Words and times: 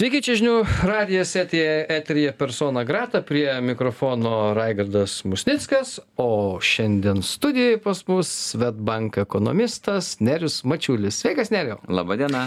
Sveiki, 0.00 0.22
čia 0.24 0.32
žinių 0.40 0.52
radijas 0.88 1.34
etyje, 1.36 1.72
eterija 1.92 2.30
persona 2.32 2.86
grata, 2.88 3.20
prie 3.20 3.50
mikrofono 3.60 4.54
Raigardas 4.56 5.18
Musnickas, 5.28 5.98
o 6.16 6.56
šiandien 6.56 7.20
studijoje 7.20 7.76
pas 7.84 8.00
mus 8.08 8.30
Svetbank 8.32 9.18
ekonomistas 9.20 10.14
Nerius 10.24 10.62
Mačiulis. 10.64 11.18
Sveikas, 11.20 11.52
Neriu. 11.52 11.76
Labadiena. 11.84 12.46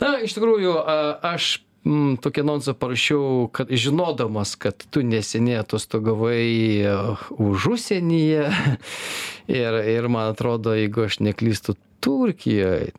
Na, 0.00 0.14
iš 0.24 0.38
tikrųjų, 0.38 0.72
a, 0.80 0.96
aš 1.34 1.50
mm, 1.84 2.16
tokį 2.24 2.46
nonsą 2.48 2.72
parašiau, 2.72 3.50
kad 3.52 3.68
žinodamas, 3.68 4.56
kad 4.56 4.80
tu 4.88 5.04
neseniai 5.04 5.60
atostogavai 5.60 6.48
a, 6.88 6.96
už 7.36 7.74
užsienyje 7.74 8.48
ir, 9.60 9.80
ir 9.98 10.08
man 10.08 10.32
atrodo, 10.32 10.72
jeigu 10.80 11.10
aš 11.10 11.20
neklystu, 11.28 11.76
Turkijoje. 12.00 12.92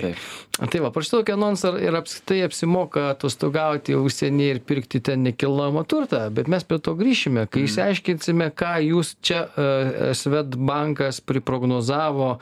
Taip. 0.00 0.68
Tai 0.70 0.80
va, 0.84 0.90
parašiau 0.94 1.20
tokį 1.20 1.34
anonsą 1.34 1.72
ir 1.82 1.96
apskritai 1.98 2.38
apsimoka 2.46 3.08
atostogauti 3.10 3.96
užsienį 3.98 4.46
ir 4.52 4.60
pirkti 4.64 5.00
ten 5.04 5.24
nekilnojamą 5.26 5.82
turtą, 5.90 6.20
bet 6.34 6.48
mes 6.52 6.64
prie 6.64 6.78
to 6.78 6.94
grįšime, 6.98 7.44
kai 7.50 7.64
išsiaiškinsime, 7.66 8.48
ką 8.56 8.72
jūs 8.86 9.14
čia 9.24 9.42
uh, 9.50 10.14
Svetbankas 10.16 11.18
priprognozavo 11.26 12.36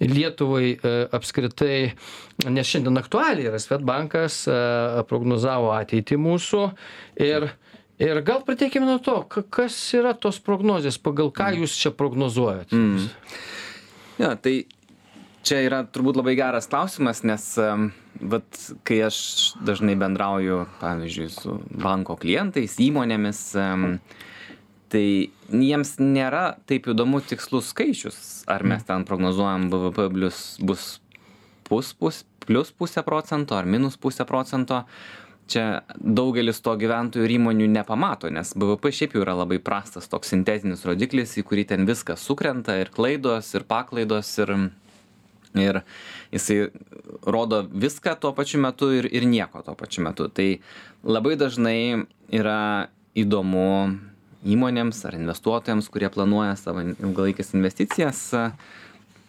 Lietuvai 0.00 0.74
uh, 0.76 0.98
apskritai, 1.18 1.92
nes 2.46 2.70
šiandien 2.70 3.02
aktualiai 3.02 3.50
yra 3.50 3.60
Svetbankas 3.62 4.44
uh, 4.48 5.00
prognozavo 5.10 5.74
ateitį 5.76 6.20
mūsų 6.28 6.68
ir 7.30 7.50
Ir 7.98 8.20
gal 8.22 8.44
pradėkime 8.46 8.86
nuo 8.86 9.00
to, 9.02 9.16
ka- 9.26 9.42
kas 9.42 9.74
yra 9.98 10.12
tos 10.14 10.36
prognozės, 10.38 11.00
pagal 11.02 11.32
ką 11.34 11.48
jūs 11.56 11.72
čia 11.80 11.90
prognozuojat. 11.90 12.70
Mm. 12.70 13.08
Jo, 14.22 14.28
tai 14.38 14.52
čia 15.46 15.60
yra 15.66 15.82
turbūt 15.86 16.18
labai 16.18 16.34
geras 16.38 16.68
klausimas, 16.70 17.22
nes 17.26 17.44
vat, 17.58 18.62
kai 18.88 19.00
aš 19.08 19.18
dažnai 19.64 19.96
bendrauju, 19.98 20.64
pavyzdžiui, 20.82 21.28
su 21.32 21.58
banko 21.70 22.18
klientais, 22.20 22.78
įmonėmis, 22.82 23.42
tai 24.92 25.04
jiems 25.52 25.98
nėra 26.00 26.44
taip 26.68 26.88
įdomu 26.90 27.20
tikslus 27.24 27.70
skaičius, 27.74 28.18
ar 28.50 28.64
mes 28.66 28.86
ten 28.88 29.04
prognozuojam 29.08 29.68
BVP 29.72 30.08
plus, 30.14 30.42
bus 30.64 30.88
pus, 31.68 31.92
pus, 31.94 32.24
plus 32.46 32.72
pusę 32.72 33.02
procento 33.02 33.58
ar 33.58 33.66
minus 33.66 33.96
pusę 33.96 34.24
procento. 34.24 34.84
Čia 35.48 35.80
daugelis 35.96 36.58
to 36.60 36.74
gyventojų 36.76 37.24
ir 37.24 37.32
įmonių 37.38 37.70
nepamato, 37.72 38.28
nes 38.28 38.50
BVP 38.52 38.90
šiaip 38.92 39.14
jau 39.16 39.22
yra 39.22 39.32
labai 39.38 39.56
prastas 39.64 40.04
toks 40.12 40.34
sintetinis 40.34 40.84
rodiklis, 40.84 41.38
į 41.40 41.44
kurį 41.48 41.64
ten 41.70 41.86
viskas 41.88 42.20
sukrenta 42.20 42.76
ir 42.76 42.90
klaidos, 42.92 43.48
ir 43.56 43.64
paklaidos, 43.64 44.34
ir, 44.44 44.52
ir 45.56 45.80
jisai 46.34 46.68
rodo 47.24 47.62
viską 47.72 48.18
tuo 48.20 48.34
pačiu 48.36 48.60
metu 48.60 48.90
ir, 48.92 49.08
ir 49.12 49.26
nieko 49.28 49.62
tuo 49.64 49.74
pačiu 49.78 50.04
metu. 50.04 50.28
Tai 50.28 50.50
labai 51.06 51.36
dažnai 51.40 52.04
yra 52.34 52.88
įdomu 53.18 53.68
įmonėms 54.48 55.00
ar 55.08 55.16
investuotojams, 55.18 55.88
kurie 55.90 56.10
planuoja 56.12 56.54
savo 56.58 56.84
ilgalaikės 56.84 57.54
investicijas, 57.56 58.20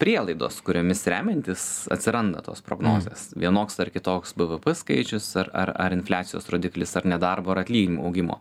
prielaidos, 0.00 0.62
kuriomis 0.64 1.02
remiantis 1.12 1.64
atsiranda 1.92 2.40
tos 2.44 2.62
prognozės. 2.64 3.26
Mm. 3.34 3.42
Vienoks 3.44 3.76
ar 3.82 3.90
kitoks 3.92 4.32
BVP 4.38 4.72
skaičius, 4.78 5.26
ar, 5.42 5.50
ar, 5.52 5.74
ar 5.76 5.96
infliacijos 5.96 6.48
rodiklis, 6.52 6.94
ar 6.96 7.08
nedarbo, 7.10 7.52
ar 7.52 7.64
atlyginimo 7.64 8.06
augimo. 8.08 8.38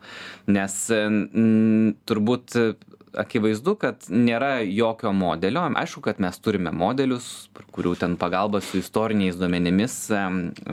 Nes 0.48 0.78
m, 0.96 1.92
turbūt 2.08 2.56
akivaizdu, 3.18 3.76
kad 3.80 4.06
nėra 4.12 4.60
jokio 4.66 5.12
modelio. 5.16 5.64
Aišku, 5.80 6.02
kad 6.06 6.20
mes 6.22 6.38
turime 6.44 6.72
modelius, 6.76 7.50
kurių 7.76 7.96
ten 8.00 8.18
pagalba 8.20 8.62
su 8.64 8.82
istoriniais 8.82 9.40
duomenimis 9.40 9.96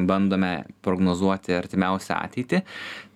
bandome 0.09 0.53
prognozuoti 0.85 1.57
artimiausią 1.57 2.19
ateitį, 2.19 2.63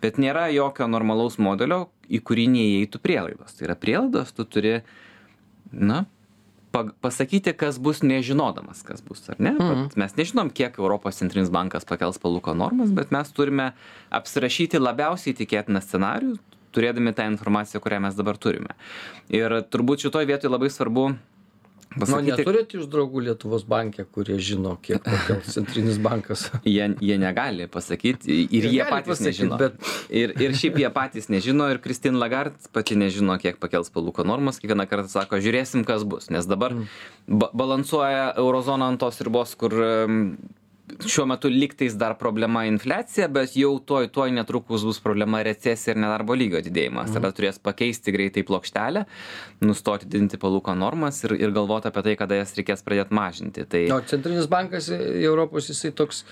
bet 0.02 0.20
nėra 0.22 0.48
jokio 0.54 0.88
normalaus 0.90 1.38
modelio, 1.42 1.88
į 2.10 2.22
kurį 2.26 2.46
neįeitų 2.54 3.02
prielaidos. 3.02 3.56
Tai 3.56 3.68
yra 3.68 3.76
prielaidos, 3.78 4.32
tu 4.34 4.46
turi, 4.48 4.80
na, 5.70 6.04
pasakyti, 6.72 7.52
kas 7.58 7.78
bus 7.82 8.02
nežinodamas, 8.06 8.82
kas 8.86 9.02
bus, 9.02 9.24
ar 9.30 9.38
ne? 9.42 9.52
Mhm. 9.58 9.90
Mes 9.98 10.14
nežinom, 10.18 10.52
kiek 10.54 10.78
Europos 10.78 11.18
centrinis 11.18 11.50
bankas 11.50 11.84
pakels 11.84 12.18
palūko 12.22 12.54
normas, 12.56 12.92
bet 12.94 13.10
mes 13.10 13.30
turime 13.34 13.72
apsirašyti 14.14 14.80
labiausiai 14.80 15.34
tikėtiną 15.36 15.82
scenarių, 15.82 16.36
turėdami 16.72 17.14
tą 17.16 17.26
informaciją, 17.32 17.80
kurią 17.84 18.00
mes 18.06 18.14
dabar 18.18 18.38
turime. 18.38 18.74
Ir 19.30 19.60
turbūt 19.70 20.06
šitoje 20.06 20.26
vietoje 20.30 20.52
labai 20.52 20.70
svarbu 20.70 21.10
Nu, 21.90 22.04
pasakyti, 22.04 22.30
neturite 22.38 22.76
jūs 22.78 22.84
draugų 22.86 23.18
Lietuvos 23.26 23.64
bankė, 23.66 24.04
kurie 24.14 24.36
žino, 24.38 24.76
kiek 24.78 25.02
centrinis 25.54 25.96
bankas. 25.98 26.44
jie, 26.62 26.84
jie 27.02 27.16
negali 27.18 27.66
pasakyti 27.66 28.30
ir 28.46 28.68
Jie 28.68 28.70
jie 28.76 28.84
patys 28.86 29.08
pasakyt, 29.18 29.26
nežino. 29.26 29.58
bet- 29.58 29.88
Ir, 30.20 30.30
ir 30.38 30.54
šiaip 30.54 30.78
jie 30.78 30.90
patys 30.94 31.26
nežino 31.34 31.66
ir 31.72 31.80
Kristin 31.82 32.14
Lagarde 32.22 32.54
pati 32.70 32.94
nežino, 32.94 33.34
kiek 33.42 33.58
pakels 33.58 33.90
palūko 33.90 34.22
normas. 34.22 34.62
Kiekvieną 34.62 34.86
kartą 34.86 35.10
sako, 35.10 35.42
žiūrėsim, 35.42 35.82
kas 35.84 36.06
bus. 36.06 36.30
Nes 36.30 36.46
dabar 36.46 36.76
ba 37.26 37.50
balansuoja 37.52 38.36
eurozona 38.38 38.86
ant 38.86 39.02
tos 39.02 39.18
ribos, 39.26 39.56
kur 39.58 39.74
šiuo 41.06 41.26
metu 41.30 41.50
liktais 41.52 41.94
dar 41.98 42.14
problema 42.18 42.64
infliacija, 42.68 43.28
bet 43.32 43.56
jau 43.58 43.72
tuoj, 43.86 44.08
tuoj 44.14 44.30
netrukus 44.34 44.84
bus 44.86 45.00
problema 45.02 45.42
recesija 45.46 45.94
ir 45.94 46.00
nedarbo 46.02 46.36
lygio 46.38 46.62
didėjimas. 46.64 47.12
Tada 47.14 47.32
turės 47.36 47.60
pakeisti 47.62 48.14
greitai 48.14 48.44
plokštelę, 48.46 49.04
nustoti 49.66 50.08
didinti 50.10 50.40
palūko 50.40 50.74
normas 50.78 51.22
ir, 51.26 51.36
ir 51.40 51.54
galvoti 51.56 51.90
apie 51.90 52.04
tai, 52.08 52.16
kada 52.20 52.40
jas 52.40 52.54
reikės 52.58 52.84
pradėti 52.86 53.16
mažinti. 53.16 53.66
Tai... 53.70 53.84
O 53.96 54.00
centrinis 54.10 54.50
bankas 54.50 54.90
Europos 54.94 55.70
jisai 55.72 55.92
toks, 55.96 56.24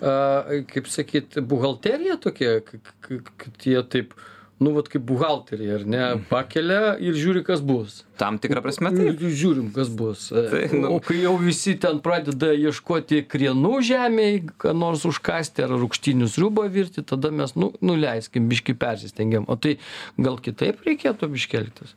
a, 0.00 0.60
kaip 0.70 0.90
sakyt, 0.90 1.40
buhalterija 1.50 2.18
tokia, 2.22 2.58
kad 2.64 3.66
jie 3.66 3.80
taip, 3.92 4.16
nu, 4.60 4.74
vat 4.76 4.88
kaip 4.92 5.02
buhalteriai, 5.08 5.70
ar 5.78 5.84
ne, 5.88 6.02
pakelia 6.28 6.94
ir 7.00 7.14
žiūri, 7.16 7.40
kas 7.46 7.62
bus. 7.64 8.02
Tam 8.20 8.36
tikrą 8.36 8.60
prasme 8.60 8.90
taip. 8.92 9.16
žiūrim, 9.22 9.70
kas 9.72 9.88
bus. 9.88 10.26
Tai, 10.28 10.66
nu- 10.76 10.90
O 10.92 10.98
kai 11.00 11.22
jau 11.22 11.32
visi 11.40 11.72
ten 11.80 12.02
pradeda 12.04 12.50
ieškoti 12.52 13.22
krienų 13.24 13.78
žemėje, 13.88 14.42
ką 14.60 14.74
nors 14.76 15.06
užkasti 15.08 15.64
ar 15.64 15.72
rūkštinių 15.80 16.28
sriubą 16.28 16.66
virti, 16.68 17.00
tada 17.08 17.30
mes, 17.32 17.54
nu, 17.56 17.70
nuleiskim, 17.80 18.50
biški 18.52 18.74
persistengiam. 18.76 19.48
O 19.48 19.56
tai 19.56 19.78
gal 20.20 20.36
kitaip 20.36 20.84
reikėtų 20.84 21.30
biškeltis? 21.32 21.96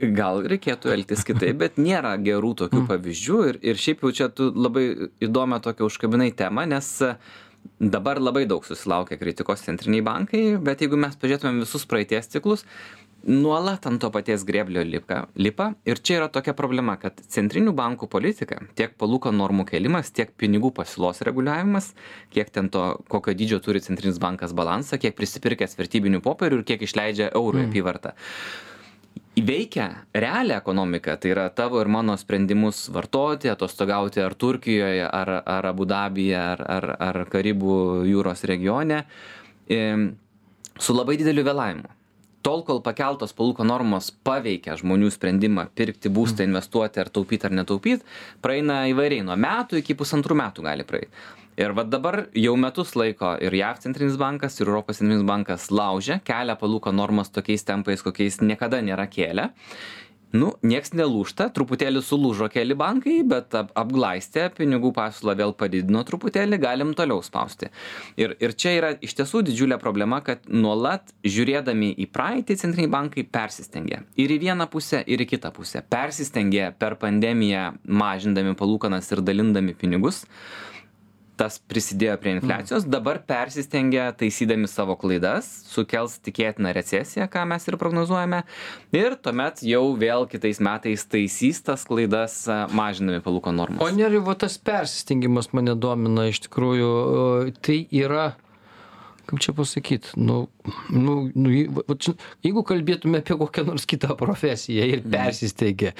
Gal 0.00 0.40
reikėtų 0.48 0.94
elgtis 0.96 1.22
kitaip, 1.28 1.58
bet 1.60 1.76
nėra 1.76 2.16
gerų 2.24 2.54
tokių 2.64 2.86
pavyzdžių 2.88 3.38
ir, 3.52 3.60
ir 3.62 3.76
šiaip 3.84 4.00
jau 4.08 4.14
čia 4.16 4.30
tu 4.32 4.48
labai 4.56 5.10
įdomią 5.20 5.60
tokią 5.68 5.84
užkabinai 5.92 6.32
temą, 6.34 6.64
nes 6.72 6.88
dabar 7.80 8.20
labai 8.20 8.44
daug 8.48 8.64
susilaukia 8.66 9.18
kritikos 9.20 9.64
centriniai 9.64 10.04
bankai, 10.04 10.42
bet 10.60 10.82
jeigu 10.84 10.98
mes 11.00 11.16
pažiūrėtumėm 11.20 11.62
visus 11.64 11.86
praeities 11.88 12.28
ciklus, 12.32 12.66
nuolat 13.24 13.86
ant 13.88 14.00
to 14.00 14.10
paties 14.12 14.44
greblio 14.48 14.82
lipa, 14.84 15.24
lipa 15.36 15.70
ir 15.88 16.00
čia 16.00 16.20
yra 16.20 16.28
tokia 16.32 16.54
problema, 16.56 16.96
kad 17.00 17.20
centrinių 17.32 17.72
bankų 17.76 18.08
politika, 18.12 18.60
tiek 18.76 18.96
palūkanų 19.00 19.40
normų 19.42 19.66
kelimas, 19.72 20.12
tiek 20.12 20.32
pinigų 20.40 20.72
pasiūlos 20.76 21.20
reguliavimas, 21.28 21.92
kiek 22.32 22.52
ten 22.52 22.72
to, 22.72 22.84
kokio 23.12 23.36
dydžio 23.36 23.60
turi 23.64 23.84
centrinis 23.84 24.20
bankas 24.22 24.56
balansą, 24.56 25.00
kiek 25.00 25.16
prisipirkęs 25.18 25.76
vertybinių 25.80 26.22
popierių 26.24 26.60
ir 26.60 26.66
kiek 26.72 26.88
išleidžia 26.88 27.30
eurų 27.34 27.64
mm. 27.64 27.70
apyvartą 27.70 28.16
veikia 29.36 30.06
realią 30.14 30.56
ekonomiką, 30.58 31.16
tai 31.20 31.30
yra 31.30 31.48
tavo 31.54 31.80
ir 31.80 31.88
mano 31.88 32.16
sprendimus 32.18 32.88
vartoti, 32.92 33.50
atostogauti 33.50 34.20
ar 34.20 34.34
Turkijoje, 34.34 35.06
ar, 35.06 35.30
ar 35.46 35.70
Abu 35.70 35.86
Dabyje, 35.86 36.36
ar, 36.36 36.64
ar, 36.66 36.88
ar 36.98 37.22
Karibų 37.30 38.04
jūros 38.10 38.44
regione, 38.44 39.04
su 40.80 40.96
labai 40.96 41.16
dideliu 41.20 41.46
vėlavimu. 41.46 41.99
Tol, 42.40 42.62
kol 42.64 42.78
pakeltos 42.80 43.34
palūko 43.36 43.66
normos 43.68 44.08
paveikia 44.24 44.78
žmonių 44.80 45.10
sprendimą 45.12 45.66
pirkti 45.76 46.08
būstą, 46.08 46.46
investuoti 46.48 47.02
ar 47.02 47.10
taupyti 47.12 47.44
ar 47.44 47.52
netaupyti, 47.58 48.06
praeina 48.40 48.86
įvairiai 48.88 49.26
nuo 49.26 49.36
metų 49.36 49.82
iki 49.82 49.96
pusantrų 49.98 50.38
metų 50.40 50.64
gali 50.64 50.86
praeiti. 50.88 51.12
Ir 51.60 51.74
va 51.76 51.84
dabar 51.84 52.22
jau 52.32 52.54
metus 52.56 52.94
laiko 52.96 53.34
ir 53.44 53.52
JAV 53.52 53.82
centrinis 53.82 54.16
bankas, 54.16 54.56
ir 54.56 54.70
Europos 54.70 55.02
centrinis 55.02 55.26
bankas 55.28 55.68
laužia, 55.68 56.16
kelia 56.24 56.56
palūko 56.56 56.94
normas 56.96 57.28
tokiais 57.34 57.66
tempais, 57.68 58.00
kokiais 58.06 58.40
niekada 58.40 58.80
nėra 58.80 59.04
kėlę. 59.10 59.50
Nu, 60.30 60.52
nieks 60.62 60.92
nelūšta, 60.94 61.48
truputėlį 61.56 62.02
sulūžo 62.06 62.46
keli 62.54 62.76
bankai, 62.78 63.16
bet 63.26 63.54
ap 63.58 63.72
apglaistė, 63.80 64.44
pinigų 64.54 64.92
pasiūlą 64.94 65.34
vėl 65.40 65.54
padidino 65.58 66.04
truputėlį, 66.06 66.60
galim 66.62 66.92
toliau 66.94 67.18
spausti. 67.26 67.72
Ir, 68.20 68.36
ir 68.38 68.54
čia 68.54 68.76
yra 68.76 68.92
iš 69.02 69.16
tiesų 69.18 69.42
didžiulė 69.48 69.80
problema, 69.82 70.20
kad 70.22 70.46
nuolat 70.46 71.10
žiūrėdami 71.26 71.90
į 72.04 72.06
praeitį 72.14 72.60
centriniai 72.62 72.92
bankai 72.94 73.26
persistengia. 73.26 74.04
Ir 74.14 74.30
į 74.30 74.38
vieną 74.46 74.70
pusę, 74.70 75.02
ir 75.02 75.26
į 75.26 75.32
kitą 75.34 75.50
pusę. 75.56 75.82
Persistengia 75.90 76.70
per 76.78 76.94
pandemiją, 77.02 77.72
mažindami 77.90 78.54
palūkanas 78.58 79.10
ir 79.10 79.26
dalindami 79.26 79.74
pinigus 79.74 80.22
tas 81.40 81.56
prisidėjo 81.70 82.18
prie 82.20 82.34
infliacijos, 82.36 82.84
dabar 82.90 83.22
persistengia 83.24 84.10
taisydami 84.20 84.68
savo 84.68 84.96
klaidas, 85.00 85.48
sukels 85.70 86.18
tikėtiną 86.26 86.74
recesiją, 86.76 87.28
ką 87.32 87.46
mes 87.48 87.64
ir 87.70 87.78
prognozuojame, 87.80 88.42
ir 88.96 89.16
tuomet 89.24 89.64
jau 89.64 89.86
vėl 90.00 90.28
kitais 90.30 90.60
metais 90.64 91.06
taisys 91.08 91.62
tas 91.64 91.86
klaidas, 91.88 92.42
a, 92.50 92.66
mažindami 92.76 93.24
palūko 93.24 93.54
O 93.54 93.56
normas. 93.56 93.96
neriu, 93.96 94.20
va 94.26 94.36
tas 94.36 94.58
persistengimas 94.60 95.52
mane 95.56 95.74
domina 95.80 96.28
iš 96.28 96.44
tikrųjų. 96.46 96.92
Tai 97.64 97.80
yra 98.02 98.30
kaip 99.30 99.40
čia 99.44 99.52
pasakyt 99.54 100.10
nu 100.18 100.48
nu 100.90 101.30
nu 101.34 101.50
vat 101.86 102.08
jeigu 102.42 102.64
kalbėtume 102.66 103.20
apie 103.22 103.36
kokią 103.38 103.64
nors 103.68 103.86
kitą 103.86 104.16
profesiją 104.18 104.88
ir 104.90 105.04
persistengė 105.06 105.92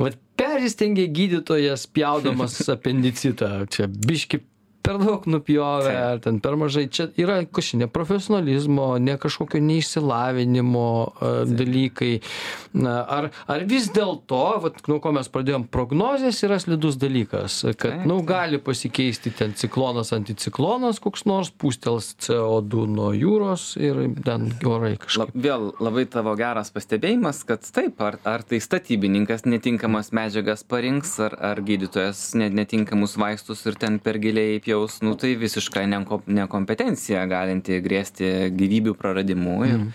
vat 0.00 0.16
persistengė 0.40 1.04
gydytojas 1.12 1.84
pjaudamas 1.92 2.56
apendicitą 2.76 3.50
čia 3.74 3.88
biškį 3.90 4.40
per 4.82 4.98
daug 5.00 5.26
nupjovė 5.30 5.94
ar 5.94 6.22
ten 6.24 6.40
per 6.42 6.56
mažai. 6.60 6.86
Čia 6.92 7.10
yra 7.20 7.40
kas 7.46 7.72
čia 7.72 7.82
neprofesionalizmo 7.84 8.92
ne 9.02 9.16
kažkokio 9.20 9.62
neišsilavinimo 9.64 10.86
a, 10.90 11.32
dalykai. 11.48 12.12
Na 12.72 13.00
ar 13.04 13.30
ar 13.50 13.66
vis 13.68 13.90
dėlto 13.94 14.42
vat 14.64 14.82
nuo 14.90 15.00
ko 15.02 15.12
mes 15.16 15.28
pradėjom 15.32 15.66
prognozės 15.72 16.42
yra 16.46 16.60
slidus 16.62 16.98
dalykas 17.00 17.60
kad 17.80 18.06
nu 18.06 18.20
gali 18.26 18.58
pasikeisti 18.62 19.32
ten 19.36 19.54
ciklonas 19.58 20.12
anticiklonas 20.16 21.00
koks 21.02 21.24
nors 21.28 21.50
pūstels 21.50 22.12
co 22.26 22.60
du 22.64 22.86
nuo 22.90 23.10
jūros 23.16 23.74
ir 23.80 24.00
ten 24.24 24.48
orai 24.66 24.94
kažkaip. 25.00 25.34
vėl 25.34 25.70
labai 25.82 26.06
tavo 26.10 26.34
geras 26.38 26.72
pastebėjimas, 26.74 27.42
kad 27.48 27.64
taip, 27.74 28.00
ar, 28.04 28.18
ar 28.28 28.44
tai 28.46 28.60
statybininkas 28.62 29.46
netinkamas 29.48 30.12
medžiagas 30.16 30.64
parinks, 30.68 31.16
ar, 31.22 31.36
ar 31.52 31.62
gydytojas 31.64 32.22
net 32.38 32.56
netinkamus 32.56 33.16
vaistus 33.20 33.64
ir 33.68 33.78
ten 33.80 33.98
per 34.02 34.20
giliai 34.22 34.60
pjaus, 34.70 35.00
nu 35.02 35.16
tai 35.18 35.34
visiška 35.34 35.82
nenko- 35.90 36.22
nekompetencija 36.30 37.26
galinti 37.26 37.80
grėsti 37.82 38.50
gyvybių 38.54 38.94
praradimu 38.94 39.56
ir, 39.66 39.86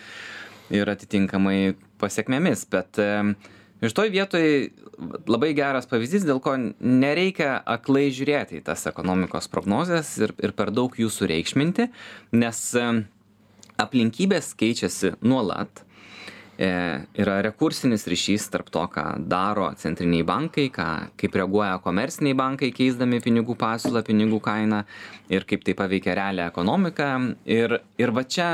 ir 0.75 0.92
atitinkamai 0.92 1.75
pasiekmėmis. 2.01 2.66
Bet 2.68 3.00
iš 3.86 3.95
toj 3.95 4.12
vietoj 4.12 4.48
labai 5.31 5.54
geras 5.56 5.88
pavyzdys, 5.88 6.27
dėl 6.27 6.42
ko 6.44 6.57
nereikia 6.80 7.56
aklai 7.63 8.10
žiūrėti 8.16 8.60
į 8.60 8.66
tas 8.68 8.86
ekonomikos 8.92 9.48
prognozes 9.51 10.12
ir, 10.19 10.36
ir 10.44 10.56
per 10.56 10.72
daug 10.75 10.95
jų 11.00 11.07
sureikšminti, 11.12 11.89
nes 12.36 12.62
aplinkybės 13.80 14.54
keičiasi 14.60 15.16
nuolat. 15.24 15.86
E, 16.56 16.68
yra 17.19 17.42
rekursinis 17.44 18.06
ryšys 18.07 18.48
tarp 18.54 18.69
to, 18.72 18.86
ką 18.88 19.04
daro 19.28 19.68
centriniai 19.75 20.24
bankai, 20.24 20.69
ką, 20.72 20.88
kaip 21.19 21.36
reaguoja 21.36 21.81
komerciniai 21.84 22.38
bankai, 22.40 22.69
keisdami 22.75 23.19
pinigų 23.24 23.57
pasiūlą, 23.60 24.06
pinigų 24.07 24.40
kainą 24.46 24.86
ir 25.36 25.44
kaip 25.50 25.68
tai 25.68 25.75
paveikia 25.75 26.16
realią 26.16 26.48
ekonomiką. 26.54 27.12
Ir, 27.57 27.81
ir 28.00 28.16
va 28.16 28.24
čia 28.24 28.50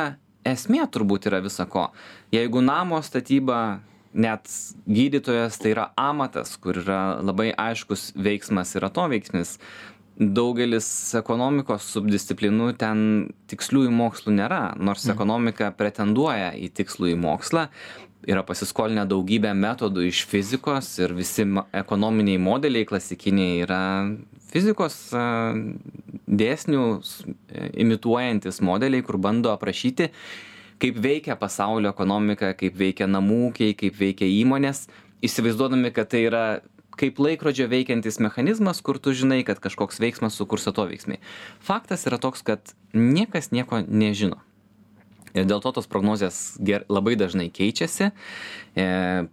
esmė 0.48 0.88
turbūt 0.89 1.30
yra 1.30 1.44
visako. 1.45 1.92
Jeigu 2.33 2.65
namo 2.65 2.98
statyba, 3.06 3.62
net 4.13 4.50
gydytojas 4.89 5.59
tai 5.62 5.75
yra 5.75 5.86
amatas, 6.00 6.56
kur 6.59 6.81
yra 6.81 7.21
labai 7.21 7.51
aiškus 7.54 8.12
veiksmas 8.18 8.74
ir 8.75 8.86
atoveiksmis, 8.89 9.56
daugelis 10.21 10.88
ekonomikos 11.18 11.88
subdisciplinų 11.95 12.71
ten 12.79 13.01
tiksliųjų 13.50 13.91
mokslų 13.95 14.35
nėra, 14.38 14.62
nors 14.77 15.07
ekonomika 15.09 15.71
pretenduoja 15.73 16.51
į 16.53 16.69
tikslųjį 16.77 17.18
mokslą, 17.19 17.68
yra 18.29 18.44
pasiskolinę 18.45 19.07
daugybę 19.09 19.53
metodų 19.57 20.06
iš 20.12 20.21
fizikos 20.29 20.91
ir 21.01 21.15
visi 21.18 21.47
ekonominiai 21.73 22.38
modeliai 22.41 22.85
klasikiniai 22.85 23.63
yra 23.65 23.81
fizikos 24.51 24.97
dėsnių 26.31 26.83
e, 26.91 27.68
imituojantis 27.81 28.62
modeliai, 28.62 29.03
kur 29.06 29.18
bando 29.21 29.51
aprašyti, 29.56 30.12
kaip 30.81 31.00
veikia 31.01 31.38
pasaulio 31.39 31.91
ekonomika, 31.95 32.53
kaip 32.57 32.77
veikia 32.77 33.07
namų 33.09 33.39
ūkiai, 33.50 33.77
kaip 33.79 33.97
veikia 33.97 34.29
įmonės, 34.29 34.85
įsivaizduodami, 35.25 35.91
kad 35.95 36.12
tai 36.13 36.25
yra 36.29 36.45
kaip 37.01 37.19
laikrodžio 37.21 37.68
veikiantis 37.71 38.21
mechanizmas, 38.21 38.83
kur 38.86 39.01
tu 39.01 39.15
žinai, 39.18 39.42
kad 39.48 39.59
kažkoks 39.63 40.01
veiksmas 40.03 40.38
sukurs 40.38 40.69
atoveiksmį. 40.69 41.19
Faktas 41.65 42.06
yra 42.09 42.21
toks, 42.21 42.45
kad 42.45 42.75
niekas 42.94 43.51
nieko 43.56 43.81
nežino. 43.88 44.42
Ir 45.31 45.45
dėl 45.48 45.62
to 45.63 45.71
tos 45.75 45.88
prognozijas 45.88 46.57
ger, 46.59 46.83
labai 46.92 47.13
dažnai 47.19 47.48
keičiasi, 47.56 48.09
e, 48.12 48.88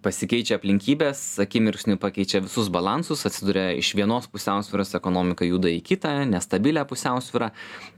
pasikeičia 0.05 0.59
aplinkybės, 0.59 1.23
akimirksniu 1.43 1.99
pakeičia 1.99 2.43
visus 2.44 2.70
balansus, 2.70 3.25
atsiduria 3.26 3.73
iš 3.75 3.91
vienos 3.99 4.31
pusiausvyros 4.31 4.94
ekonomika 4.99 5.47
juda 5.49 5.73
į 5.75 5.81
kitą, 5.82 6.12
nestabilę 6.31 6.87
pusiausvyrą. 6.87 7.50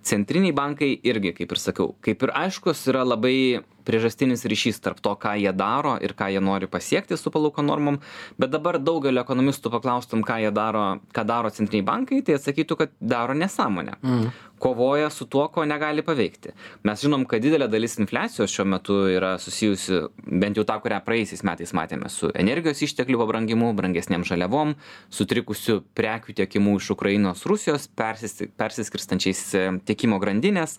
Centriniai 0.06 0.56
bankai 0.56 0.94
irgi, 0.96 1.34
kaip 1.43 1.52
ir 1.52 1.61
sakau, 1.61 1.90
kaip 2.00 2.25
ir 2.25 2.32
aiškus 2.40 2.87
yra 2.88 3.05
labai 3.05 3.61
priežastinis 3.85 4.44
ryšys 4.49 4.81
tarp 4.85 5.00
to, 5.05 5.15
ką 5.21 5.37
jie 5.41 5.53
daro 5.56 5.97
ir 6.03 6.15
ką 6.19 6.31
jie 6.32 6.43
nori 6.44 6.69
pasiekti 6.71 7.19
su 7.19 7.32
palūkanų 7.32 7.69
normom, 7.71 7.99
bet 8.41 8.53
dabar 8.53 8.79
daugelio 8.82 9.23
ekonomistų 9.25 9.73
paklaustum, 9.75 10.25
ką 10.27 10.41
jie 10.44 10.53
daro, 10.55 10.85
ką 11.15 11.25
daro 11.29 11.50
centriniai 11.55 11.87
bankai, 11.87 12.23
tai 12.27 12.38
atsakytų, 12.38 12.79
kad 12.81 12.94
daro 13.00 13.37
nesąmonę. 13.38 13.99
Mm. 14.03 14.31
Kovoja 14.61 15.09
su 15.09 15.25
tuo, 15.25 15.47
ko 15.49 15.65
negali 15.65 16.03
paveikti. 16.05 16.53
Mes 16.85 17.00
žinom, 17.00 17.23
kad 17.29 17.41
didelė 17.41 17.65
dalis 17.73 17.97
infliacijos 17.97 18.53
šiuo 18.53 18.67
metu 18.69 18.97
yra 19.09 19.31
susijusi, 19.41 20.03
bent 20.21 20.61
jau 20.61 20.67
tą, 20.69 20.76
kurią 20.85 20.99
praeisiais 21.06 21.41
metais 21.49 21.73
matėme, 21.76 22.11
su 22.12 22.29
energijos 22.37 22.83
išteklių 22.85 23.23
pabrangimu, 23.23 23.71
brangesniam 23.79 24.26
žaliavom, 24.29 24.75
sutrikusiu 25.09 25.81
prekių 25.97 26.37
tiekimu 26.43 26.76
iš 26.76 26.91
Ukrainos, 26.93 27.47
Rusijos, 27.49 27.88
persis- 27.97 28.50
persiskirstančiais 28.61 29.43
e, 29.56 29.67
tiekimo 29.88 30.21
grandinės 30.21 30.76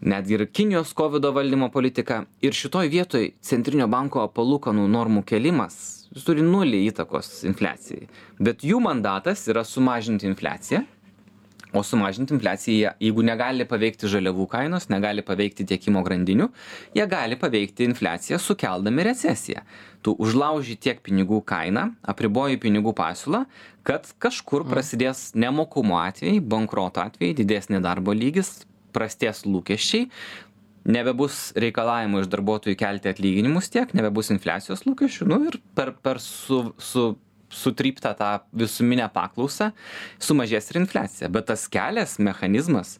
netgi 0.00 0.38
ir 0.38 0.46
Kinijos 0.52 0.94
COVID 0.96 1.30
valdymo 1.34 1.70
politika. 1.72 2.24
Ir 2.42 2.52
šitoj 2.52 2.88
vietoj 2.92 3.30
Centrinio 3.40 3.88
banko 3.88 4.26
palūkanų 4.34 4.88
normų 4.90 5.24
kelimas 5.26 5.96
jis 6.16 6.24
turi 6.24 6.44
nulį 6.44 6.86
įtakos 6.90 7.42
infliacijai. 7.48 8.06
Bet 8.40 8.64
jų 8.64 8.80
mandatas 8.84 9.44
yra 9.52 9.64
sumažinti 9.68 10.28
infliaciją. 10.30 10.84
O 11.76 11.82
sumažinti 11.84 12.32
infliaciją, 12.32 12.94
jeigu 13.02 13.24
negali 13.26 13.66
paveikti 13.68 14.08
žaliavų 14.08 14.46
kainos, 14.48 14.86
negali 14.88 15.20
paveikti 15.26 15.66
tiekimo 15.68 16.00
grandinių, 16.06 16.46
jie 16.96 17.04
gali 17.10 17.36
paveikti 17.36 17.84
infliaciją 17.90 18.38
sukeldami 18.40 19.04
recesiją. 19.04 19.64
Tu 20.00 20.14
užlauži 20.14 20.78
tiek 20.80 21.02
pinigų 21.04 21.42
kainą, 21.44 21.90
apriboji 22.00 22.62
pinigų 22.62 22.94
pasiūlą, 22.96 23.42
kad 23.84 24.08
kažkur 24.22 24.64
prasidės 24.70 25.34
nemokumo 25.36 25.98
atvejai, 26.00 26.38
bankroto 26.40 27.02
atvejai, 27.02 27.36
didesnė 27.42 27.82
darbo 27.84 28.14
lygis, 28.16 28.62
prasties 28.96 29.44
lūkesčiai, 29.46 30.08
nebebus 30.86 31.50
reikalavimų 31.58 32.24
iš 32.24 32.32
darbuotojų 32.32 32.78
kelti 32.80 33.10
atlyginimus 33.10 33.70
tiek, 33.74 33.92
nebebus 33.96 34.32
infliacijos 34.34 34.86
lūkesčių, 34.86 35.28
nu 35.30 35.40
ir 35.50 35.60
per, 35.76 35.92
per 36.02 36.20
su, 36.22 36.62
su, 36.78 37.08
sutryptą 37.50 38.14
tą 38.18 38.32
visuminę 38.56 39.08
paklausą 39.14 39.72
sumažės 40.22 40.70
ir 40.72 40.82
infliacija. 40.82 41.30
Bet 41.32 41.48
tas 41.50 41.66
kelias, 41.72 42.18
mechanizmas, 42.22 42.96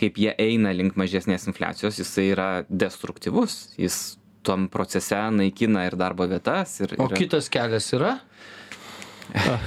kaip 0.00 0.18
jie 0.18 0.34
eina 0.40 0.74
link 0.74 0.98
mažesnės 0.98 1.48
infliacijos, 1.50 1.98
jisai 2.02 2.28
yra 2.32 2.48
destruktyvus. 2.68 3.74
Jis 3.78 4.18
tom 4.44 4.68
procese 4.68 5.18
naikina 5.32 5.86
ir 5.88 5.96
darbo 5.98 6.26
vietas. 6.28 6.76
Ir, 6.84 6.96
O 7.00 7.08
ir... 7.08 7.16
kitas 7.18 7.48
kelias 7.52 7.88
yra? 7.96 8.18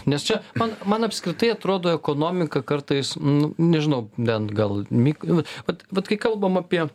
Nes 0.10 0.24
čia 0.28 0.42
man, 0.60 0.76
man 0.86 1.08
apskritai 1.08 1.52
atrodo 1.56 1.92
ekonomika 1.96 2.62
kartais, 2.66 3.16
nu, 3.20 3.54
nežinau, 3.60 4.08
bent 4.18 4.54
gal, 4.56 4.84
vat, 5.68 5.84
vat 5.92 6.10
kai 6.10 6.18
kalbam 6.22 6.60
apie, 6.62 6.86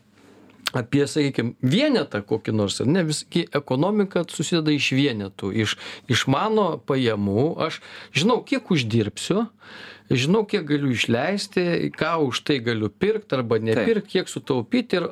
apie 0.77 1.05
sakykime, 1.09 1.55
vienetą 1.61 2.23
kokį 2.27 2.55
nors, 2.57 2.81
ar 2.83 2.91
ne, 2.91 3.05
visgi 3.09 3.45
ekonomika 3.55 4.25
susideda 4.31 4.75
iš 4.75 4.93
vienetų, 4.97 5.53
iš, 5.65 5.77
iš 6.13 6.27
mano 6.33 6.77
pajamų, 6.89 7.47
aš 7.67 7.81
žinau, 8.17 8.41
kiek 8.47 8.71
uždirbsiu, 8.73 9.47
žinau, 10.13 10.45
kiek 10.49 10.65
galiu 10.69 10.93
išleisti, 10.95 11.93
ką 11.97 12.15
už 12.29 12.43
tai 12.49 12.61
galiu 12.65 12.91
pirkti 12.91 13.37
arba 13.37 13.61
nepirkti, 13.63 14.19
kiek 14.19 14.31
sutaupyti 14.33 15.01
ir 15.01 15.09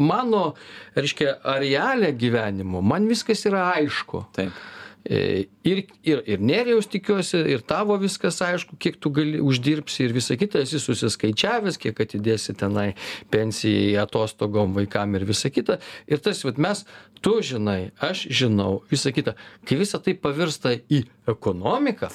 mano, 0.00 0.52
reiškia, 0.98 1.38
arealė 1.56 2.12
gyvenimo, 2.16 2.84
man 2.84 3.08
viskas 3.10 3.44
yra 3.48 3.70
aišku. 3.76 4.26
Taip. 4.36 4.56
E, 5.04 5.46
Ir, 5.62 5.84
ir, 6.02 6.20
ir 6.26 6.40
nerijaus 6.42 6.88
tikiuosi, 6.90 7.38
ir 7.54 7.60
tavo 7.62 7.94
viskas 8.02 8.40
aišku, 8.42 8.74
kiek 8.82 8.96
tu 8.98 9.10
gali 9.14 9.38
uždirbsi 9.38 10.02
ir 10.08 10.12
visa 10.14 10.34
kita, 10.34 10.58
esi 10.66 10.80
susiskaičiavęs, 10.82 11.76
kiek 11.78 12.00
atidėsi 12.02 12.54
tenai 12.58 12.88
pensijai, 13.30 13.92
atostogom, 14.02 14.74
vaikam 14.74 15.14
ir 15.14 15.22
visa 15.28 15.50
kita. 15.54 15.76
Ir 16.10 16.18
tas, 16.18 16.42
vat, 16.42 16.58
mes, 16.58 16.82
tu 17.22 17.36
žinai, 17.46 17.92
aš 18.02 18.24
žinau, 18.34 18.80
visa 18.90 19.12
kita. 19.14 19.36
Kai 19.66 19.78
visa 19.78 20.00
tai 20.02 20.16
pavirsta 20.18 20.74
į 20.90 21.04
ekonomiką, 21.30 22.10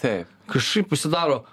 kažkaip 0.52 0.92
pasidaro 0.92 1.46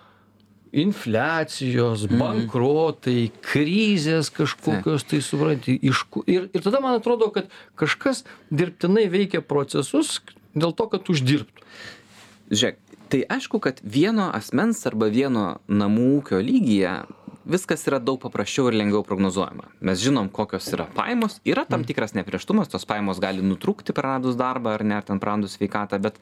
infliacijos, 0.74 2.08
bankrotai, 2.10 3.28
krizės 3.46 4.30
kažkokios, 4.34 5.04
tai 5.06 5.20
supranti, 5.22 5.76
iš 5.86 6.02
ku- 6.10 6.24
ir, 6.26 6.48
ir 6.50 6.64
tada 6.64 6.80
man 6.82 6.98
atrodo, 6.98 7.30
kad 7.30 7.46
kažkas 7.78 8.24
dirbtinai 8.50 9.06
veikia 9.12 9.40
procesus 9.46 10.18
dėl 10.54 10.74
to, 10.76 10.88
kad 10.92 11.10
uždirbtų. 11.10 11.68
Žiūrėk, 12.54 12.80
tai 13.12 13.20
aišku, 13.36 13.60
kad 13.62 13.80
vieno 13.80 14.28
asmens 14.34 14.82
arba 14.88 15.08
vieno 15.12 15.60
namų 15.68 16.08
ūkio 16.18 16.40
lygyje 16.44 16.96
viskas 17.44 17.84
yra 17.88 18.00
daug 18.00 18.18
paprasčiau 18.22 18.70
ir 18.70 18.78
lengviau 18.78 19.04
prognozuojama. 19.06 19.68
Mes 19.84 20.00
žinom, 20.00 20.30
kokios 20.32 20.66
yra 20.72 20.86
pajamos, 20.96 21.38
yra 21.44 21.66
tam 21.68 21.84
tikras 21.84 22.16
neprieštumas, 22.16 22.70
tos 22.72 22.88
pajamos 22.88 23.20
gali 23.22 23.44
nutrūkti 23.44 23.96
praradus 23.96 24.38
darbą 24.40 24.74
ar 24.76 24.84
net 24.84 25.10
ten 25.10 25.20
praradus 25.20 25.58
sveikatą, 25.58 26.00
bet 26.00 26.20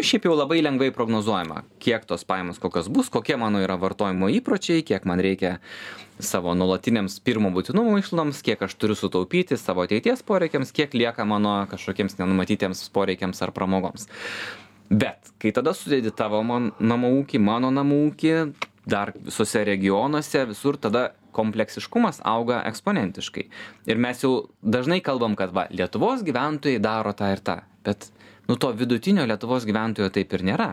šiaip 0.00 0.24
jau 0.24 0.32
labai 0.34 0.62
lengvai 0.64 0.88
prognozuojama 0.94 1.62
kiek 1.82 2.06
tos 2.08 2.24
pajamos 2.24 2.58
kokios 2.62 2.88
bus 2.88 3.10
kokie 3.12 3.36
mano 3.36 3.60
yra 3.60 3.76
vartojimo 3.76 4.30
įpročiai 4.38 4.84
kiek 4.86 5.04
man 5.04 5.20
reikia 5.20 5.58
savo 6.22 6.54
nuolatiniams 6.56 7.18
pirmo 7.20 7.52
būtinumo 7.52 7.98
išlaidoms 8.00 8.40
kiek 8.46 8.62
aš 8.64 8.74
turiu 8.80 8.96
sutaupyti 8.96 9.58
savo 9.60 9.84
ateities 9.84 10.24
poreikiams 10.26 10.72
kiek 10.72 10.94
lieka 10.96 11.26
mano 11.28 11.54
kažkokiems 11.70 12.16
nenumatytiems 12.18 12.88
poreikiams 12.94 13.42
ar 13.44 13.52
pramogoms. 13.52 14.08
Bet 14.90 15.32
kai 15.40 15.52
tada 15.52 15.74
sudedi 15.76 16.12
tavo 16.14 16.42
man 16.46 16.70
namų 16.80 17.12
ūkį 17.22 17.40
mano 17.40 17.70
namų 17.72 18.00
ūkį 18.10 18.32
dar 18.88 19.12
visuose 19.16 19.64
regionuose 19.64 20.46
visur 20.50 20.76
tada 20.80 21.10
kompleksiškumas 21.32 22.20
auga 22.28 22.60
eksponentiškai. 22.68 23.46
Ir 23.88 24.00
mes 24.00 24.24
jau 24.24 24.48
dažnai 24.60 25.00
kalbam 25.04 25.36
kad 25.38 25.54
va 25.54 25.68
lietuvos 25.70 26.24
gyventojai 26.26 26.82
daro 26.82 27.14
tą 27.16 27.30
ir 27.32 27.40
tą. 27.44 27.62
Bet 27.86 28.10
nu 28.48 28.56
to 28.56 28.72
vidutinio 28.76 29.26
lietuvos 29.28 29.66
gyventojo 29.68 30.10
taip 30.14 30.32
ir 30.34 30.44
nėra. 30.46 30.70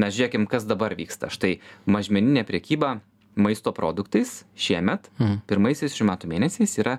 Mes 0.00 0.14
žiūrėkim 0.16 0.48
kas 0.50 0.66
dabar 0.68 0.94
vyksta. 0.98 1.30
Štai 1.32 1.58
mažmeninė 1.90 2.46
prekyba 2.48 2.98
maisto 3.38 3.72
produktais 3.76 4.44
šiemet 4.58 5.10
pirmaisiais 5.50 5.94
šių 5.96 6.08
metų 6.10 6.30
mėnesiais 6.30 6.76
yra 6.82 6.98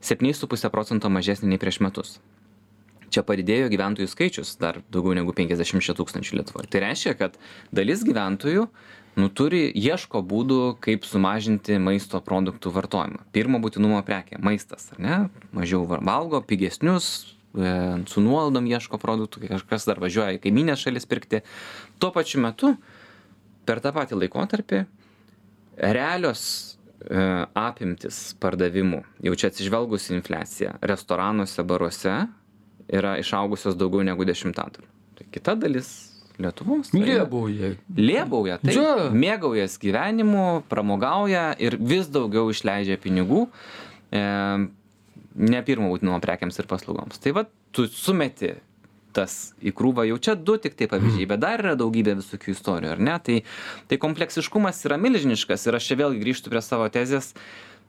septyniais 0.00 0.38
su 0.38 0.48
puse 0.50 0.70
procento 0.70 1.10
mažesnė 1.10 1.50
nei 1.50 1.60
prieš 1.62 1.80
metus. 1.84 2.18
Čia 3.10 3.22
padidėjo 3.26 3.70
gyventojų 3.70 4.10
skaičius 4.10 4.56
dar 4.60 4.80
daugiau 4.92 5.14
negu 5.16 5.34
penkiasdešimčia 5.36 5.94
tūkstančių 5.96 6.40
lietuvoj 6.40 6.70
tai 6.70 6.82
reiškia 6.88 7.14
kad 7.18 7.36
dalis 7.74 8.02
gyventojų 8.06 8.66
nu 9.16 9.28
turi 9.32 9.70
ieško 9.72 10.20
būdų 10.26 10.76
kaip 10.84 11.06
sumažinti 11.08 11.78
maisto 11.80 12.20
produktų 12.20 12.72
vartojimą. 12.74 13.22
Pirmo 13.32 13.60
būtinumo 13.62 14.02
prekė 14.04 14.40
maistas 14.42 14.90
ar 14.92 15.00
ne? 15.00 15.20
Mažiau 15.56 15.86
valgo 15.88 16.42
pigesnius 16.44 17.35
su 18.06 18.20
nuolaidom 18.20 18.66
ieško 18.68 18.98
produktų 19.00 19.48
kažkas 19.48 19.86
dar 19.88 20.00
važiuoja 20.02 20.36
į 20.36 20.42
kaimynines 20.44 20.82
šalis 20.84 21.06
pirkti 21.08 21.40
tuo 21.98 22.10
pačiu 22.12 22.40
metu 22.44 22.74
per 23.66 23.80
tą 23.80 23.92
patį 23.96 24.18
laikotarpį 24.22 24.82
realios 25.76 26.42
e, 27.04 27.20
apimtis 27.56 28.34
pardavimų 28.40 29.02
jau 29.26 29.34
čia 29.38 29.50
atsižvelgus 29.52 30.10
į 30.10 30.18
infliaciją 30.20 30.76
restoranuose 30.82 31.64
baruose 31.66 32.16
yra 32.88 33.16
išaugusios 33.20 33.76
daugiau 33.78 34.04
negu 34.06 34.24
dešimtadaliu 34.28 34.88
tai 35.18 35.26
kita 35.32 35.56
dalis 35.56 35.94
Lietuvos. 36.36 36.90
tai- 36.92 37.00
Liebauja. 37.00 37.68
Liebauja, 37.96 38.58
tai 38.60 38.74
Čia. 38.76 39.06
mėgaujas 39.08 39.78
gyvenimu, 39.80 40.64
pramogauja 40.68 41.54
ir 41.58 41.78
vis 41.80 42.10
daugiau 42.12 42.50
išleidžia 42.52 42.98
pinigų 43.00 43.46
e, 44.12 44.20
ne 45.36 45.60
pirmo 45.66 45.92
būtinumo 45.92 46.20
prekiams 46.24 46.58
ir 46.60 46.68
paslaugoms. 46.70 47.20
Tai 47.22 47.34
va, 47.36 47.44
tu 47.76 47.86
sumeti 47.92 48.54
tas 49.16 49.36
į 49.64 49.72
krūvą, 49.76 50.04
jau 50.10 50.18
čia 50.20 50.34
du 50.36 50.58
tik 50.60 50.76
tai 50.78 50.90
pavyzdžiai, 50.92 51.28
bet 51.30 51.40
dar 51.40 51.62
yra 51.62 51.76
daugybė 51.78 52.18
visokių 52.18 52.52
istorijų, 52.52 52.96
ar 52.96 53.00
ne? 53.00 53.14
Tai, 53.24 53.38
tai 53.88 54.00
kompleksiškumas 54.02 54.82
yra 54.88 55.00
milžiniškas 55.00 55.68
ir 55.68 55.78
aš 55.78 55.88
čia 55.88 56.02
vėlgi 56.02 56.20
grįžtu 56.24 56.52
prie 56.52 56.62
savo 56.64 56.88
tezės. 56.92 57.32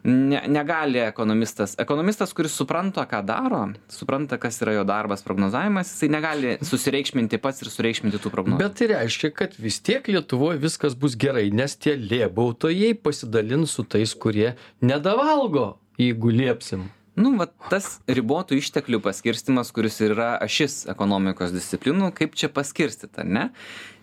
Ne, 0.08 0.38
negali 0.48 1.02
ekonomistas, 1.02 1.74
ekonomistas, 1.82 2.32
kuris 2.38 2.54
supranta, 2.56 3.02
ką 3.10 3.24
daro, 3.28 3.64
supranta, 3.92 4.38
kas 4.40 4.62
yra 4.62 4.76
jo 4.78 4.84
darbas, 4.88 5.24
prognozavimas, 5.26 5.90
jisai 5.90 6.12
negali 6.14 6.54
susireikšminti 6.64 7.40
pats 7.44 7.66
ir 7.66 7.72
sureikšminti 7.74 8.22
tų 8.22 8.32
prognozių. 8.32 8.62
Bet 8.62 8.78
tai 8.78 8.92
reiškia, 8.94 9.34
kad 9.36 9.58
vis 9.60 9.82
tiek 9.84 10.08
Lietuvoje 10.08 10.62
viskas 10.62 10.96
bus 10.96 11.18
gerai, 11.20 11.50
nes 11.50 11.76
tie 11.82 11.98
liebautojai 11.98 12.94
pasidalins 13.04 13.74
su 13.74 13.84
tais, 13.90 14.14
kurie 14.16 14.54
nedavalgo, 14.86 15.74
jeigu 16.00 16.32
liepsim. 16.32 16.86
Nu, 17.18 17.34
va, 17.40 17.48
tas 17.72 17.98
ribotų 18.06 18.60
išteklių 18.62 19.00
paskirstimas, 19.02 19.72
kuris 19.74 19.98
ir 20.06 20.14
yra 20.14 20.36
ašis 20.44 20.84
ekonomikos 20.92 21.54
disciplinų, 21.56 22.12
kaip 22.18 22.38
čia 22.38 22.52
paskirstyti, 22.54 23.24
ar 23.24 23.26
ne? 23.26 23.46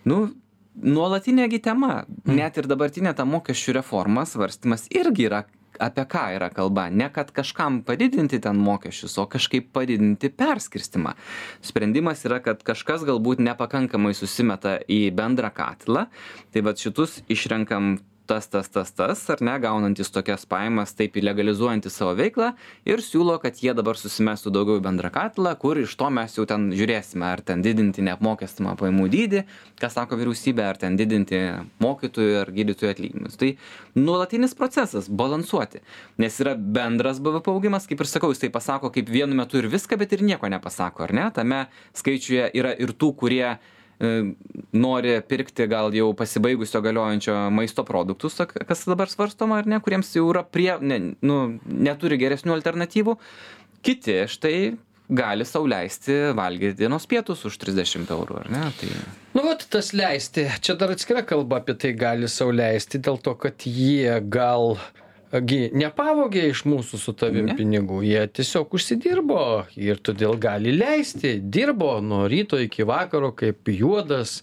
Nu, 0.03 0.25
nuolatinė 0.75 1.47
gi 1.53 1.61
tema, 1.63 2.03
net 2.27 2.59
ir 2.59 2.67
dabartinė 2.67 3.15
ta 3.15 3.23
mokesčių 3.27 3.77
reforma 3.79 4.25
svarstymas 4.27 4.89
irgi 4.91 5.29
yra 5.29 5.45
apie 5.79 6.05
ką 6.07 6.25
yra 6.35 6.49
kalba. 6.51 6.89
Ne 6.89 7.09
kad 7.13 7.31
kažkam 7.35 7.81
padidinti 7.87 8.39
ten 8.43 8.59
mokesčius 8.63 9.17
o 9.19 9.25
kažkaip 9.31 9.71
padidinti 9.75 10.29
perskirstymą 10.31 11.15
sprendimas 11.65 12.23
yra 12.27 12.41
kad 12.43 12.63
kažkas 12.63 13.05
galbūt 13.07 13.43
nepakankamai 13.43 14.13
susimeta 14.15 14.77
į 14.87 15.09
bendrą 15.15 15.51
katilą. 15.55 16.07
Tai 16.51 16.65
vat 16.67 16.81
šitus 16.81 17.21
išrenkam 17.31 17.97
tas 18.27 18.49
tas 18.51 18.69
tas 18.69 18.91
tas 18.91 19.23
ar 19.29 19.41
ne 19.45 19.57
gaunantys 19.63 20.11
tokias 20.13 20.45
pajamas 20.49 20.95
taip 20.97 21.15
legalizuojantys 21.15 21.99
savo 22.01 22.15
veiklą 22.17 22.53
ir 22.85 23.03
siūlo 23.05 23.37
kad 23.43 23.61
jie 23.61 23.73
dabar 23.77 23.99
susimestų 23.99 24.53
daugiau 24.53 24.81
į 24.81 24.85
bendrą 24.85 25.11
katilą 25.13 25.55
kur 25.61 25.79
iš 25.81 25.95
to 25.99 26.09
mes 26.13 26.37
jau 26.37 26.47
ten 26.49 26.71
žiūrėsime 26.75 27.25
ar 27.27 27.41
ten 27.45 27.63
didinti 27.65 28.05
neapmokestinamą 28.05 28.75
pajamų 28.81 29.09
dydį 29.13 29.45
ką 29.81 29.91
sako 29.91 30.19
vyriausybė 30.19 30.65
ar 30.65 30.79
ten 30.81 30.97
didinti 30.99 31.39
mokytojų 31.83 32.39
ar 32.41 32.51
gydytojų 32.55 32.91
atlyginimus. 32.91 33.37
Tai 33.39 33.51
nuolatinis 33.97 34.55
procesas 34.57 35.09
balansuoti. 35.09 35.81
Nes 36.21 36.39
yra 36.43 36.55
bendras 36.55 37.21
bvp 37.23 37.53
augimas 37.53 37.87
kaip 37.89 38.03
ir 38.03 38.11
sakau 38.11 38.31
jisai 38.33 38.51
pasako 38.53 38.91
kaip 38.95 39.11
vienu 39.11 39.37
metu 39.37 39.59
ir 39.59 39.69
viską 39.71 39.99
bet 40.01 40.15
ir 40.15 40.25
nieko 40.25 40.49
nepasako 40.51 41.07
ar 41.07 41.15
ne? 41.15 41.29
Tame 41.35 41.65
skaičiuje 41.97 42.51
yra 42.57 42.75
ir 42.79 42.95
tų 42.95 43.13
kurie 43.19 43.55
nori 44.75 45.13
pirkti 45.27 45.67
gal 45.71 45.93
jau 45.95 46.09
pasibaigusio 46.17 46.81
galiojančio 46.83 47.35
maisto 47.55 47.85
produktus 47.87 48.41
kas 48.51 48.83
dabar 48.89 49.11
svarstoma 49.11 49.61
ar 49.61 49.69
ne 49.71 49.79
kuriems 49.79 50.11
jau 50.17 50.25
yra 50.33 50.43
prie 50.43 50.73
ne 50.81 50.99
nu 51.21 51.37
neturi 51.65 52.19
geresnių 52.19 52.57
alternatyvų. 52.57 53.15
Kiti 53.85 54.17
štai 54.27 54.57
gali 55.07 55.45
sau 55.45 55.67
leisti 55.69 56.33
valgyti 56.35 56.81
dienos 56.81 57.05
pietus 57.07 57.45
už 57.45 57.57
trisdešimt 57.61 58.11
eurų 58.11 58.41
ar 58.41 58.51
ne 58.51 58.65
tai 58.79 58.91
Nu, 59.35 59.43
vat 59.43 59.65
tas 59.67 59.89
leisti, 59.91 60.45
čia 60.63 60.77
dar 60.79 60.93
atskira 60.93 61.19
kalba 61.27 61.57
apie 61.59 61.73
tai 61.75 61.89
gali 61.99 62.29
sau 62.31 62.53
leisti, 62.55 63.01
dėl 63.03 63.17
to, 63.19 63.33
kad 63.35 63.65
jie 63.67 64.13
gal 64.31 64.77
gi 65.43 65.69
nepavogė 65.75 66.45
iš 66.51 66.63
mūsų 66.69 66.99
su 67.01 67.13
tavim 67.17 67.49
pinigų, 67.57 68.01
jie 68.05 68.23
tiesiog 68.37 68.75
užsidirbo 68.77 69.65
ir 69.79 69.99
todėl 70.05 70.37
gali 70.41 70.73
leisti, 70.75 71.37
dirbo 71.39 71.97
nuo 72.03 72.25
ryto 72.31 72.59
iki 72.61 72.85
vakaro 72.87 73.33
kaip 73.37 73.69
juodas 73.71 74.41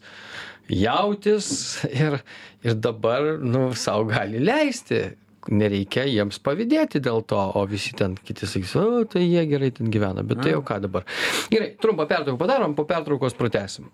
jautis 0.73 1.49
ir, 2.05 2.21
ir 2.65 2.79
dabar, 2.79 3.35
nu, 3.41 3.71
savo 3.79 4.09
gali 4.13 4.43
leisti. 4.43 5.05
Nereikia 5.51 6.05
jiems 6.07 6.37
pavydėti 6.39 7.01
dėl 7.03 7.25
to, 7.27 7.41
o 7.59 7.65
visi 7.67 7.97
ten 7.99 8.13
kiti 8.15 8.47
sakys, 8.47 8.77
o 8.79 9.03
tai 9.11 9.25
jie 9.25 9.43
gerai 9.51 9.73
ten 9.75 9.91
gyvena, 9.91 10.23
bet 10.23 10.39
tai 10.45 10.53
jau 10.53 10.61
ką 10.63 10.79
dabar. 10.85 11.03
Gerai, 11.51 11.73
trumpą 11.83 12.07
pertrauką 12.07 12.39
padarom, 12.39 12.77
po 12.79 12.87
pertraukos 12.87 13.35
pratęsim. 13.35 13.91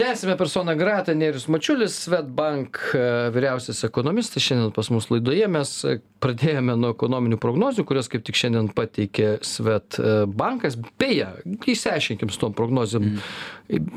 Tęsime 0.00 0.36
personą 0.36 0.76
gratą 0.76 1.14
Nerius 1.14 1.48
Mačiulis, 1.48 1.98
Svetbank 1.98 2.92
e, 2.94 3.30
vyriausias 3.34 3.84
ekonomistas. 3.84 4.40
Šiandien 4.42 4.72
pas 4.72 4.88
mus 4.88 5.10
laidoje 5.12 5.48
mes 5.52 5.72
e, 5.84 5.98
pradėjome 6.24 6.72
nuo 6.80 6.94
ekonominių 6.94 7.36
prognozių, 7.42 7.84
kurias 7.84 8.08
kaip 8.08 8.24
tik 8.24 8.38
šiandien 8.40 8.70
pateikė 8.72 9.34
Svetbankas. 9.44 10.78
Beje, 10.96 11.28
išsiaiškinkim 11.74 12.32
su 12.32 12.40
tom 12.40 12.56
prognozėm. 12.56 13.10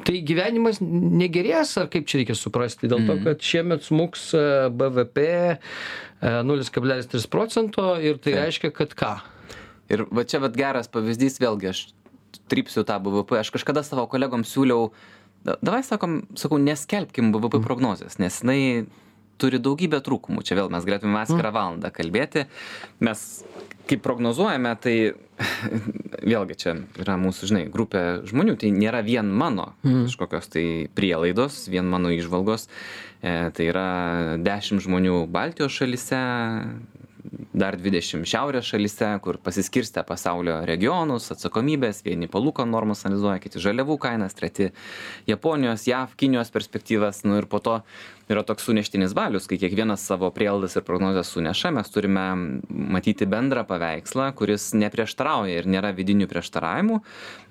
Tai 0.03 0.17
gyvenimas 0.27 0.83
negerės, 0.83 1.71
ar 1.79 1.87
kaip 1.95 2.11
čia 2.11 2.19
reikia 2.19 2.35
suprasti, 2.35 2.91
dėl 2.91 3.07
to, 3.07 3.15
kad 3.23 3.47
šiemet 3.53 3.87
smuks 3.87 4.27
e, 4.35 4.45
BVP 4.75 5.27
e, 5.31 5.57
0,3 6.51 7.31
procento 7.31 7.93
ir 7.95 8.19
tai 8.19 8.35
reiškia, 8.41 8.75
kad 8.75 8.99
ką? 8.99 9.15
Ir 9.87 10.09
va 10.11 10.27
čia 10.27 10.43
vat 10.43 10.59
geras 10.59 10.91
pavyzdys, 10.91 11.39
vėlgi 11.39 11.71
aš 11.71 11.87
trypsiu 12.51 12.83
tą 12.83 12.99
BVP. 12.99 13.39
Aš 13.39 13.55
kažkada 13.55 13.87
savo 13.87 14.03
kolegom 14.11 14.43
siūliau, 14.43 14.91
davai 15.43 15.83
sakom, 15.85 16.21
sakau, 16.39 16.59
neskelbkim 16.61 17.33
BVP 17.33 17.61
prognozės, 17.63 18.19
nes 18.21 18.41
jinai 18.43 18.59
turi 19.41 19.59
daugybę 19.61 19.99
trūkumų. 20.05 20.43
Čia 20.45 20.57
vėl 20.61 20.71
mes 20.73 20.85
galėtume 20.87 21.19
atskirą 21.19 21.51
valandą 21.55 21.91
kalbėti. 21.93 22.45
Mes, 23.03 23.43
kai 23.89 23.97
prognozuojame, 24.01 24.73
tai 24.83 24.95
vėlgi 26.31 26.57
čia 26.63 26.75
yra 27.01 27.17
mūsų, 27.19 27.49
žinai, 27.51 27.63
grupė 27.73 28.03
žmonių, 28.29 28.55
tai 28.61 28.71
nėra 28.75 29.03
vien 29.05 29.31
mano 29.33 29.73
kažkokios 29.83 30.51
tai 30.53 30.65
prielaidos, 30.95 31.65
vien 31.73 31.89
mano 31.89 32.13
išvalgos. 32.13 32.69
E, 33.23 33.33
tai 33.55 33.69
yra 33.71 33.87
10 34.43 34.83
žmonių 34.83 35.25
Baltijos 35.31 35.75
šalise, 35.75 36.21
dar 37.53 37.77
20 37.79 38.25
šiaurės 38.27 38.67
šalyse, 38.67 39.09
kur 39.23 39.37
pasiskirstę 39.43 40.03
pasaulio 40.07 40.57
regionus, 40.67 41.29
atsakomybės, 41.33 42.01
vieni 42.05 42.27
palūkanų 42.31 42.73
normas 42.73 43.05
analizuoja, 43.07 43.39
kiti 43.43 43.61
žaliavų 43.63 43.97
kainas, 44.01 44.35
treti 44.37 44.71
Japonijos, 45.29 45.85
JAV, 45.87 46.17
Kinijos 46.19 46.51
perspektyvas, 46.53 47.23
nu 47.27 47.37
ir 47.39 47.47
po 47.51 47.61
to 47.63 47.79
yra 48.31 48.43
toks 48.47 48.67
suneštinis 48.67 49.15
balius, 49.15 49.47
kai 49.49 49.59
kiekvienas 49.61 50.03
savo 50.07 50.29
prielaidas 50.35 50.77
ir 50.79 50.85
prognozes 50.87 51.31
suneša, 51.35 51.73
mes 51.77 51.91
turime 51.93 52.27
matyti 52.69 53.27
bendrą 53.29 53.65
paveikslą, 53.69 54.31
kuris 54.37 54.71
neprieštarauja 54.77 55.61
ir 55.61 55.69
nėra 55.69 55.93
vidinių 55.95 56.29
prieštaravimų. 56.31 57.01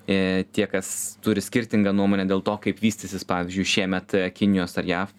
E, 0.03 0.21
Tie, 0.53 0.65
kas 0.69 0.87
turi 1.23 1.41
skirtingą 1.41 1.93
nuomonę 1.95 2.25
dėl 2.29 2.43
to, 2.45 2.57
kaip 2.61 2.81
vystysis, 2.83 3.23
pavyzdžiui, 3.27 3.69
šiemet 3.75 4.17
Kinijos 4.35 4.75
ar 4.81 4.89
JAV 4.89 5.13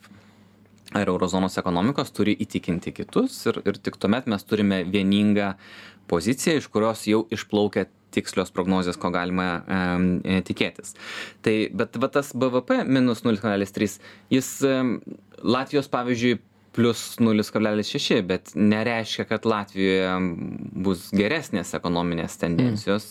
ar 0.94 1.10
eurozonos 1.10 1.58
ekonomikos 1.58 2.12
turi 2.14 2.36
įtikinti 2.44 2.94
kitus 2.94 3.40
ir, 3.50 3.60
ir 3.66 3.78
tik 3.82 3.98
tuomet 4.00 4.28
mes 4.30 4.46
turime 4.46 4.82
vieningą 4.86 5.54
poziciją, 6.10 6.60
iš 6.60 6.70
kurios 6.72 7.04
jau 7.08 7.24
išplaukia 7.34 7.88
tikslios 8.14 8.52
prognozės, 8.54 8.98
ko 9.00 9.10
galima 9.14 9.48
e, 9.58 10.40
tikėtis. 10.46 10.94
Tai, 11.42 11.54
bet 11.74 11.98
va 11.98 12.10
tas 12.14 12.30
BVP 12.36 12.84
minus 12.86 13.24
0,3, 13.26 13.98
jis 14.30 14.50
e, 14.62 14.74
Latvijos, 15.42 15.90
pavyzdžiui, 15.90 16.38
plius 16.75 17.02
0,6, 17.21 18.23
bet 18.26 18.52
nereiškia, 18.54 19.25
kad 19.28 19.47
Latvijoje 19.47 20.11
bus 20.85 21.07
geresnės 21.14 21.71
ekonominės 21.78 22.37
tendencijos, 22.40 23.07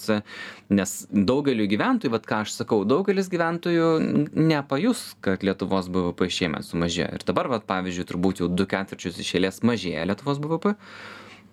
nes 0.74 0.96
daugeliu 1.10 1.68
gyventojų, 1.72 2.12
vad 2.14 2.28
ką 2.28 2.42
aš 2.44 2.58
sakau, 2.58 2.82
daugelis 2.88 3.32
gyventojų 3.32 3.90
nepajus, 4.36 5.06
kad 5.24 5.46
Lietuvos 5.48 5.88
BVP 5.94 6.30
šiemet 6.38 6.68
sumažėjo. 6.68 7.12
Ir 7.16 7.28
dabar, 7.28 7.52
vad 7.56 7.68
pavyzdžiui, 7.70 8.08
turbūt 8.12 8.44
jau 8.44 8.52
du 8.52 8.68
ketvirčius 8.70 9.22
išėlės 9.24 9.64
mažėja 9.64 10.08
Lietuvos 10.12 10.44
BVP. 10.44 10.76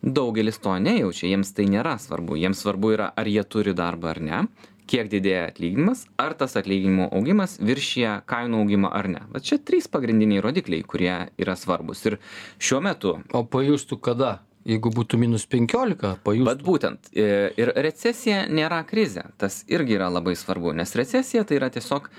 Daugelis 0.01 0.57
to 0.65 0.73
nejaučia, 0.81 1.29
jiems 1.29 1.53
tai 1.55 1.69
nėra 1.69 1.99
svarbu. 2.01 2.39
Jiems 2.41 2.63
svarbu 2.65 2.95
yra, 2.97 3.11
ar 3.15 3.29
jie 3.29 3.43
turi 3.45 3.77
darbą 3.77 4.15
ar 4.15 4.23
ne 4.25 4.45
kiek 4.91 5.11
didėja 5.13 5.47
atlyginimas, 5.51 6.05
ar 6.21 6.35
tas 6.39 6.57
atlyginimų 6.59 7.11
augimas 7.15 7.57
viršyje 7.63 8.17
kainų 8.31 8.65
augimą 8.65 8.91
ar 8.97 9.09
ne. 9.13 9.25
Va 9.33 9.43
čia 9.45 9.61
trys 9.63 9.89
pagrindiniai 9.91 10.43
rodikliai, 10.45 10.85
kurie 10.87 11.15
yra 11.41 11.57
svarbus. 11.59 12.03
Ir 12.11 12.19
šiuo 12.59 12.83
metu. 12.85 13.17
O 13.33 13.45
pajustų 13.47 14.01
kada? 14.03 14.39
Jeigu 14.69 14.91
būtų 14.93 15.17
minus 15.17 15.47
15, 15.49 16.19
pajustų. 16.27 16.49
Bet 16.51 16.65
būtent. 16.67 17.11
E, 17.17 17.49
ir 17.57 17.73
recesija 17.81 18.45
nėra 18.51 18.83
krizė. 18.89 19.31
Tas 19.41 19.63
irgi 19.73 19.97
yra 19.97 20.11
labai 20.13 20.37
svarbu, 20.37 20.75
nes 20.77 20.93
recesija 20.99 21.47
tai 21.49 21.57
yra 21.63 21.71
tiesiog 21.73 22.11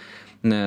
ne, 0.49 0.61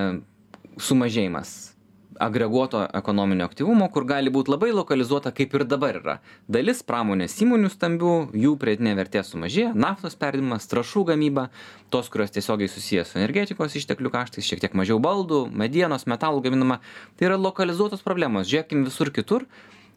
sumažėjimas 0.79 1.74
agreguoto 2.21 2.85
ekonominio 2.95 3.47
aktyvumo, 3.49 3.89
kur 3.93 4.07
gali 4.09 4.33
būti 4.33 4.53
labai 4.53 4.71
lokalizuota, 4.75 5.33
kaip 5.35 5.55
ir 5.55 5.65
dabar 5.69 5.99
yra. 6.01 6.17
Dalis 6.51 6.83
pramonės 6.87 7.37
įmonių 7.45 7.71
stambių, 7.73 8.15
jų 8.45 8.55
pridėtinė 8.61 8.95
vertė 8.99 9.25
sumažėja, 9.27 9.73
naftos 9.75 10.17
perdimas, 10.19 10.69
trašų 10.71 11.05
gamyba, 11.13 11.49
tos, 11.95 12.11
kurios 12.13 12.35
tiesiogiai 12.35 12.71
susijęs 12.71 13.13
su 13.13 13.21
energetikos 13.21 13.77
išteklių 13.81 14.13
kaštais, 14.15 14.47
šiek 14.47 14.63
tiek 14.65 14.77
mažiau 14.79 15.01
baldų, 15.03 15.45
medienos, 15.51 16.07
metalų 16.11 16.45
gaminama. 16.47 16.81
Tai 17.19 17.31
yra 17.31 17.41
lokalizuotos 17.41 18.05
problemos. 18.07 18.49
Žiūrėkim 18.51 18.87
visur 18.89 19.13
kitur. 19.15 19.49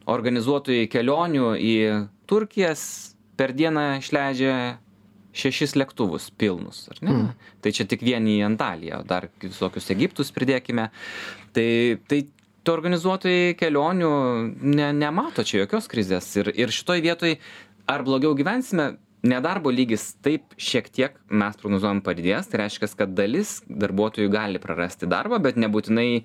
Organizuotojai 0.07 0.87
kelionių 0.87 1.53
į 1.59 1.77
Turkijas 2.31 2.83
per 3.37 3.51
dieną 3.53 3.97
išleidžia 3.99 4.53
šešis 5.37 5.75
lėktuvus 5.77 6.29
pilnus, 6.37 6.85
ar 6.93 7.01
ne? 7.01 7.13
Mm. 7.13 7.51
Tai 7.63 7.73
čia 7.75 7.85
tik 7.89 8.05
vieni 8.05 8.37
į 8.39 8.45
Antaliją, 8.47 9.03
dar 9.07 9.29
visokius 9.43 9.91
Egiptus 9.93 10.33
pridėkime. 10.35 10.89
Tai, 11.55 11.69
tai 12.09 12.21
to 12.67 12.75
organizuotojai 12.75 13.55
kelionių 13.59 14.11
ne, 14.61 14.91
nemato 14.95 15.45
čia 15.47 15.63
jokios 15.63 15.89
krizės. 15.91 16.29
Ir, 16.39 16.51
ir 16.55 16.73
šitoj 16.73 17.03
vietoj 17.05 17.37
ar 17.87 18.03
blogiau 18.07 18.35
gyvensime, 18.37 18.95
nedarbo 19.25 19.71
lygis 19.73 20.11
taip 20.21 20.53
šiek 20.61 20.89
tiek 20.93 21.17
mes 21.29 21.57
prognozuojam 21.57 22.01
padidės 22.05 22.49
tai 22.51 22.61
reiškias 22.63 22.93
kad 22.97 23.13
dalis 23.17 23.57
darbuotojų 23.67 24.29
gali 24.33 24.61
prarasti 24.61 25.09
darbą 25.09 25.39
bet 25.41 25.57
nebūtinai 25.57 26.23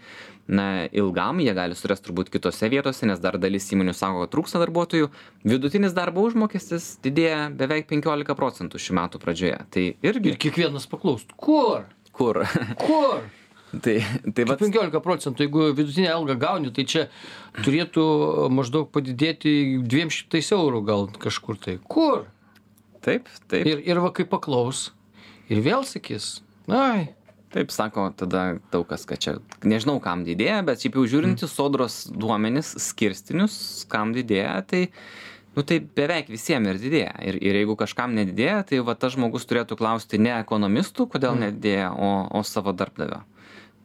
na 0.53 0.67
ilgam 0.93 1.41
jie 1.41 1.55
gali 1.57 1.77
surast 1.79 2.05
turbūt 2.07 2.33
kitose 2.33 2.69
vietose 2.73 3.09
nes 3.09 3.21
dar 3.23 3.39
dalis 3.41 3.71
įmonių 3.73 3.97
sako 3.97 4.25
kad 4.25 4.35
trūksta 4.37 4.63
darbuotojų 4.63 5.11
vidutinis 5.49 5.97
darbo 5.97 6.25
užmokestis 6.29 6.97
didėja 7.05 7.49
beveik 7.57 7.89
penkiolika 7.91 8.37
procentų 8.39 8.81
šių 8.83 8.99
metų 9.01 9.23
pradžioje 9.23 9.61
tai 9.73 9.87
irgi 10.05 10.35
ir 10.35 10.43
kiekvienas 10.47 10.89
paklaustų 10.91 11.39
kur 11.41 11.87
kur 12.13 12.45
kur 12.83 13.23
Tai, 13.73 13.95
tai 14.37 14.45
va. 14.45 14.59
15 14.61 15.01
procentų, 15.01 15.47
jeigu 15.47 15.71
vidutinę 15.73 16.11
algą 16.13 16.35
gauni, 16.37 16.69
tai 16.77 16.85
čia 16.85 17.07
turėtų 17.65 18.05
maždaug 18.53 18.91
padidėti 18.93 19.81
200 19.89 20.43
eurų 20.59 20.83
gal 20.85 21.07
kažkur 21.23 21.57
tai. 21.57 21.79
Kur? 21.89 22.27
Taip, 23.03 23.27
taip. 23.51 23.67
Ir, 23.67 23.83
ir 23.87 24.01
va 24.03 24.13
kaip 24.15 24.31
paklaus, 24.33 24.91
ir 25.51 25.63
vėl 25.65 25.87
sakys, 25.89 26.37
ai. 26.71 27.11
Taip 27.53 27.69
sako 27.69 28.07
tada 28.17 28.55
daug 28.73 28.87
kas, 28.89 29.03
kad 29.05 29.21
čia 29.21 29.35
nežinau, 29.69 29.99
kam 30.01 30.23
didėja, 30.25 30.63
bet 30.65 30.81
šiaip 30.81 30.95
jau 30.97 31.03
žiūrint 31.05 31.43
į 31.43 31.45
mm. 31.45 31.51
sodros 31.53 31.97
duomenis, 32.09 32.71
skirstinius, 32.81 33.57
kam 33.93 34.15
didėja, 34.17 34.55
tai, 34.71 34.81
nu, 35.53 35.65
tai 35.69 35.83
beveik 35.85 36.31
visiems 36.33 36.71
ir 36.71 36.81
didėja. 36.81 37.11
Ir, 37.29 37.37
ir 37.45 37.59
jeigu 37.61 37.77
kažkam 37.77 38.17
nedidėja, 38.17 38.63
tai 38.71 38.81
va 38.87 38.97
tas 38.97 39.13
žmogus 39.19 39.45
turėtų 39.51 39.77
klausti 39.77 40.23
ne 40.23 40.33
ekonomistų, 40.39 41.11
kodėl 41.13 41.37
mm. 41.37 41.45
nedidėja, 41.45 41.93
o, 41.93 42.15
o 42.33 42.45
savo 42.49 42.73
darbdavio 42.73 43.21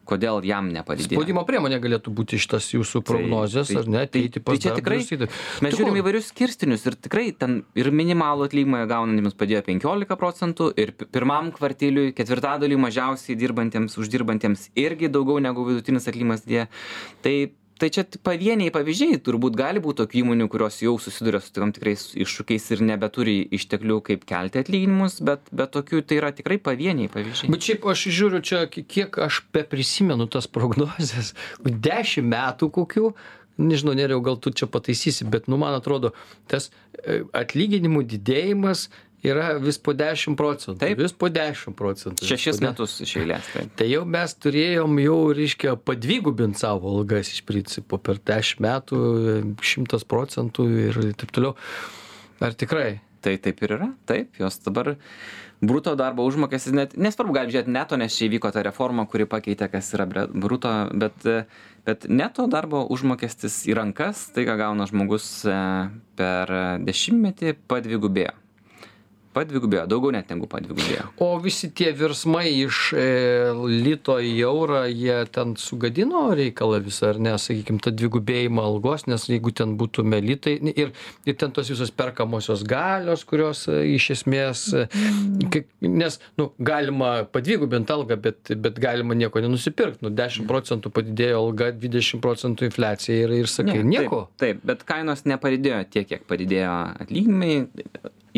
kodėl 0.07 0.41
jam 0.47 0.69
nepadidėjo. 0.73 1.19
Spaudimo 1.19 1.43
priemonė 1.47 1.79
galėtų 1.83 2.13
būti 2.17 2.39
šitas 2.41 2.69
jūsų 2.73 3.03
prognozės, 3.07 3.69
tai, 3.69 3.77
tai, 3.77 3.83
ar 3.83 3.91
ne, 3.93 4.03
ateiti 4.07 4.43
pas 4.43 4.57
tai 4.57 4.63
čia 4.63 4.75
tikrai. 4.77 4.99
Mes 5.65 5.77
žiūrime 5.77 6.01
įvairius 6.01 6.31
skirstinius 6.31 6.87
ir 6.89 6.97
tikrai 7.07 7.27
ten 7.37 7.59
ir 7.77 7.91
minimalų 7.91 8.47
atlyginimą 8.47 8.85
gaunantiems 8.89 9.37
padėjo 9.37 9.63
15 9.67 10.19
procentų 10.19 10.71
ir 10.79 10.93
pirmam 11.13 11.51
kvartiliui, 11.55 12.13
ketvirtadaliui 12.17 12.79
mažiausiai 12.87 13.37
dirbantiems, 13.39 13.97
uždirbantiems 13.99 14.69
irgi 14.79 15.11
daugiau 15.11 15.41
negu 15.43 15.67
vidutinis 15.67 16.07
atlyginimas 16.07 16.45
didėjo. 16.47 16.67
Tai 17.25 17.35
tai 17.81 17.89
čia 17.93 18.03
pavieniai 18.25 18.73
pavyzdžiai 18.73 19.19
turbūt 19.23 19.57
gali 19.59 19.81
būt 19.83 20.01
tokių 20.01 20.21
įmonių 20.23 20.49
kurios 20.51 20.79
jau 20.83 20.95
susiduria 21.01 21.41
su 21.43 21.53
tam 21.55 21.73
tikrais 21.75 22.09
iššūkiais 22.17 22.67
ir 22.75 22.83
nebeturi 22.91 23.37
išteklių 23.57 23.99
kaip 24.09 24.27
kelti 24.29 24.61
atlyginimus 24.63 25.19
bet 25.27 25.49
bet 25.51 25.73
tokių 25.75 26.03
tai 26.07 26.19
yra 26.21 26.33
tikrai 26.35 26.59
pavieniai 26.63 27.11
pavyzdžiai. 27.13 27.51
Bet 27.53 27.69
šiaip 27.69 27.89
aš 27.93 28.05
žiūriu 28.19 28.43
čia 28.45 28.65
kiek 28.69 29.17
aš 29.27 29.41
beprisimenu 29.55 30.29
tas 30.31 30.49
prognozes. 30.49 31.33
Dešim 31.87 32.29
metų 32.33 32.71
kokių 32.79 33.11
nežinau 33.57 33.95
nerijau 33.97 34.21
gal 34.21 34.37
tu 34.37 34.51
čia 34.51 34.67
pataisysi 34.69 35.25
bet 35.25 35.47
nu 35.47 35.57
man 35.57 35.73
atrodo 35.77 36.13
tas 36.47 36.69
e, 36.69 37.23
atlyginimų 37.33 38.03
didėjimas 38.13 38.87
yra 39.31 39.47
vis 39.61 39.79
po 39.81 39.93
dešim 39.97 40.37
procentų 40.39 40.79
Taip. 40.81 41.01
vis 41.01 41.15
po 41.15 41.29
dešim 41.33 41.75
procentų 41.77 42.27
šešis 42.27 42.61
metus 42.63 42.97
iš 43.05 43.15
eilės 43.21 43.49
taip. 43.53 43.73
Tai 43.79 43.89
jau 43.89 44.03
mes 44.17 44.35
turėjom 44.45 45.01
jau 45.03 45.17
reiškia 45.37 45.75
padvigubint 45.87 46.59
savo 46.59 46.97
algas 46.97 47.33
iš 47.35 47.43
principo 47.47 47.99
per 48.01 48.21
dešim 48.21 48.63
metų 48.67 49.01
šimtas 49.61 50.07
procentų 50.07 50.69
ir 50.87 51.01
taip 51.19 51.35
toliau. 51.35 51.57
Ar 52.43 52.53
tikrai? 52.57 52.99
Tai 53.21 53.33
taip 53.41 53.61
ir 53.65 53.73
yra 53.79 53.91
taip 54.09 54.37
jos 54.39 54.59
dabar 54.63 54.93
bruto 55.61 55.95
darbo 55.97 56.25
užmokestis 56.27 56.73
net 56.75 56.93
nesvarbu 56.97 57.33
galim 57.33 57.51
žiūrėt 57.53 57.71
neto 57.71 57.97
nes 57.97 58.13
čia 58.13 58.27
įvyko 58.27 58.51
ta 58.53 58.61
reforma 58.65 59.07
kuri 59.09 59.25
pakeitė 59.29 59.71
kas 59.73 59.89
yra 59.97 60.05
bruto 60.05 60.73
bet 60.93 61.25
bet 61.87 62.05
neto 62.09 62.45
darbo 62.51 62.83
užmokestis 62.93 63.63
į 63.69 63.77
rankas 63.79 64.27
tai 64.35 64.45
ką 64.47 64.57
gauna 64.59 64.85
žmogus 64.89 65.27
e, 65.49 65.55
per 66.19 66.53
dešimtmetį 66.85 67.55
padvigubėjo 67.71 68.35
padvigubėjo 69.37 69.85
daugiau 69.89 70.13
net 70.15 70.31
negu 70.33 70.49
padvigubėjo. 70.51 71.07
O 71.23 71.29
visi 71.43 71.69
tie 71.77 71.91
virsmai 71.97 72.47
iš 72.65 72.81
e, 72.97 73.07
lito 73.87 74.17
į 74.19 74.33
eurą 74.47 74.83
jie 74.89 75.17
ten 75.33 75.55
sugadino 75.61 76.27
reikalą 76.37 76.81
visą 76.85 77.11
ar 77.13 77.21
ne 77.23 77.35
sakykim 77.41 77.81
tą 77.83 77.93
dvigubėjimą 77.95 78.65
algos 78.71 79.07
nes 79.07 79.27
jeigu 79.29 79.53
ten 79.55 79.77
būtume 79.79 80.19
litai 80.23 80.57
ir 80.73 80.93
ir 81.27 81.39
ten 81.39 81.53
tos 81.55 81.69
visos 81.71 81.93
perkamosios 81.93 82.65
galios 82.67 83.25
kurios 83.27 83.65
e, 83.71 83.79
iš 83.95 84.11
esmės 84.17 84.67
e, 84.73 84.87
kaip 85.53 85.69
nes 85.81 86.19
nu 86.39 86.49
galima 86.59 87.11
padvigubint 87.31 87.91
algą 87.93 88.19
bet 88.27 88.53
bet 88.55 88.79
galima 88.81 89.15
nieko 89.17 89.41
nenusipirkt. 89.43 90.01
Nu 90.05 90.11
dešim 90.13 90.47
procentų 90.49 90.91
padidėjo 90.93 91.41
alga 91.41 91.71
dvidešim 91.75 92.21
procentų 92.23 92.69
infliacija 92.69 93.25
ir 93.25 93.35
ir 93.41 93.51
sakai 93.51 93.81
nieko. 93.83 94.27
taip 94.41 94.63
bet 94.67 94.83
kainos 94.87 95.25
nepadidėjo 95.29 95.83
tiek 95.93 96.07
kiek 96.09 96.25
padidėjo 96.29 96.73
atlyginimai 97.03 97.67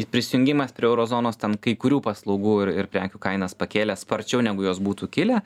prisijungimas 0.08 0.72
prie 0.76 0.88
euro 0.88 1.06
zonos 1.10 1.40
ten 1.40 1.58
kai 1.58 1.76
kurių 1.80 2.00
paslaugų 2.06 2.56
ir 2.64 2.74
ir 2.78 2.90
prekių 2.92 3.20
kainas 3.22 3.56
pakėlė 3.58 3.98
sparčiau 4.00 4.44
negu 4.46 4.64
jos 4.64 4.80
būtų 4.84 5.10
kilę 5.12 5.42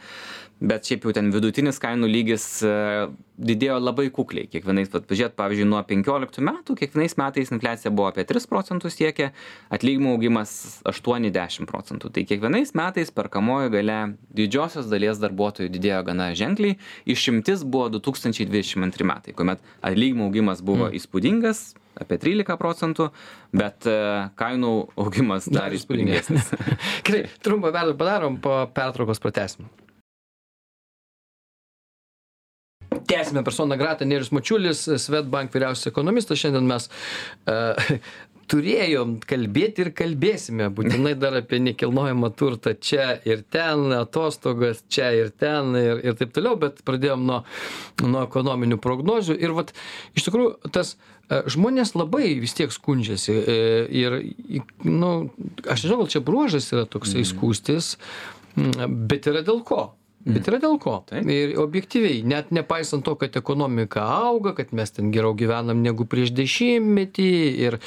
bet 0.64 0.88
šiaip 0.88 1.08
jau 1.08 1.14
ten 1.16 1.32
vidutinis 1.34 1.80
kainų 1.82 2.08
lygis 2.08 2.46
e, 2.64 2.74
didėjo 3.44 3.80
labai 3.82 4.08
kukliai 4.14 4.48
kiekvienais 4.52 4.92
pažiūrėt 4.94 5.36
pavyzdžiui 5.40 5.68
nuo 5.68 5.82
penkioliktų 5.90 6.44
metų 6.46 6.78
kiekvienais 6.80 7.18
metais 7.20 7.52
infliacija 7.52 7.92
buvo 7.92 8.08
apie 8.12 8.26
tris 8.30 8.48
procentus 8.48 8.96
siekė 9.00 9.32
atlyginimų 9.74 10.16
augimas 10.16 10.56
aštuoni 10.90 11.34
dešim 11.36 11.68
procentų 11.70 12.14
tai 12.16 12.26
kiekvienais 12.30 12.76
metais 12.80 13.12
perkamoji 13.12 13.74
galia 13.74 14.00
didžiosios 14.36 14.88
dalies 14.92 15.22
darbuotojų 15.24 15.74
didėjo 15.74 16.02
gana 16.08 16.32
ženkliai 16.38 16.78
išimtis 17.10 17.66
buvo 17.66 17.90
du 17.94 18.04
tūkstančiai 18.04 18.48
dvidešim 18.48 18.88
antri 18.88 19.08
metai 19.10 19.36
kuomet 19.36 19.64
atlyginimų 19.82 20.30
augimas 20.30 20.64
buvo 20.64 20.88
mm. 20.88 21.00
įspūdingas 21.02 21.66
apie 22.00 22.18
trylika 22.22 22.58
procentų 22.60 23.10
bet 23.54 23.88
e, 23.90 23.96
kainų 24.40 24.74
augimas 25.00 25.48
dar 25.52 25.74
įspūdingesnis. 25.76 26.52
gerai 27.06 27.24
trumpą 27.44 27.72
pertrauką 27.74 27.98
padarom 28.00 28.42
po 28.44 28.58
pertraukos 28.74 29.22
pratęsim. 29.24 29.70
Tęsiame 33.10 33.44
persona 33.44 33.76
grata 33.78 34.06
nerijus 34.06 34.32
mačiulis 34.32 34.86
swedbank 35.02 35.54
vyriausias 35.54 35.90
ekonomistas. 35.90 36.40
Šiandien 36.40 36.68
mes 36.70 36.88
uh, 37.50 37.98
turėjom 38.54 39.16
kalbėti 39.26 39.86
ir 39.86 39.90
kalbėsime. 39.98 40.70
Būtinai 40.74 41.16
dar 41.20 41.40
apie 41.40 41.60
nekilnojamą 41.64 42.30
turtą 42.38 42.76
čia 42.78 43.16
ir 43.28 43.42
ten 43.54 43.90
atostogas 43.98 44.84
čia 44.94 45.10
ir 45.18 45.34
ten 45.34 45.74
ir 45.80 46.04
ir 46.06 46.20
taip 46.20 46.36
toliau 46.36 46.60
bet 46.62 46.84
pradėjom 46.86 47.26
nuo 47.30 47.42
nuo 48.04 48.24
ekonominių 48.28 48.78
prognozių. 48.84 49.40
Ir 49.42 49.58
vat 49.58 49.74
iš 50.14 50.28
tikrųjų 50.30 50.74
tas 50.76 50.94
e, 50.94 51.42
žmonės 51.56 51.96
labai 51.98 52.36
vis 52.44 52.56
tiek 52.58 52.72
skundžiasi 52.74 53.34
e, 53.34 53.58
ir 54.04 54.20
nu 54.86 55.12
aš 55.66 55.84
nežinau 55.84 56.04
gal 56.04 56.14
čia 56.14 56.24
bruožas 56.24 56.72
yra 56.76 56.86
toksai 56.90 57.26
skųstis 57.28 57.96
Mm, 58.54 59.08
bet 59.10 59.26
yra 59.30 59.42
dėl 59.46 59.64
ko 59.66 59.88
bet 60.26 60.48
yra 60.48 60.60
dėl 60.64 60.78
ko. 60.82 60.96
Taip. 61.10 61.28
ir 61.30 61.56
objektyviai 61.60 62.22
net 62.28 62.52
nepaisant 62.56 63.04
to 63.06 63.16
kad 63.20 63.36
ekonomika 63.40 64.04
auga 64.28 64.54
kad 64.58 64.72
mes 64.76 64.94
ten 64.96 65.12
geriau 65.14 65.36
gyvenam 65.38 65.82
negu 65.84 66.08
prieš 66.10 66.34
dešimtmetį 66.38 67.30
ir 67.66 67.80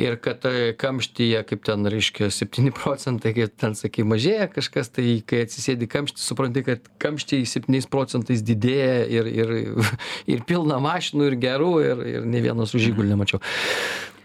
ir 0.00 0.18
kad 0.22 0.46
e, 0.48 0.72
kamštyje 0.78 1.42
kaip 1.50 1.64
ten 1.66 1.88
reiškia 1.90 2.30
septyni 2.34 2.74
procentai 2.74 3.34
kaip 3.36 3.56
ten 3.60 3.74
sakei 3.78 4.06
mažėja 4.06 4.50
kažkas 4.54 4.92
tai 4.94 5.18
kai 5.26 5.44
atsisėdi 5.46 5.90
kamšty 5.90 6.22
supranti 6.22 6.64
kad 6.66 6.86
kamščiai 7.02 7.48
septyniais 7.48 7.90
procentais 7.90 8.44
didėja 8.46 9.02
ir 9.10 9.30
ir 9.30 9.54
ir 10.36 10.46
pilna 10.46 10.78
mašinų 10.82 11.32
ir 11.32 11.40
gerų 11.42 11.74
ir 11.88 12.06
ir 12.14 12.30
nė 12.30 12.46
vieno 12.50 12.68
su 12.70 12.82
žiguliu 12.82 13.14
nemačiau 13.14 13.42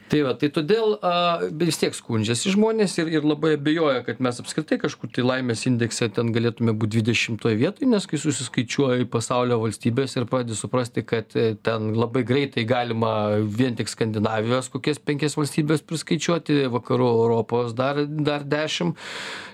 tai 0.09 0.21
va 0.25 0.33
tai 0.37 0.49
todėl 0.53 0.95
a 1.05 1.13
vis 1.57 1.79
tiek 1.81 1.95
skundžiasi 1.97 2.51
žmonės 2.53 2.93
ir 3.01 3.09
ir 3.15 3.25
labai 3.25 3.55
abejoja 3.57 4.03
kad 4.05 4.19
mes 4.23 4.37
apskritai 4.41 4.77
kažkur 4.83 5.09
tai 5.15 5.25
laimės 5.25 5.65
indekse 5.69 6.09
ten 6.13 6.29
galėtume 6.35 6.75
būt 6.77 6.93
dvidešimtoj 6.93 7.57
vietoj 7.61 7.89
nes 7.89 8.05
kai 8.09 8.19
susiskaičiuoji 8.21 9.09
pasaulio 9.09 9.57
valstybes 9.63 10.13
ir 10.19 10.27
pradedi 10.29 10.57
suprasti 10.59 11.05
kad 11.07 11.33
e, 11.33 11.55
ten 11.65 11.93
labai 11.97 12.25
greitai 12.27 12.67
galima 12.69 13.15
vien 13.41 13.77
tik 13.77 13.89
skandinavijos 13.89 14.69
kokias 14.73 15.01
penkias 15.01 15.37
valstybes 15.39 15.81
priskaičiuoti 15.89 16.67
vakarų 16.75 17.09
europos 17.25 17.73
dar 17.73 18.03
dar 18.05 18.45
dešim 18.45 18.93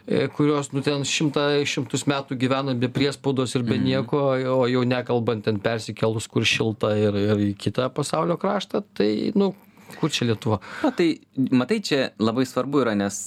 e, 0.05 0.27
kurios 0.35 0.73
nu 0.75 0.83
ten 0.83 1.07
šimtą 1.07 1.47
šimtus 1.63 2.07
metų 2.11 2.35
gyvena 2.43 2.75
be 2.75 2.91
priespaudos 2.91 3.55
ir 3.55 3.63
be 3.63 3.79
nieko 3.79 4.27
o 4.35 4.61
jau 4.67 4.83
nekalbant 4.83 5.47
ten 5.47 5.63
persikėlus 5.63 6.27
kur 6.27 6.43
šilta 6.43 6.97
ir 6.99 7.23
ir 7.23 7.49
į 7.51 7.51
kitą 7.55 7.87
pasaulio 7.95 8.35
kraštą 8.41 8.83
tai 8.99 9.11
nu 9.31 9.53
kur 9.99 10.13
čia 10.13 10.29
lietuva 10.31 10.61
Na, 10.83 10.91
tai 10.95 11.13
matai, 11.51 11.81
čia 11.85 12.09
labai 12.21 12.47
svarbu 12.47 12.83
yra, 12.85 12.95
nes 12.97 13.21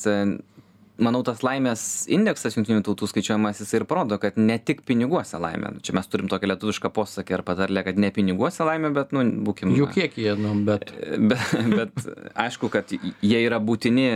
manau, 1.02 1.22
tas 1.26 1.42
laimės 1.44 1.82
indeksas 2.12 2.54
jungtinių 2.54 2.84
tautų 2.86 3.08
skaičiuojamas 3.10 3.62
jis 3.62 3.72
ir 3.74 3.86
parodo, 3.90 4.18
kad 4.22 4.38
ne 4.38 4.56
tik 4.62 4.84
piniguose 4.86 5.38
laimė. 5.42 5.74
Čia 5.84 5.96
mes 5.98 6.10
turim 6.10 6.28
tokią 6.30 6.52
lietuvišką 6.52 6.90
posakį 6.94 7.38
ar 7.38 7.44
patarlę, 7.46 7.82
kad 7.86 7.98
ne 8.00 8.10
piniguose 8.14 8.66
laimė, 8.66 8.92
bet, 8.94 9.14
nu, 9.16 9.24
būkim. 9.48 9.74
jų 9.74 9.90
kiekyje 9.94 10.36
nu 10.40 10.54
bet 10.66 10.92
Bet, 11.30 11.54
bet 11.74 12.06
aišku, 12.38 12.70
kad 12.72 12.90
jie 12.94 13.40
yra 13.40 13.58
būtini 13.62 14.06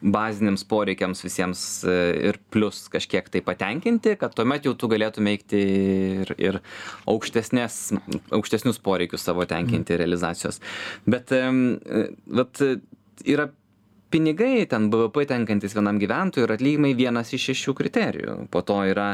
baziniams 0.00 0.64
poreikiams 0.68 1.22
visiems 1.24 1.62
e, 1.86 1.96
ir 2.30 2.40
plus 2.52 2.86
kažkiek 2.92 3.28
tai 3.32 3.42
patenkinti, 3.46 4.16
kad 4.20 4.34
tuomet 4.36 4.66
jau 4.66 4.74
tu 4.78 4.90
galėtum 4.92 5.28
eiti 5.30 5.62
ir, 6.22 6.34
ir 6.38 6.60
aukštesnės, 7.10 7.80
aukštesnius 8.36 8.80
poreikius 8.84 9.26
savo 9.26 9.46
tenkinti 9.48 9.98
realizacijos. 10.00 10.60
Bet 11.06 11.32
vat, 11.32 12.62
e, 12.62 12.76
yra 13.26 13.50
pinigai 14.10 14.66
ten 14.70 14.88
BVP 14.90 15.26
tenkantis 15.30 15.74
vienam 15.76 15.98
gyventojui 15.98 16.46
ir 16.46 16.52
atlyginimai 16.54 16.92
vienas 16.98 17.32
iš 17.34 17.48
šešių 17.50 17.74
kriterijų. 17.80 18.36
Po 18.52 18.62
to 18.66 18.78
yra, 18.90 19.08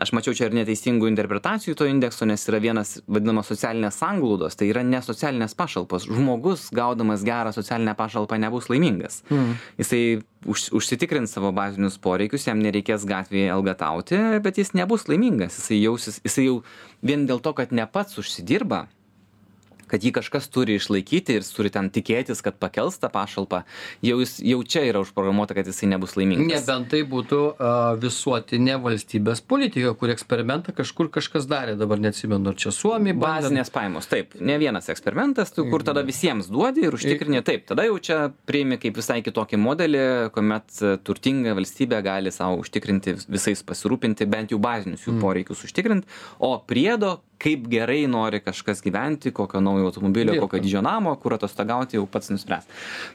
aš 0.00 0.12
mačiau 0.16 0.36
čia 0.36 0.48
ir 0.48 0.56
neteisingų 0.58 1.08
interpretacijų 1.10 1.76
to 1.78 1.88
indekso, 1.88 2.28
nes 2.28 2.44
yra 2.50 2.60
vienas 2.62 2.98
vadinamas 3.06 3.48
socialinės 3.52 3.98
sanglaudos, 4.02 4.58
tai 4.60 4.68
yra 4.72 4.84
ne 4.86 5.00
socialinės 5.04 5.56
pašalpos. 5.58 6.08
Žmogus 6.10 6.68
gaudamas 6.76 7.24
gerą 7.26 7.54
socialinę 7.56 7.96
pašalpą 7.98 8.38
nebus 8.42 8.68
laimingas. 8.72 9.22
Mm. 9.32 9.54
Jisai 9.80 10.02
už, 10.44 10.68
užsitikrins 10.76 11.32
savo 11.32 11.52
bazinius 11.56 11.96
poreikius, 12.02 12.48
jam 12.48 12.60
nereikės 12.64 13.06
gatvėje 13.08 13.52
elgatauti, 13.54 14.20
bet 14.44 14.60
jis 14.60 14.74
nebus 14.76 15.08
laimingas. 15.08 15.56
Jisai 15.62 15.80
jausis, 15.80 16.20
jisai 16.26 16.50
jau 16.50 16.60
vien 17.02 17.24
dėl 17.28 17.40
to, 17.44 17.54
kad 17.56 17.72
ne 17.72 17.86
pats 17.90 18.20
užsidirba, 18.20 18.84
kad 19.94 20.02
jį 20.02 20.10
kažkas 20.16 20.48
turi 20.50 20.74
išlaikyti 20.80 21.38
ir 21.38 21.46
turi 21.46 21.70
ten 21.70 21.86
tikėtis, 21.94 22.42
kad 22.42 22.58
pakels 22.58 22.98
tą 22.98 23.10
pašalpą, 23.14 23.62
jau, 24.02 24.18
jis, 24.22 24.36
jau 24.42 24.58
čia 24.66 24.82
yra 24.88 25.04
užprogramuota, 25.04 25.54
kad 25.54 25.68
jisai 25.70 25.92
nebus 25.92 26.16
laimingas. 26.18 26.50
nebent 26.50 26.90
tai 26.90 27.04
būtų 27.06 27.40
a, 27.54 27.72
visuotinė 28.02 28.80
valstybės 28.82 29.44
politika 29.46 29.92
kur 29.98 30.10
eksperimentą 30.10 30.74
kažkur 30.74 31.12
kažkas 31.14 31.46
darė. 31.50 31.76
Dabar 31.78 32.02
neatsimenu 32.02 32.50
ar 32.50 32.58
čia 32.58 32.72
suomiai 32.74 33.14
bandė. 33.14 33.50
Bazinės 33.50 33.70
pajamos, 33.74 34.08
taip, 34.10 34.34
ne 34.42 34.56
vienas 34.58 34.90
eksperimentas, 34.90 35.54
tu, 35.54 35.66
kur 35.70 35.84
tada 35.86 36.02
visiems 36.06 36.50
duodi 36.50 36.88
ir 36.88 36.96
užtikrini, 36.98 37.44
taip, 37.46 37.68
tada 37.70 37.86
jau 37.86 38.00
čia 38.02 38.18
priimi 38.48 38.80
kaip 38.82 38.98
visai 38.98 39.20
kitokį 39.26 39.60
modelį, 39.62 40.02
kuomet 40.34 40.80
turtinga 41.06 41.54
valstybė 41.54 42.02
gali 42.04 42.34
savo 42.34 42.58
užtikrinti 42.64 43.14
visais 43.28 43.62
pasirūpinti, 43.66 44.26
bent 44.30 44.54
jau 44.54 44.58
bazinius 44.62 45.06
jų 45.06 45.20
poreikius 45.22 45.62
užtikrinti, 45.68 46.10
o 46.42 46.56
priedo, 46.66 47.20
kaip 47.42 47.66
gerai 47.70 48.04
nori 48.10 48.40
kažkas 48.44 48.82
gyventi, 48.84 49.32
kokio 49.34 49.60
naujo 49.64 49.88
automobilio, 49.90 50.36
kokio 50.40 50.60
didžio 50.62 50.82
namo, 50.84 51.14
kur 51.20 51.36
atostogauti, 51.36 51.98
jau 51.98 52.06
pats 52.10 52.32
nuspręs. 52.32 52.66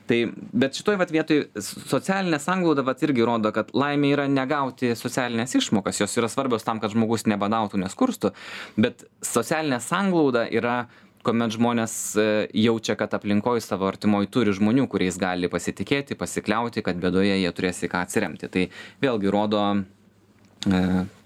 Tai, 0.10 0.20
bet 0.64 0.80
šitoj 0.80 1.00
vat 1.02 1.14
vietoj 1.14 1.44
socialinė 1.64 2.40
sanglauda 2.44 2.86
vat 2.88 3.04
irgi 3.06 3.26
rodo, 3.26 3.54
kad 3.56 3.74
laimė 3.74 4.14
yra 4.16 4.30
negauti 4.32 4.94
socialinės 4.98 5.58
išmokas, 5.60 6.02
jos 6.04 6.18
yra 6.20 6.32
svarbios 6.32 6.68
tam, 6.68 6.82
kad 6.84 6.94
žmogus 6.94 7.28
nebadautų, 7.30 7.82
neskurstų, 7.86 8.34
bet 8.80 9.06
socialinė 9.26 9.82
sanglauda 9.84 10.48
yra 10.50 10.82
kuomet 11.26 11.54
žmonės 11.54 11.94
e, 12.16 12.26
jaučia, 12.64 12.96
kad 13.00 13.14
aplinkoje 13.18 13.64
savo 13.66 13.90
artimoje 13.90 14.30
turi 14.32 14.54
žmonių, 14.56 14.88
kuriais 14.92 15.20
gali 15.20 15.50
pasitikėti, 15.52 16.18
pasikliauti, 16.20 16.84
kad 16.86 17.00
bėdoje 17.02 17.36
jie 17.42 17.52
turės 17.56 17.84
į 17.84 17.92
ką 17.92 18.04
atsiremti. 18.08 18.50
Tai 18.52 18.68
vėlgi 19.04 19.34
rodo 19.34 19.64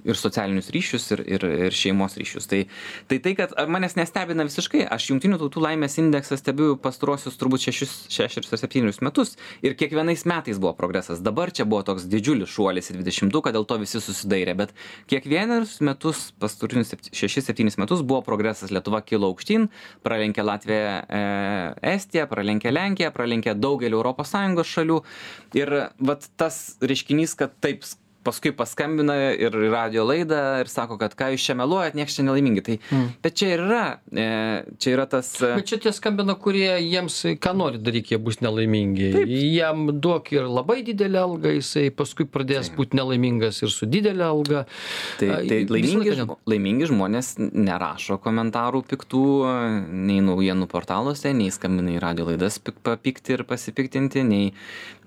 ir 0.03 0.19
socialinius 0.19 0.69
ryšius, 0.73 1.05
ir, 1.15 1.23
ir, 1.35 1.45
ir 1.67 1.75
šeimos 1.75 2.17
ryšius. 2.19 2.47
Tai, 2.49 2.61
tai 3.09 3.19
tai, 3.23 3.33
kad 3.39 3.53
manęs 3.71 3.95
nestebina 3.97 4.45
visiškai, 4.47 4.83
aš 4.91 5.09
jungtinių 5.11 5.39
tautų 5.41 5.63
laimės 5.63 5.97
indeksą 6.01 6.37
stebiu 6.39 6.75
pastarosius 6.83 7.37
turbūt 7.39 7.63
6 7.69 8.19
ar 8.25 8.59
7 8.59 8.91
metus 9.05 9.35
ir 9.63 9.77
kiekvienais 9.79 10.25
metais 10.29 10.59
buvo 10.61 10.73
progresas. 10.77 11.23
Dabar 11.23 11.53
čia 11.55 11.65
buvo 11.69 11.83
toks 11.87 12.07
didžiulis 12.11 12.51
šuolis 12.51 12.91
į 12.91 12.99
20-ką, 12.99 13.53
dėl 13.55 13.67
to 13.69 13.79
visi 13.81 14.01
susidairė, 14.03 14.57
bet 14.59 14.75
kiekvienus 15.11 15.79
metus, 15.85 16.27
pastarinius 16.41 16.93
6-7 17.11 17.79
metus 17.81 18.03
buvo 18.03 18.21
progresas. 18.25 18.73
Lietuva 18.73 19.03
kilo 19.05 19.31
aukštyn, 19.31 19.69
pralenkė 20.03 20.43
Latviją, 20.45 20.93
e, 21.07 21.23
Estiją, 21.93 22.27
pralenkė 22.31 22.73
Lenkiją, 22.73 23.11
pralenkė 23.15 23.55
daugelį 23.55 24.01
ES 24.03 24.69
šalių. 24.73 25.01
Ir 25.57 25.69
vat 26.01 26.25
tas 26.39 26.77
reiškinys, 26.81 27.35
kad 27.37 27.53
taip 27.63 27.85
paskui 28.23 28.51
paskambina 28.55 29.15
ir 29.35 29.53
į 29.53 29.69
radijo 29.73 30.05
laidą 30.07 30.39
ir 30.63 30.69
sako, 30.71 30.97
kad 31.01 31.15
ką 31.19 31.31
jūs 31.33 31.43
čia 31.49 31.55
meluojat, 31.59 31.95
nieks 31.97 32.15
čia 32.17 32.25
nelaimingi. 32.27 32.63
Tai, 32.65 32.77
mm. 32.89 33.07
Bet 33.23 33.37
čia 33.39 33.49
ir 33.55 33.63
yra, 33.65 33.81
e, 34.11 34.27
čia 34.81 34.93
yra 34.95 35.05
tas... 35.11 35.29
e, 35.41 35.53
Bet 35.59 35.67
čia 35.69 35.79
tie 35.83 35.93
skambina, 35.95 36.35
kurie 36.39 36.71
jiems, 36.83 37.19
ką 37.43 37.53
nori 37.59 37.81
daryti, 37.83 38.13
jie 38.15 38.21
bus 38.23 38.39
nelaimingi. 38.43 39.09
Taip. 39.17 39.33
Jam 39.53 39.85
duok 40.03 40.31
ir 40.35 40.47
labai 40.49 40.79
didelę 40.87 41.21
algą, 41.23 41.53
jisai 41.59 41.87
paskui 41.95 42.25
pradės 42.29 42.71
būti 42.73 42.97
nelaimingas 42.99 43.61
ir 43.65 43.71
su 43.73 43.87
didelė 43.89 44.25
alga. 44.27 44.63
Tai, 45.19 45.29
tai 45.49 45.59
laimingi, 45.69 46.15
žmo- 46.21 46.39
laimingi 46.49 46.89
žmonės 46.91 47.33
nerašo 47.43 48.17
komentarų 48.23 48.83
piktų 48.93 49.23
nei 49.93 50.19
naujienų 50.25 50.67
portaluose, 50.71 51.31
nei 51.35 51.51
skambina 51.53 51.93
į 51.95 52.01
radio 52.03 52.27
laidas 52.31 52.59
pik- 52.63 52.79
papikti 52.85 53.35
ir 53.37 53.43
pasipiktinti, 53.49 54.23
nei, 54.27 54.49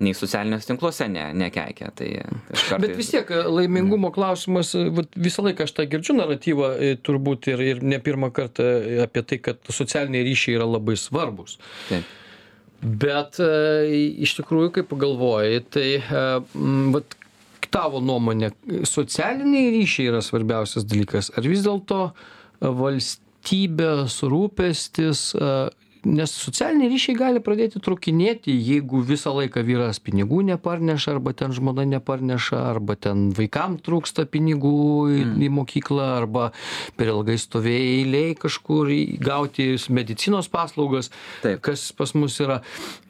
nei 0.03 0.13
socialiniuose 0.17 0.69
tinkluose 0.71 1.07
ne, 1.11 1.29
nekeikia. 1.37 1.91
Tai 1.97 2.09
aš 2.53 2.67
Bet 2.83 2.95
vis 2.99 3.06
tiek 3.11 3.31
e, 3.31 3.41
laimingumo 3.51 4.11
klausimas, 4.15 4.73
e, 4.77 4.87
vat, 4.93 5.11
visą 5.27 5.45
laiką 5.45 5.65
aš 5.67 5.73
tą 5.77 5.85
girdžiu 5.89 6.15
naratyvą 6.17 6.69
e, 6.75 6.93
turbūt 7.03 7.49
ir, 7.53 7.63
ir 7.73 7.83
ne 7.85 7.99
pirmą 8.03 8.29
kartą 8.35 8.65
apie 9.03 9.23
tai, 9.27 9.39
kad 9.49 9.61
socialiniai 9.73 10.25
ryšiai 10.27 10.57
yra 10.59 10.67
labai 10.69 10.97
svarbus. 10.99 11.57
Taip. 11.89 12.15
Bet 12.77 13.39
iš 13.41 14.35
tikrųjų, 14.37 14.69
kai 14.75 14.83
pagalvoji, 14.85 15.63
tai 15.73 15.87
vat, 16.93 17.15
tavo 17.73 17.97
nuomonė, 18.05 18.51
socialiniai 18.85 19.71
ryšiai 19.79 20.11
yra 20.11 20.21
svarbiausias 20.21 20.85
dalykas, 20.85 21.31
ar 21.33 21.47
vis 21.49 21.65
dėlto 21.65 22.11
valstybės 22.61 24.19
rūpestis, 24.29 25.31
nes 26.07 26.31
socialiniai 26.31 26.89
ryšiai 26.91 27.17
gali 27.17 27.41
pradėti 27.43 27.81
trukinėti, 27.83 28.53
jeigu 28.53 29.01
visą 29.05 29.33
laiką 29.35 29.63
vyras 29.67 29.99
pinigų 30.03 30.41
neparneša, 30.51 31.17
arba 31.17 31.33
ten 31.37 31.53
žmona 31.55 31.85
neparneša, 31.89 32.61
arba 32.71 32.95
ten 32.99 33.27
vaikam 33.37 33.77
trūksta 33.83 34.27
pinigų 34.31 34.73
į, 35.11 35.21
mm. 35.25 35.45
į 35.47 35.51
mokyklą, 35.57 36.07
arba 36.21 36.49
per 36.97 37.11
ilgai 37.13 37.37
stovėjai 37.41 37.93
eiliai 37.99 38.37
kažkur 38.39 38.91
gauti 39.23 39.69
medicinos 39.93 40.49
paslaugas 40.51 41.11
Taip. 41.43 41.61
kas 41.65 41.89
pas 41.97 42.13
mus 42.17 42.39
yra. 42.43 42.61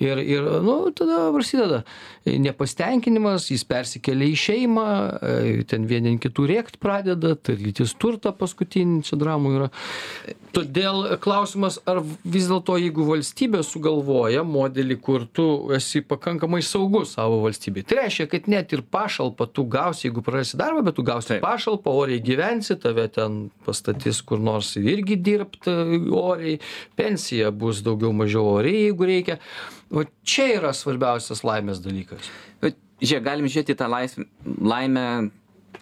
Ir, 0.01 0.21
ir 0.23 0.47
nu, 0.65 0.79
tada 0.95 1.27
prasideda 1.35 1.83
nepastenkinimas, 2.27 3.47
jis 3.51 3.63
persikelia 3.67 4.27
į 4.31 4.39
šeimą, 4.41 4.87
e, 5.21 5.63
ten 5.69 5.87
vieni 5.87 6.17
kitų 6.21 6.47
rėkt 6.51 6.79
pradeda, 6.83 7.35
tarytis 7.35 7.93
turtą 7.99 8.33
paskutinį, 8.35 9.03
čia 9.07 9.19
dramų 9.19 9.53
yra. 9.59 9.69
Todėl 10.55 11.17
klausimas, 11.23 11.79
ar 11.87 12.01
vis 12.25 12.47
dėlto 12.49 12.77
jeigu 12.87 13.05
valstybė 13.11 13.61
sugalvoja 13.67 14.43
modelį 14.47 14.99
kur 15.03 15.27
tu 15.29 15.47
esi 15.77 16.01
pakankamai 16.01 16.63
saugus 16.65 17.15
savo 17.17 17.41
valstybėj 17.45 17.87
tai 17.91 18.01
reiškia 18.01 18.29
kad 18.33 18.49
net 18.51 18.73
ir 18.73 18.83
pašalpą 18.97 19.49
tu 19.53 19.67
gausi 19.77 20.07
jeigu 20.07 20.25
prarasi 20.25 20.59
darbą 20.59 20.85
bet 20.87 20.97
tu 20.97 21.05
gausi 21.07 21.39
pašalpą 21.43 21.93
oriai 22.01 22.23
gyvensi 22.23 22.79
tave 22.81 23.07
ten 23.13 23.47
pastatys 23.67 24.23
kur 24.25 24.41
nors 24.43 24.73
irgi 24.79 25.19
dirbt 25.21 25.67
e, 25.67 25.77
oriai 26.17 26.57
pensija 26.97 27.51
bus 27.51 27.81
daugiau 27.85 28.13
mažiau 28.15 28.45
ori 28.57 28.73
jeigu 28.87 29.09
reikia. 29.09 29.39
Va 29.93 30.05
čia 30.27 30.49
yra 30.57 30.73
svarbiausias 30.75 31.43
laimės 31.47 31.81
dalykas. 31.83 32.31
Bet 32.63 32.79
žiūrėk 33.01 33.27
galim 33.27 33.49
žiūrėt 33.49 33.73
į 33.73 33.77
tą 33.79 33.89
laisvę 33.91 34.27
laimę 34.73 35.07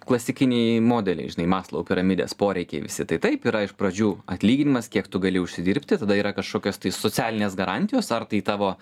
klasikiniai 0.08 0.80
modeliai 0.84 1.32
žinai 1.34 1.48
maslau 1.50 1.84
piramidės 1.88 2.36
poreikiai 2.38 2.84
visi. 2.86 3.06
Tai 3.10 3.20
taip 3.24 3.46
yra 3.50 3.64
iš 3.66 3.76
pradžių 3.78 4.12
atlyginimas 4.32 4.90
kiek 4.94 5.10
tu 5.12 5.22
gali 5.24 5.42
užsidirbti 5.42 6.00
tada 6.02 6.18
yra 6.18 6.34
kažkokios 6.38 6.82
tai 6.82 6.94
socialinės 6.96 7.58
garantijos 7.58 8.12
ar 8.16 8.28
tai 8.30 8.42
tavo 8.46 8.76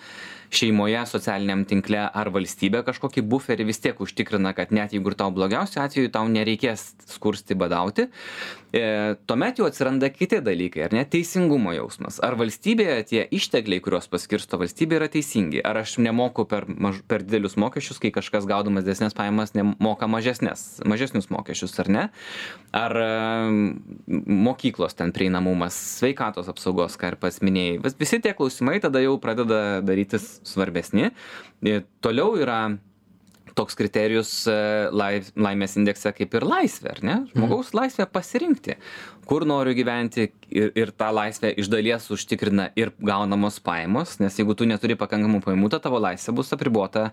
šeimoje 0.53 1.01
socialiniam 1.09 1.63
tinkle 1.69 2.03
ar 2.05 2.29
valstybė 2.33 2.83
kažkokį 2.85 3.23
buferį 3.29 3.67
vis 3.69 3.81
tiek 3.83 3.99
užtikrina 4.03 4.53
kad 4.57 4.73
net 4.75 4.93
jeigu 4.93 5.13
ir 5.13 5.17
tau 5.19 5.31
blogiausiu 5.33 5.81
atveju 5.83 6.11
tau 6.13 6.27
nereikės 6.29 6.91
skursti 7.09 7.57
badauti. 7.57 8.09
E, 8.73 8.83
tuomet 9.29 9.59
jau 9.61 9.67
atsiranda 9.69 10.09
kiti 10.09 10.39
dalykai 10.41 10.87
ar 10.87 10.93
ne? 10.95 11.03
Teisingumo 11.05 11.73
jausmas. 11.75 12.17
Ar 12.25 12.37
valstybėje 12.39 12.95
tie 13.11 13.25
ištekliai 13.37 13.81
kuriuos 13.85 14.09
paskirsto 14.09 14.57
valstybė 14.61 14.97
yra 14.97 15.09
teisingi? 15.13 15.61
Ar 15.61 15.83
aš 15.83 15.99
nemoku 16.01 16.47
per 16.49 16.65
maž 16.67 17.03
per 17.09 17.25
didelius 17.25 17.57
mokesčius 17.61 18.01
kai 18.01 18.13
kažkas 18.15 18.49
gaudamas 18.49 18.85
didesnes 18.85 19.13
pajamas 19.17 19.53
nemoka 19.57 20.09
mažesnes 20.09 20.81
mažesnius 20.89 21.12
mokesčius 21.33 21.75
ar 21.83 21.89
ne 21.93 22.05
ar 22.73 22.97
mokyklos 24.07 24.97
ten 24.97 25.13
prieinamumas 25.15 25.77
sveikatos 25.99 26.49
apsaugos 26.51 26.97
ką 26.99 27.13
ir 27.13 27.19
pats 27.21 27.41
minėjai 27.45 27.81
vis 27.83 27.97
visi 27.99 28.21
tie 28.23 28.33
klausimai 28.37 28.79
tada 28.83 29.01
jau 29.03 29.17
pradeda 29.21 29.81
darytis 29.85 30.39
svarbesni. 30.47 31.11
Toliau 32.03 32.37
yra 32.41 32.59
toks 33.57 33.77
kriterijus 33.79 34.31
e, 34.49 34.57
laif, 34.93 35.31
laimės 35.39 35.77
indekse 35.79 36.13
kaip 36.15 36.37
ir 36.37 36.47
laisvė, 36.47 36.95
ar 36.97 37.03
ne? 37.05 37.17
Žmogaus 37.33 37.71
mhm. 37.71 37.81
laisvė 37.81 38.09
pasirinkti 38.11 38.77
kur 39.25 39.45
noriu 39.47 39.73
gyventi 39.75 40.27
ir, 40.51 40.71
ir 40.77 40.91
tą 40.95 41.09
laisvę 41.15 41.53
iš 41.59 41.69
dalies 41.71 42.05
užtikrina 42.13 42.69
ir 42.79 42.91
gaunamos 43.03 43.59
pajamos, 43.63 44.17
nes 44.21 44.35
jeigu 44.39 44.55
tu 44.57 44.67
neturi 44.69 44.97
pakankamų 44.99 45.41
pajamų, 45.45 45.69
ta 45.73 45.79
tavo 45.83 45.99
laisvė 46.03 46.35
bus 46.37 46.51
apribota 46.55 47.09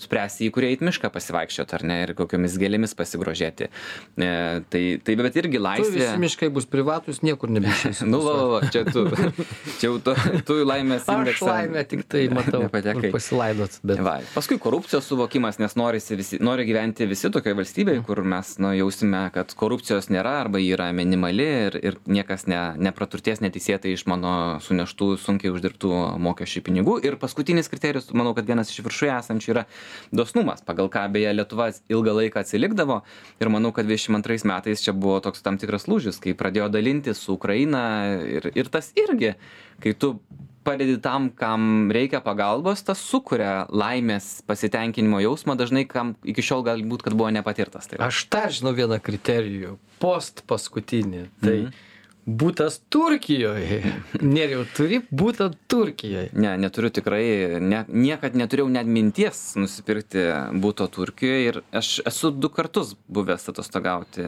spręsti, 0.00 0.48
į 0.48 0.54
kurį 0.54 0.70
eit 0.72 0.84
mišką 0.84 1.10
pasivaikščioti 1.14 1.76
ar 1.78 1.86
ne, 1.88 1.98
ir 2.04 2.14
kokiamis 2.18 2.56
gėlėmis 2.60 2.96
pasigrožėti. 2.98 3.70
E, 3.70 4.30
tai, 4.70 4.82
tai 5.04 5.16
bet 5.20 5.38
irgi 5.40 5.62
laisvė. 5.62 5.90
Tu 5.90 6.00
visi 6.00 6.22
miškai 6.24 6.50
bus 6.54 6.68
privatus, 6.70 7.22
niekur 7.26 7.52
nebeišės. 7.54 8.04
nu, 8.12 8.20
va, 8.26 8.36
va, 8.56 8.62
čia 8.74 8.84
tu, 8.88 9.06
čia 9.78 9.88
jau 9.88 9.96
tu, 10.04 10.16
tu 10.46 10.60
laimės 10.62 11.08
indeksą. 11.08 11.34
Aš 11.34 11.44
laimę 11.48 11.86
tik 11.90 12.04
tai 12.10 12.26
matau. 12.34 12.62
Nepatekai. 12.66 13.12
Pasilaidot. 13.14 13.80
Bet... 13.86 14.02
Va, 14.04 14.18
paskui 14.36 14.60
korupcijos 14.62 15.08
suvokimas, 15.10 15.60
nes 15.62 15.78
visi, 15.92 16.38
nori 16.40 16.64
gyventi 16.64 17.06
visi 17.06 17.30
tokioje 17.32 17.56
valstybėje, 17.58 18.02
kur 18.06 18.22
mes 18.24 18.54
nu, 18.62 18.70
jausime, 18.76 19.26
kad 19.34 19.52
korupcijos 19.58 20.08
nėra 20.12 20.36
arba 20.44 20.60
yra 20.62 20.90
minimali 20.96 21.46
ir 21.66 21.78
ir 21.82 21.98
niekas 22.06 22.46
ne 22.46 22.60
nepraturtės 22.86 23.42
neteisėtai 23.44 23.92
iš 23.94 24.06
mano 24.10 24.60
suneštų 24.64 25.10
sunkiai 25.20 25.52
uždirbtų 25.54 25.90
mokesčių 26.24 26.64
pinigų. 26.68 26.96
Ir 27.04 27.18
paskutinis 27.20 27.68
kriterijus 27.72 28.10
manau 28.12 28.34
kad 28.34 28.48
vienas 28.48 28.72
iš 28.72 28.80
viršuje 28.86 29.12
esančių 29.18 29.52
yra 29.54 29.66
dosnumas 30.12 30.64
pagal 30.64 30.90
ką 30.92 31.04
beje 31.12 31.34
lietuva 31.36 31.70
ilgą 31.92 32.16
laiką 32.20 32.44
atsilikdavo. 32.44 33.02
Ir 33.40 33.52
manau 33.52 33.74
kad 33.76 33.88
dvidešim 33.88 34.16
antrais 34.18 34.46
metais 34.48 34.84
čia 34.84 34.96
buvo 34.96 35.20
toks 35.24 35.44
tam 35.44 35.60
tikras 35.60 35.88
lūžis 35.90 36.20
kai 36.22 36.34
pradėjo 36.38 36.70
dalintis 36.72 37.20
su 37.20 37.36
ukraina 37.36 37.84
ir 38.24 38.50
ir 38.54 38.72
tas 38.72 38.92
irgi 38.98 39.34
kai 39.82 39.94
tu 39.98 40.16
padedi 40.64 40.98
tam 41.04 41.30
kam 41.30 41.92
reikia 41.94 42.22
pagalbos 42.24 42.84
tas 42.86 43.00
sukuria 43.00 43.64
laimės 43.70 44.42
pasitenkinimo 44.48 45.22
jausmą 45.24 45.58
dažnai 45.60 45.86
kam 45.88 46.14
iki 46.24 46.44
šiol 46.44 46.64
galbūt 46.66 47.06
kad 47.06 47.16
buvo 47.16 47.32
nepatirtas 47.34 47.90
tai 47.90 48.02
aš 48.04 48.26
dar 48.32 48.52
žinau 48.54 48.74
vieną 48.76 49.00
kriterijų 49.04 49.78
post 50.02 50.46
paskutinį 50.50 51.26
tai 51.40 51.58
mhm. 51.64 51.90
Būtas 52.24 52.78
Turkijoje. 52.88 53.82
Neriau, 54.36 54.62
turi 54.76 55.02
būtą 55.12 55.50
Turkijoje. 55.68 56.30
Ne, 56.32 56.54
neturiu 56.56 56.88
tikrai, 56.96 57.60
ne, 57.60 57.82
niekad 57.92 58.38
neturėjau 58.40 58.70
net 58.72 58.88
minties 58.88 59.42
nusipirkti 59.60 60.24
būto 60.62 60.88
Turkijoje 60.88 61.50
ir 61.50 61.60
aš 61.76 61.98
esu 62.08 62.32
du 62.32 62.48
kartus 62.48 62.94
buvęs 63.12 63.44
atostogauti 63.52 64.24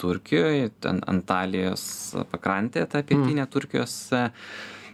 Turkijoje, 0.00 0.70
ten 0.80 1.02
Antalijos 1.06 1.84
pakrantė, 2.32 2.86
ta 2.88 3.04
pietinė 3.04 3.44
mm. 3.44 3.50
Turkijos. 3.52 3.98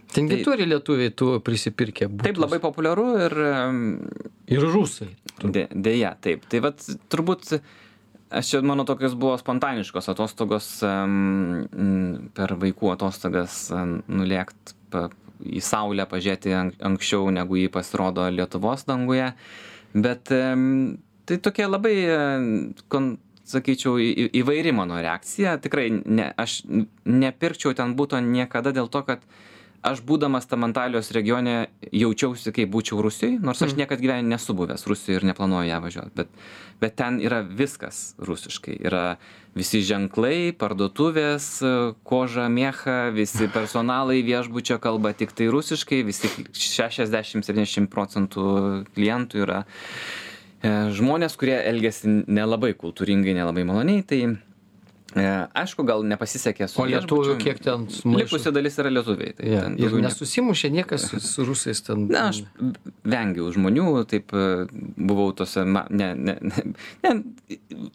Tengi 0.09 0.39
tai, 0.39 0.45
turi 0.45 0.65
lietuviai 0.65 1.11
tų 1.13 1.35
prisipirkę. 1.45 2.07
Būtus. 2.09 2.25
Taip, 2.25 2.39
labai 2.41 2.59
populiaru 2.63 3.05
ir. 3.27 3.35
Ir 4.49 4.65
rusai. 4.73 5.11
De, 5.43 5.67
dėja, 5.69 6.15
taip. 6.21 6.47
Tai 6.49 6.63
vad 6.65 6.81
turbūt, 7.13 7.53
aš 8.33 8.53
čia, 8.53 8.61
mano 8.65 8.85
tokios 8.89 9.13
buvo 9.19 9.35
spontaniškos 9.39 10.09
atostogos 10.11 10.71
um, 10.87 12.27
per 12.35 12.55
vaikų 12.59 12.93
atostogas 12.95 13.67
um, 13.75 13.99
nulėkt 14.09 14.73
pa, 14.89 15.07
į 15.45 15.61
Saulę, 15.63 16.07
pažiūrėti 16.09 16.55
anksčiau, 16.57 17.29
negu 17.31 17.59
jį 17.61 17.69
pasirodo 17.71 18.25
Lietuvos 18.33 18.87
danguje. 18.89 19.29
Bet 19.93 20.33
um, 20.35 20.97
tai 21.29 21.37
tokia 21.45 21.69
labai, 21.69 21.93
kon, 22.89 23.13
sakyčiau, 23.49 23.97
įvairi 24.41 24.73
mano 24.75 24.97
reakcija. 25.01 25.57
Tikrai 25.61 25.87
ne, 25.93 26.31
aš 26.37 26.63
nepirkčiau 27.05 27.77
ten 27.77 27.95
būto 27.97 28.19
niekada 28.25 28.73
dėl 28.75 28.89
to, 28.91 29.05
kad 29.05 29.23
aš 29.81 30.01
būdamas 30.03 30.47
tam 30.49 30.65
antalijos 30.67 31.11
regione 31.15 31.69
jaučiausi 31.95 32.51
kaip 32.55 32.71
būčiau 32.73 32.99
rusijoj 33.03 33.37
nors 33.43 33.61
aš 33.61 33.73
mm. 33.73 33.83
niekad 33.83 34.01
gyvenime 34.03 34.33
nesu 34.35 34.55
buvęs 34.57 34.85
rusijoj 34.89 35.19
ir 35.19 35.27
neplanuoju 35.31 35.69
ją 35.69 35.79
važiuot 35.85 36.15
bet 36.19 36.33
bet 36.81 36.95
ten 36.99 37.19
yra 37.23 37.39
viskas 37.43 38.15
rusiškai 38.19 38.75
yra 38.79 39.03
visi 39.55 39.81
ženklai 39.85 40.51
parduotuvės 40.59 41.47
koža 42.07 42.49
mėcha 42.51 42.97
visi 43.15 43.47
personalai 43.53 44.19
viešbučio 44.27 44.79
kalba 44.83 45.13
tiktai 45.17 45.49
rusiškai 45.53 46.03
visi 46.07 46.31
šešiasdešim 46.51 47.43
septyniasdešim 47.43 47.87
procentų 47.91 48.45
klientų 48.95 49.43
yra 49.45 49.63
e, 49.63 50.91
žmonės 50.95 51.39
kurie 51.39 51.55
elgiasi 51.71 52.19
nelabai 52.27 52.75
kultūringai 52.75 53.37
nelabai 53.39 53.67
maloniai 53.67 54.03
tai 54.03 54.23
aišku, 55.15 55.83
gal 55.87 56.03
nepasisekė 56.05 56.67
su... 56.69 56.81
O 56.83 56.85
lietuvių 56.89 57.35
kiek 57.41 57.61
ten 57.63 57.87
sumaišo? 57.89 58.19
Likusi 58.23 58.53
dalis 58.53 58.77
yra 58.81 58.91
lietuviai. 58.93 59.33
Tai 59.37 59.49
ja, 59.49 59.63
ir 59.81 59.95
nesusimušė 60.03 60.71
niekas 60.75 61.07
su, 61.15 61.45
rusais 61.47 61.81
ten. 61.85 62.05
Na, 62.11 62.27
aš 62.29 62.43
vengiau 63.07 63.49
žmonių, 63.55 63.87
taip 64.09 64.33
e, 64.37 64.45
buvau 64.99 65.31
tose, 65.37 65.65
ne, 65.65 66.09
ne, 66.13 66.37
ne, 67.05 67.15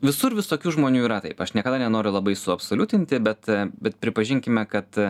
visur 0.05 0.35
visokių 0.38 0.74
žmonių 0.79 1.05
yra 1.07 1.20
taip. 1.24 1.40
Aš 1.44 1.55
niekada 1.59 1.79
nenoriu 1.83 2.14
labai 2.14 2.35
suabsoliutinti, 2.38 3.22
bet, 3.22 3.46
e, 3.53 3.68
bet 3.85 4.00
pripažinkime, 4.03 4.66
kad 4.70 5.05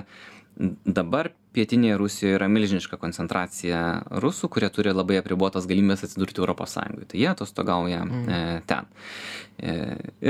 dabar 0.84 1.32
pietinėje 1.54 1.96
Rusijoje 1.98 2.38
yra 2.38 2.48
milžiniška 2.50 2.98
koncentracija 3.00 3.80
rusų, 4.22 4.50
kurie 4.52 4.70
turi 4.74 4.94
labai 4.94 5.20
apribuotas 5.20 5.68
galimybės 5.70 6.04
atsidurti 6.06 6.42
Europos 6.42 6.74
Sąjungoje. 6.76 7.08
Tai 7.10 7.22
jie 7.22 7.30
atostogauja 7.30 8.02
mm. 8.04 8.28
e, 8.28 8.60
ten. 8.68 8.90
E, 9.58 9.74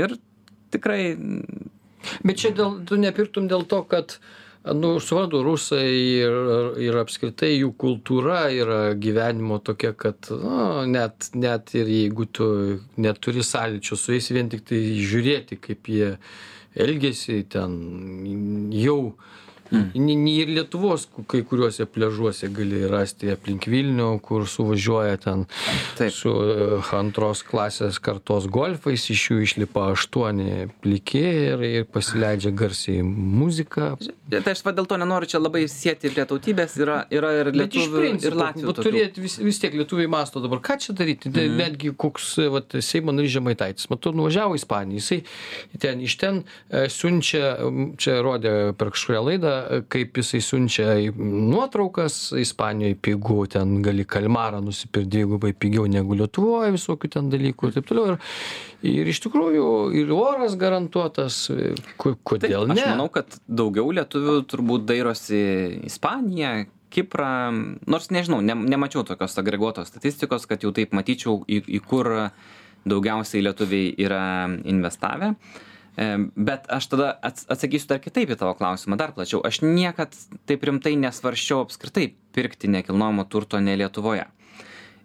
ir 0.03 0.17
tikrai. 0.75 1.15
Bet 2.21 2.41
čia 2.41 2.53
dėl, 2.55 2.81
tu 2.85 2.99
nepirktum 3.01 3.47
dėl 3.49 3.65
to, 3.69 3.81
kad, 3.89 4.17
nu, 4.77 4.95
suprantu, 5.01 5.41
rusai 5.45 5.87
ir, 5.89 6.35
ir 6.85 6.97
apskritai 7.01 7.55
jų 7.55 7.71
kultūra 7.81 8.43
yra 8.53 8.81
gyvenimo 8.93 9.57
tokia, 9.65 9.95
kad, 9.97 10.29
nu, 10.29 10.83
net, 10.89 11.31
net 11.33 11.73
ir 11.77 11.89
jeigu 11.89 12.27
tu 12.29 12.49
neturi 13.01 13.45
sąlyčio 13.45 13.97
su 13.97 14.13
jais, 14.13 14.29
vien 14.35 14.51
tik 14.53 14.67
tai 14.69 14.83
žiūrėti, 15.01 15.57
kaip 15.63 15.89
jie 15.89 16.13
elgesi 16.75 17.41
ten 17.49 17.73
jau 18.75 19.15
Mm. 19.71 20.27
Ir 20.35 20.51
Lietuvos 20.55 21.07
kai 21.29 21.41
kuriuose 21.47 21.87
pležuose 21.89 22.49
gali 22.53 22.83
rasti 22.89 23.31
aplink 23.33 23.65
Vilnių, 23.71 24.09
kur 24.23 24.45
suvažiuoja 24.49 25.17
ten 25.23 25.45
Taip. 25.97 26.13
su 26.13 26.29
e, 26.29 26.67
antros 26.97 27.41
klasės 27.45 27.97
kartos 28.03 28.47
golfais, 28.51 29.07
iš 29.09 29.23
jų 29.31 29.39
išlipa 29.45 29.87
aštuoni 29.93 30.67
plikė 30.83 31.25
ir, 31.53 31.65
ir 31.81 31.87
pasileidžia 31.89 32.53
garsiai 32.55 33.01
muziką. 33.05 33.95
Tai 34.29 34.53
aš 34.53 34.63
dėl 34.75 34.89
to 34.89 34.99
nenoriu 35.01 35.29
čia 35.29 35.41
labai 35.41 35.65
sėti 35.71 36.11
prie 36.13 36.27
tautybės, 36.29 36.77
yra, 36.81 37.01
yra 37.13 37.31
ir 37.39 37.51
lietuvių, 37.55 38.01
principo, 38.01 38.31
ir 38.31 38.39
latvių. 38.41 38.75
Turėt 38.79 39.19
vis, 39.21 39.39
vis 39.41 39.61
tiek 39.61 39.75
lietuviai 39.77 40.09
masto 40.11 40.43
dabar, 40.43 40.61
ką 40.65 40.77
čia 40.81 40.95
daryti, 40.97 41.29
mm 41.29 41.35
-hmm. 41.35 41.57
netgi 41.63 41.93
koks 41.97 42.35
vat, 42.53 42.77
Seimo 42.85 43.13
narys 43.15 43.33
Žemaitaitis, 43.35 43.89
matau, 43.89 44.13
nuvažiavo 44.13 44.55
į 44.55 44.61
Ispaniją, 44.61 45.01
jisai 45.01 45.21
ten 45.79 46.01
iš 46.01 46.17
ten 46.21 46.43
e, 46.69 46.87
siunčia, 46.89 47.55
čia 47.97 48.19
rodė 48.25 48.73
per 48.77 48.93
kažkurią 48.95 49.21
laidą, 49.29 49.54
kaip 49.91 50.19
jisai 50.21 50.41
siunčia 50.43 50.97
nuotraukas 51.15 52.33
ispanijoj 52.39 52.97
pigu 53.01 53.45
ten 53.51 53.79
gali 53.85 54.05
kalmarą 54.05 54.61
nusipirkt 54.65 55.11
dvigubai 55.13 55.53
pigiau 55.53 55.87
negu 55.89 56.17
lietuvoj 56.19 56.73
visokių 56.75 57.11
ten 57.17 57.31
dalykų 57.33 57.69
ir 57.69 57.77
taip 57.79 57.89
toliau. 57.91 58.15
Ir 58.15 58.19
ir 58.85 59.09
iš 59.09 59.21
tikrųjų 59.25 59.67
ir 59.97 60.13
oras 60.15 60.55
garantuotas 60.59 61.45
ko 62.01 62.15
kodėl 62.27 62.67
ne 62.69 62.77
aš 62.77 62.91
manau 62.93 63.07
kad 63.13 63.37
daugiau 63.47 63.91
lietuvių 63.95 64.39
turbūt 64.51 64.87
dairosi 64.89 65.41
ispaniją 65.89 66.65
kiprą 66.93 67.29
nors 67.91 68.11
nežinau 68.13 68.41
ne 68.45 68.55
nemačiau 68.55 69.05
tokios 69.07 69.37
agreguotos 69.41 69.89
statistikos 69.91 70.47
kad 70.49 70.63
jau 70.63 70.73
taip 70.75 70.95
matyčiau 70.95 71.41
į 71.47 71.63
į 71.77 71.81
kur 71.87 72.11
daugiausiai 72.85 73.41
lietuviai 73.41 73.95
yra 74.05 74.25
investavę. 74.69 75.33
e, 75.33 75.74
bet 76.35 76.69
aš 76.69 76.87
tada 76.91 77.09
atsakysiu 77.23 77.93
dar 77.93 78.01
kitaip 78.03 78.33
į 78.35 78.39
tavo 78.39 78.53
klausimą 78.59 78.97
dar 78.99 79.13
plačiau. 79.15 79.41
Aš 79.47 79.61
niekad 79.63 80.15
taip 80.45 80.63
rimtai 80.67 80.95
nesvarsčiau 80.99 81.63
apskritai 81.65 82.09
pirkti 82.35 82.67
nekilnojamo 82.71 83.27
turto 83.31 83.59
ne 83.63 83.77
lietuvoje. 83.79 84.25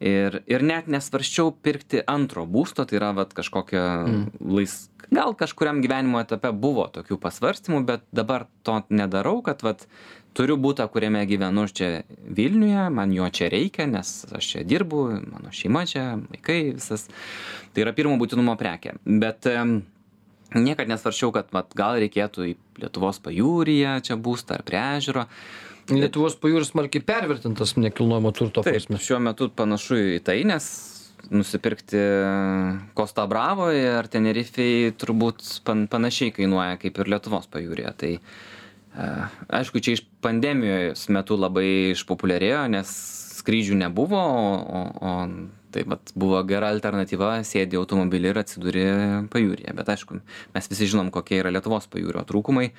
Ir 0.01 0.41
ir 0.49 0.63
net 0.65 0.87
nesvarsčiau 0.89 1.53
pirkti 1.53 2.01
antro 2.09 2.47
būsto 2.49 2.87
tai 2.89 2.97
yra 2.97 3.13
vat 3.13 3.35
kažkokio 3.37 3.83
Mm. 4.07 4.31
lais 4.41 4.89
gal 5.11 5.35
kažkuriam 5.35 5.83
gyvenimo 5.83 6.21
etape 6.23 6.53
buvo 6.53 6.87
tokių 6.89 7.19
pasvarstymų 7.21 7.85
bet 7.85 8.03
dabar 8.13 8.47
to 8.63 8.81
nedarau 8.89 9.43
kad 9.43 9.61
vat 9.63 9.87
turiu 10.33 10.57
butą 10.57 10.87
kuriame 10.89 11.27
gyvenu 11.27 11.67
čia 11.69 12.03
vilniuje 12.25 12.89
man 12.91 13.13
jo 13.13 13.29
čia 13.29 13.51
reikia 13.53 13.87
nes 13.87 14.25
aš 14.33 14.51
čia 14.55 14.65
dirbu 14.65 15.21
mano 15.27 15.53
šeima 15.53 15.85
čia 15.87 16.17
vaikai 16.31 16.73
visas. 16.79 17.09
Tai 17.75 17.83
yra 17.85 17.93
pirmo 17.93 18.17
būtinumo 18.17 18.57
prekė. 18.57 18.97
Bet 19.05 19.47
em, 19.47 19.83
niekad 20.55 20.91
nesvarsčiau 20.91 21.33
kad 21.35 21.51
vat 21.55 21.75
gal 21.79 21.99
reikėtų 22.03 22.47
į 22.51 22.55
lietuvos 22.83 23.21
pajūryje 23.25 23.99
čia 24.07 24.17
būstą 24.21 24.59
ar 24.59 24.67
prie 24.67 24.81
ežero 24.99 25.27
Lietuvos 25.91 26.37
pajūris 26.39 26.71
smarkiai 26.71 27.03
pervertintas 27.03 27.75
nekilnojamo 27.75 28.31
turto 28.37 28.63
prasme. 28.63 28.99
šiuo 29.03 29.19
metu 29.25 29.49
panašu 29.51 29.99
į 30.17 30.19
tai, 30.23 30.43
nes 30.47 30.67
nusipirkti 31.31 32.01
Kosta 32.95 33.27
Bravoje 33.31 33.85
ar 33.99 34.09
Tenerifei 34.11 34.93
turbūt 34.99 35.43
pan, 35.67 35.87
panašiai 35.91 36.35
kainuoja 36.37 36.79
kaip 36.81 36.99
ir 36.99 37.11
Lietuvos 37.13 37.49
pajūrėje. 37.53 37.93
Tai 38.03 38.13
e, 38.17 39.09
aišku, 39.61 39.83
čia 39.85 39.99
iš 39.99 40.05
pandemijos 40.25 41.09
metu 41.13 41.39
labai 41.41 41.93
išpopuliarėjo, 41.95 42.65
nes 42.77 42.95
skrydžių 43.41 43.79
nebuvo, 43.85 44.21
o, 44.21 44.83
o 45.01 45.15
tai 45.75 45.85
vat, 45.89 46.13
buvo 46.19 46.41
gera 46.49 46.71
alternatyva, 46.75 47.41
sėdi 47.47 47.79
automobilį 47.81 48.33
ir 48.33 48.41
atsiduri 48.43 48.85
pajūrėje. 49.33 49.75
Bet 49.79 49.93
aišku, 49.95 50.21
mes 50.55 50.71
visi 50.73 50.89
žinom, 50.91 51.11
kokie 51.15 51.41
yra 51.41 51.53
Lietuvos 51.55 51.89
pajūrio 51.93 52.25
trūkumai. 52.29 52.71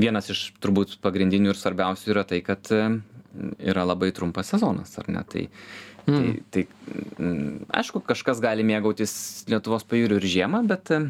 Vienas 0.00 0.30
iš 0.32 0.50
turbūt 0.62 0.98
pagrindinių 1.04 1.54
ir 1.54 1.60
svarbiausių 1.60 2.12
yra 2.14 2.26
tai, 2.28 2.42
kad 2.46 2.70
e, 2.74 2.82
yra 3.72 3.86
labai 3.88 4.12
trumpas 4.16 4.52
sezonas, 4.54 4.94
ar 5.02 5.10
ne? 5.12 5.24
Tai, 5.30 5.46
tai, 6.06 6.28
tai 6.54 6.66
mm, 7.18 7.66
aišku, 7.80 8.04
kažkas 8.06 8.42
gali 8.42 8.66
mėgautis 8.66 9.16
Lietuvos 9.50 9.86
pajūriu 9.88 10.20
ir 10.22 10.30
žiemą, 10.38 10.64
bet... 10.70 10.94
e, 10.94 11.02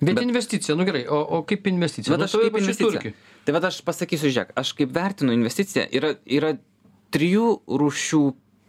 Bet, 0.00 0.14
Bet- 0.16 0.24
investicija, 0.24 0.72
nu 0.80 0.86
gerai, 0.88 1.02
o, 1.12 1.18
o 1.20 1.42
kaip 1.44 1.66
investicija? 1.68 2.14
Bet 2.14 2.22
Nu, 2.22 2.24
aš 2.24 2.32
kaip 2.40 2.54
investicija. 2.56 3.10
Tai 3.44 3.52
vad 3.52 3.66
aš 3.68 3.82
pasakysiu, 3.84 4.30
žiūrėk, 4.32 4.54
aš 4.56 4.70
kaip 4.78 4.94
vertinu 4.96 5.34
investiciją, 5.36 5.84
yra, 5.92 6.14
yra 6.24 6.54
trijų 7.12 7.50
rūšių 7.68 8.20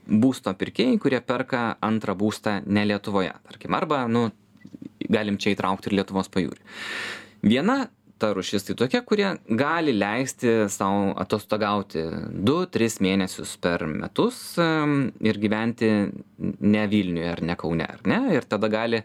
būsto 0.07 0.53
pirkėjai, 0.57 0.99
kurie 1.01 1.21
perka 1.21 1.75
antrą 1.81 2.15
būstą 2.17 2.61
ne 2.65 2.85
Lietuvoje, 2.89 3.33
tarkim, 3.47 3.75
arba, 3.77 4.05
nu, 4.07 4.29
galim 5.11 5.37
čia 5.41 5.55
įtraukti 5.55 5.91
ir 5.91 5.99
Lietuvos 5.99 6.31
pajūrį. 6.31 6.63
Viena 7.41 7.83
ta 8.21 8.31
rūšis 8.37 8.67
tai 8.67 8.75
tokia, 8.77 9.01
kurie 9.05 9.29
gali 9.57 9.93
leisti 9.97 10.67
savo 10.69 11.15
atostogauti 11.21 12.03
2-3 12.45 13.01
mėnesius 13.01 13.55
per 13.61 13.87
metus 13.89 14.41
ir 14.59 15.39
gyventi 15.41 15.89
ne 16.37 16.83
Vilniuje 16.91 17.31
ar 17.31 17.41
ne 17.49 17.57
Kaune, 17.57 17.87
ar 17.87 18.03
ne? 18.05 18.21
Ir 18.35 18.45
tada 18.49 18.69
gali 18.71 19.01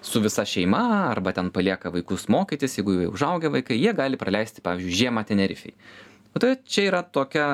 su 0.00 0.22
visa 0.24 0.46
šeima 0.48 1.10
arba 1.10 1.34
ten 1.36 1.50
palieka 1.52 1.92
vaikus 1.92 2.28
mokytis, 2.32 2.78
jeigu 2.78 2.94
jau 3.02 3.12
užaugia 3.12 3.52
vaikai, 3.52 3.76
jie 3.76 3.92
gali 3.96 4.20
praleisti, 4.20 4.64
pavyzdžiui, 4.64 4.98
žiemą 5.02 5.26
Tenerifei. 5.28 5.74
O 6.36 6.40
tai 6.42 6.56
čia 6.68 6.84
yra 6.90 7.00
tokia 7.02 7.46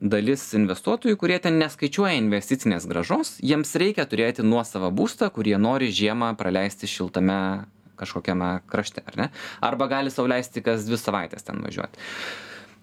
dalis 0.00 0.44
investuotojų, 0.56 1.18
kurie 1.20 1.38
ten 1.42 1.58
neskaičiuoja 1.60 2.14
investicinės 2.20 2.86
gražos, 2.88 3.34
jiems 3.42 3.74
reikia 3.80 4.06
turėti 4.08 4.46
nuosavą 4.46 4.92
būstą, 4.94 5.32
kurie 5.34 5.56
nori 5.58 5.90
žiemą 5.92 6.32
praleisti 6.38 6.88
šiltame 6.88 7.40
kažkokiame 8.00 8.60
krašte, 8.70 9.02
ar 9.04 9.18
ne? 9.18 9.26
Arba 9.60 9.90
gali 9.90 10.12
sauliaisti 10.12 10.62
kas 10.64 10.86
dvi 10.88 10.96
savaitės 11.00 11.44
ten 11.44 11.60
važiuoti. 11.60 12.00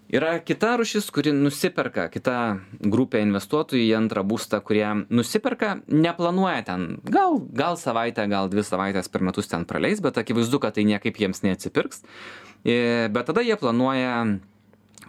Yra 0.07 0.37
kita 0.39 0.77
rušis, 0.79 1.09
kuri 1.11 1.33
nusiperka, 1.35 2.05
kita 2.07 2.35
grupė 2.79 3.19
investuotojų 3.25 3.89
į 3.89 3.95
antrą 3.97 4.21
būstą, 4.23 4.61
kurie 4.63 4.85
nusiperka, 5.11 5.81
neplanuoja 5.91 6.61
ten, 6.69 6.85
gal, 7.03 7.41
gal 7.51 7.75
savaitę, 7.81 8.23
gal 8.31 8.47
dvi 8.51 8.63
savaitės 8.63 9.11
per 9.11 9.25
metus 9.27 9.51
ten 9.51 9.65
praleis, 9.67 9.99
bet 10.03 10.21
akivaizdu, 10.21 10.61
kad 10.63 10.77
tai 10.77 10.85
niekaip 10.87 11.19
jiems 11.19 11.43
neatsipirks. 11.43 12.05
E, 12.63 12.77
Bet 13.11 13.27
tada 13.27 13.43
jie 13.43 13.59
planuoja 13.59 14.13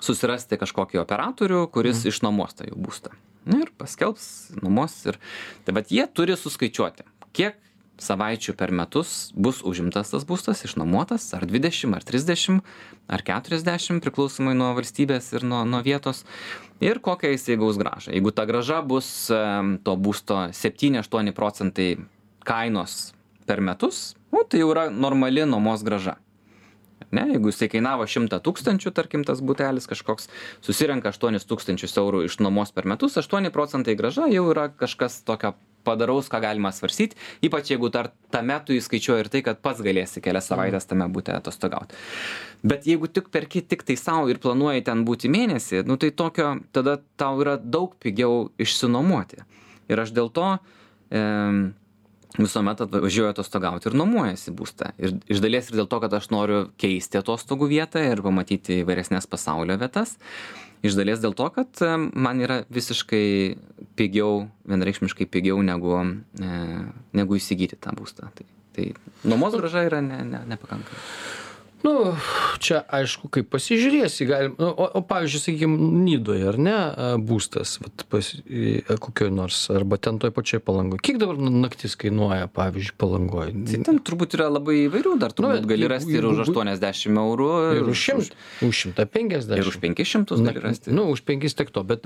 susirasti 0.04 0.58
kažkokį 0.60 1.00
operatorių, 1.02 1.64
kuris 1.72 2.02
mm. 2.02 2.12
išnuomos 2.12 2.58
tą 2.58 2.68
jų 2.68 2.78
būstą. 2.84 3.14
Na 3.48 3.62
Ir 3.62 3.72
paskelbs 3.80 4.26
nuomos. 4.60 4.98
Ir... 5.08 5.16
Tai 5.64 5.74
bet 5.78 5.94
jie 5.94 6.04
turi 6.12 6.36
suskaičiuoti, 6.36 7.06
kiek 7.36 7.56
savaičių 7.98 8.54
per 8.58 8.70
metus 8.74 9.30
bus 9.34 9.60
užimtas 9.66 10.12
tas 10.12 10.24
būstas, 10.28 10.62
išnuomotas, 10.66 11.26
ar 11.34 11.46
20, 11.48 11.96
ar 11.96 12.04
30, 12.06 12.60
ar 13.10 13.24
40, 13.26 13.98
priklausomai 14.04 14.54
nuo 14.58 14.70
valstybės 14.78 15.32
ir 15.34 15.46
nuo, 15.48 15.64
nuo 15.68 15.82
vietos. 15.84 16.24
Ir 16.84 17.02
kokią 17.02 17.32
jis 17.34 17.48
gaus 17.58 17.80
gražą. 17.80 18.14
Jeigu 18.14 18.30
ta 18.30 18.46
graža 18.46 18.80
bus 18.86 19.10
to 19.28 19.96
būsto 19.98 20.46
7-8 20.54 21.34
procentai 21.34 21.90
kainos 22.46 23.12
per 23.48 23.64
metus, 23.64 24.14
nu, 24.30 24.44
tai 24.46 24.62
jau 24.62 24.70
yra 24.74 24.88
normali 24.92 25.44
nuomos 25.48 25.82
graža. 25.82 26.18
Ne, 27.14 27.24
jeigu 27.32 27.48
jisai 27.48 27.70
kainavo 27.72 28.04
100 28.04 28.40
tūkstančių, 28.44 28.92
tarkim, 28.92 29.24
tas 29.24 29.40
butelis 29.40 29.88
kažkoks, 29.88 30.28
susirenka 30.64 31.12
8 31.14 31.40
tūkstančius 31.48 31.96
eurų 32.00 32.26
iš 32.28 32.36
nuomos 32.44 32.74
per 32.76 32.88
metus, 32.90 33.16
8 33.16 33.48
procentai 33.54 33.96
graža 33.96 34.28
jau 34.28 34.44
yra 34.52 34.68
kažkas 34.68 35.22
tokio 35.24 35.54
padaraus, 35.88 36.28
ką 36.28 36.40
galima 36.42 36.72
svarstyti, 36.74 37.16
ypač 37.44 37.72
jeigu 37.72 37.88
dar 37.92 38.10
tame 38.34 38.58
tu 38.66 38.76
įskaičiuoji 38.76 39.24
ir 39.24 39.30
tai, 39.32 39.42
kad 39.46 39.62
pats 39.64 39.80
galėsi 39.84 40.20
kelias 40.24 40.50
savaitės 40.50 40.88
tame 40.90 41.06
būte 41.12 41.32
atostogauti. 41.32 41.96
Bet 42.66 42.88
jeigu 42.90 43.08
tik 43.08 43.30
perki 43.32 43.62
tik 43.64 43.86
tai 43.88 43.96
savo 43.96 44.28
ir 44.28 44.40
planuoji 44.42 44.84
ten 44.88 45.06
būti 45.08 45.30
mėnesį, 45.32 45.84
nu 45.88 45.96
tai 46.00 46.10
tokio, 46.12 46.56
tada 46.76 46.98
tau 47.20 47.40
yra 47.44 47.56
daug 47.56 47.94
pigiau 48.02 48.50
išsinuomoti. 48.60 49.44
Ir 49.88 50.02
aš 50.02 50.12
dėl 50.12 50.28
to 50.34 50.50
e, 50.58 51.22
visuomet 52.36 52.82
atvažiuoju 52.84 53.32
atostogauti 53.32 53.88
ir 53.88 53.96
nuomojasi 53.96 54.52
būstą. 54.56 54.92
Ir 55.00 55.16
iš 55.32 55.40
dalies 55.44 55.70
ir 55.70 55.80
dėl 55.80 55.88
to, 55.90 56.00
kad 56.04 56.14
aš 56.18 56.28
noriu 56.34 56.60
keisti 56.80 57.20
atostogų 57.20 57.70
vietą 57.70 58.02
ir 58.04 58.22
pamatyti 58.24 58.82
įvairesnės 58.82 59.28
pasaulio 59.30 59.78
vietas. 59.80 60.18
Iš 60.84 60.94
dalies 60.94 61.22
dėl 61.22 61.34
to, 61.34 61.48
kad 61.54 61.80
e, 61.82 61.90
man 61.96 62.38
yra 62.44 62.60
visiškai 62.70 63.56
pigiau, 63.98 64.44
vienreikšmiškai 64.68 65.26
pigiau 65.26 65.58
negu, 65.64 65.96
e, 66.38 66.60
negu 67.18 67.38
įsigyti 67.40 67.80
tą 67.82 67.96
būstą. 67.98 68.30
Tai, 68.36 68.46
tai 68.76 68.92
nuomos 69.26 69.56
graža 69.58 69.88
yra 69.88 70.04
ne, 70.04 70.20
ne, 70.28 70.44
nepakankama. 70.52 71.02
Nu, 71.86 71.92
čia 72.58 72.80
aišku, 72.90 73.28
kaip 73.30 73.46
pasižiūrėsi, 73.52 74.26
galim, 74.26 74.54
nu, 74.58 74.66
o, 74.72 74.86
o 74.98 75.02
pavyzdžiui, 75.06 75.40
sakykime, 75.44 75.76
Nydoje, 76.08 76.42
ar 76.50 76.56
ne, 76.58 76.74
a, 76.74 77.08
būstas, 77.22 77.76
vat, 77.78 78.02
pas, 78.10 78.30
į- 78.50 78.80
a, 78.90 78.96
kokioj 78.98 79.30
nors, 79.30 79.60
arba 79.70 79.98
ten 80.02 80.18
toj 80.18 80.32
pačioj 80.34 80.58
palangoje. 80.66 80.98
Kiek 81.06 81.20
dabar 81.22 81.38
nu- 81.38 81.52
naktis 81.62 81.94
kainuoja, 82.00 82.48
pavyzdžiui, 82.50 82.96
palangoje? 82.98 83.54
Tai 83.70 83.80
ten 83.86 84.00
turbūt 84.02 84.34
yra 84.40 84.48
labai 84.50 84.76
įvairių, 84.88 85.14
dar 85.22 85.30
turbūt 85.38 85.60
bet 85.60 85.70
gali 85.70 85.90
rasti 85.94 86.18
ir 86.18 86.26
už 86.26 86.42
80 86.50 87.22
eurų. 87.22 87.50
Ir 87.78 87.92
už 87.94 88.04
100, 88.10 88.34
už 88.66 88.82
150. 88.90 89.56
Ir 89.62 89.70
už 89.70 89.78
500 89.86 90.42
gali 90.50 90.64
rasti. 90.66 90.90
Nu, 90.94 91.06
už 91.14 91.22
5 91.30 91.54
tiek 91.62 91.70
to, 91.70 91.86
bet, 91.86 92.02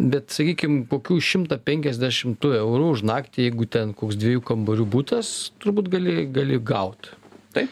bet 0.00 0.32
sakykime, 0.32 0.86
kokių 0.88 1.20
150 1.20 2.48
eurų 2.56 2.90
už 2.96 3.04
naktį, 3.04 3.50
jeigu 3.50 3.68
ten 3.68 3.92
koks 3.92 4.16
dviejų 4.16 4.42
kambarių 4.48 4.88
būtas, 4.88 5.50
turbūt 5.60 5.92
gali, 5.92 6.24
gali 6.32 6.56
gauti. 6.56 7.12
Taip. 7.52 7.68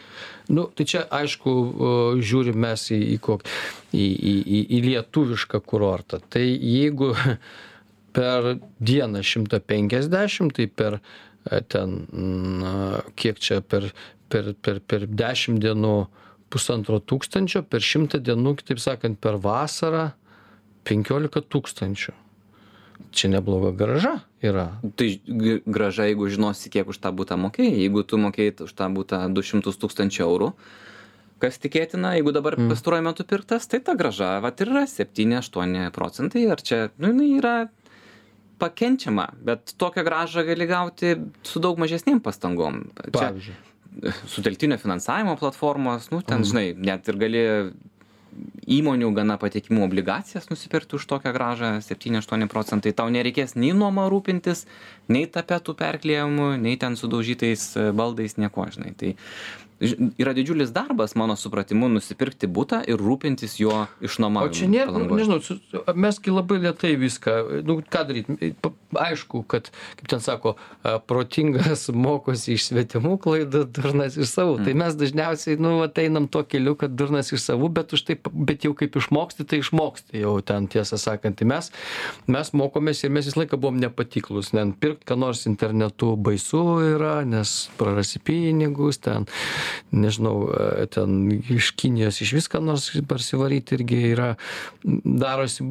Nu, 0.49 0.65
tai 0.73 0.85
čia, 0.89 1.03
aišku, 1.13 1.51
žiūrim 2.25 2.57
mes 2.57 2.87
į, 2.89 2.99
į, 3.13 3.17
kok, 3.21 3.43
į, 3.93 4.05
į, 4.05 4.35
į, 4.41 4.61
į 4.77 4.79
lietuvišką 4.87 5.61
kurortą. 5.61 6.21
Tai 6.25 6.41
jeigu 6.41 7.11
per 8.17 8.55
dieną 8.81 9.21
150, 9.21 10.55
tai 10.57 10.65
per 10.67 10.97
e, 10.97 11.61
ten, 11.69 11.99
na, 12.63 13.03
kiek 13.13 13.37
čia 13.37 13.59
per, 13.61 13.91
per, 14.29 14.55
per, 14.57 14.81
per 14.81 15.05
10 15.05 15.61
dienų 15.61 15.93
pusantro 16.49 16.97
tūkstančio, 16.97 17.61
per 17.69 17.85
100 17.85 18.23
dienų, 18.25 18.55
kitaip 18.63 18.81
sakant, 18.81 19.21
per 19.21 19.37
vasarą 19.43 20.09
15 20.89 21.45
tūkstančių. 21.53 22.15
Čia 23.15 23.31
nebloga 23.33 23.71
graža 23.73 24.19
yra. 24.45 24.67
Tai 24.95 25.07
graža, 25.65 26.05
jeigu 26.09 26.29
žinosi, 26.29 26.69
kiek 26.73 26.91
už 26.91 26.99
tą 27.01 27.11
būtą 27.15 27.39
mokėjai. 27.41 27.79
Jeigu 27.85 28.03
tu 28.05 28.19
mokėjai 28.21 28.67
už 28.67 28.75
tą 28.77 28.89
būtą 28.93 29.23
200 29.33 29.73
tūkstančių 29.81 30.23
eurų, 30.27 30.51
kas 31.41 31.57
tikėtina, 31.63 32.13
jeigu 32.19 32.33
dabar 32.35 32.59
mm. 32.59 32.69
pastaruoju 32.71 33.07
metu 33.07 33.25
pirktas, 33.27 33.65
tai 33.71 33.81
ta 33.83 33.95
graža, 33.97 34.37
va 34.43 34.51
ir 34.53 34.71
yra 34.75 34.85
7-8 34.89 35.89
procentai. 35.95 36.45
Ar 36.51 36.61
čia, 36.61 36.89
nu, 36.99 37.13
jinai 37.13 37.31
yra 37.39 37.55
pakenčiama, 38.59 39.29
bet 39.47 39.73
tokią 39.79 40.03
gražą 40.05 40.43
gali 40.47 40.67
gauti 40.69 41.15
su 41.47 41.63
daug 41.63 41.79
mažesnėm 41.81 42.21
pastangom. 42.23 42.83
Čia 43.07 43.13
Pavyzdžiui. 43.15 43.57
sutelktinio 44.35 44.77
finansavimo 44.77 45.37
platformos, 45.39 46.11
nu, 46.13 46.21
ten, 46.21 46.43
žinai, 46.45 46.73
net 46.77 47.07
ir 47.09 47.19
gali 47.23 47.43
įmonių 48.69 49.11
gana 49.17 49.37
patikimų 49.41 49.83
obligacijas 49.87 50.49
nusipirkti 50.51 50.97
už 50.99 51.07
tokią 51.09 51.33
septyni 51.85 52.19
aštuoni 52.21 52.49
procentai. 52.51 52.93
Tau 52.93 53.09
nereikės 53.13 53.55
nei 53.55 53.73
nuoma 53.73 54.07
rūpintis 54.11 54.65
nei 55.09 55.25
tapetų 55.25 55.75
perklijavimu 55.79 56.53
nei 56.61 56.77
ten 56.77 56.95
sudaužytais 56.99 57.73
baldais 57.95 58.37
niekuo 58.37 58.67
žinai. 58.69 58.93
Tai 58.97 59.15
yra 60.17 60.33
didžiulis 60.33 60.71
darbas 60.75 61.15
mano 61.15 61.35
supratimu 61.35 61.87
nusipirkti 61.89 62.47
butą 62.51 62.81
ir 62.87 62.99
rūpintis 62.99 63.55
jo 63.61 63.85
išnuomavimu. 64.03 64.51
O 64.51 64.55
čia 64.55 64.67
nėra, 64.67 64.91
nu, 64.91 65.15
nežinau, 65.15 65.39
mesgi 65.95 66.33
labai 66.33 66.59
lietai 66.65 66.95
viską, 66.99 67.35
nu, 67.67 67.79
ką 67.87 68.03
daryti. 68.09 68.51
Aišku, 68.99 69.43
kad, 69.47 69.69
kaip 69.99 70.09
ten 70.11 70.23
sako, 70.23 70.55
protingas 71.07 71.87
mokosi 72.07 72.57
iš 72.57 72.69
svetimų 72.71 73.15
klaidų, 73.23 73.63
durnas 73.77 74.17
iš 74.19 74.33
savų. 74.33 74.57
Mm. 74.57 74.67
Tai 74.67 74.75
mes 74.83 74.99
dažniausiai, 74.99 75.59
nu, 75.61 75.73
ateinam 75.85 76.27
to 76.31 76.43
keliu, 76.49 76.75
kad 76.79 76.97
durnas 76.99 77.31
iš 77.31 77.45
savų, 77.45 77.71
bet, 77.79 77.95
už 77.95 78.03
tai, 78.09 78.17
bet 78.33 78.67
jau 78.67 78.73
kaip 78.77 78.99
išmoksti, 78.99 79.47
tai 79.47 79.61
išmoksti 79.63 80.25
jau 80.25 80.35
ten 80.43 80.67
tiesą 80.71 80.99
sakant. 80.99 81.39
Tai 81.39 81.47
mes, 81.53 81.71
mes 82.27 82.51
mokomės 82.57 83.05
ir 83.05 83.15
mes 83.15 83.29
visą 83.29 83.45
laiką 83.45 83.61
buvom 83.61 83.79
nepatiklus. 83.79 84.51
Nen 84.57 84.75
pirkti, 84.75 85.07
ką 85.07 85.19
nors 85.23 85.45
internetu 85.47 86.11
baisu 86.19 86.65
yra, 86.89 87.19
nes 87.23 87.69
prarasi 87.79 88.19
pinigus 88.25 88.99
ten 89.05 89.29
nežinau, 89.91 90.49
e, 90.53 90.85
ten 90.91 91.41
iš 91.49 91.71
Kinijos 91.79 92.21
iš 92.21 92.33
viską 92.37 92.61
nors 92.63 92.89
parsivaryti 93.07 93.77
irgi 93.77 93.99
yra, 94.11 94.29
darosi, 94.83 95.65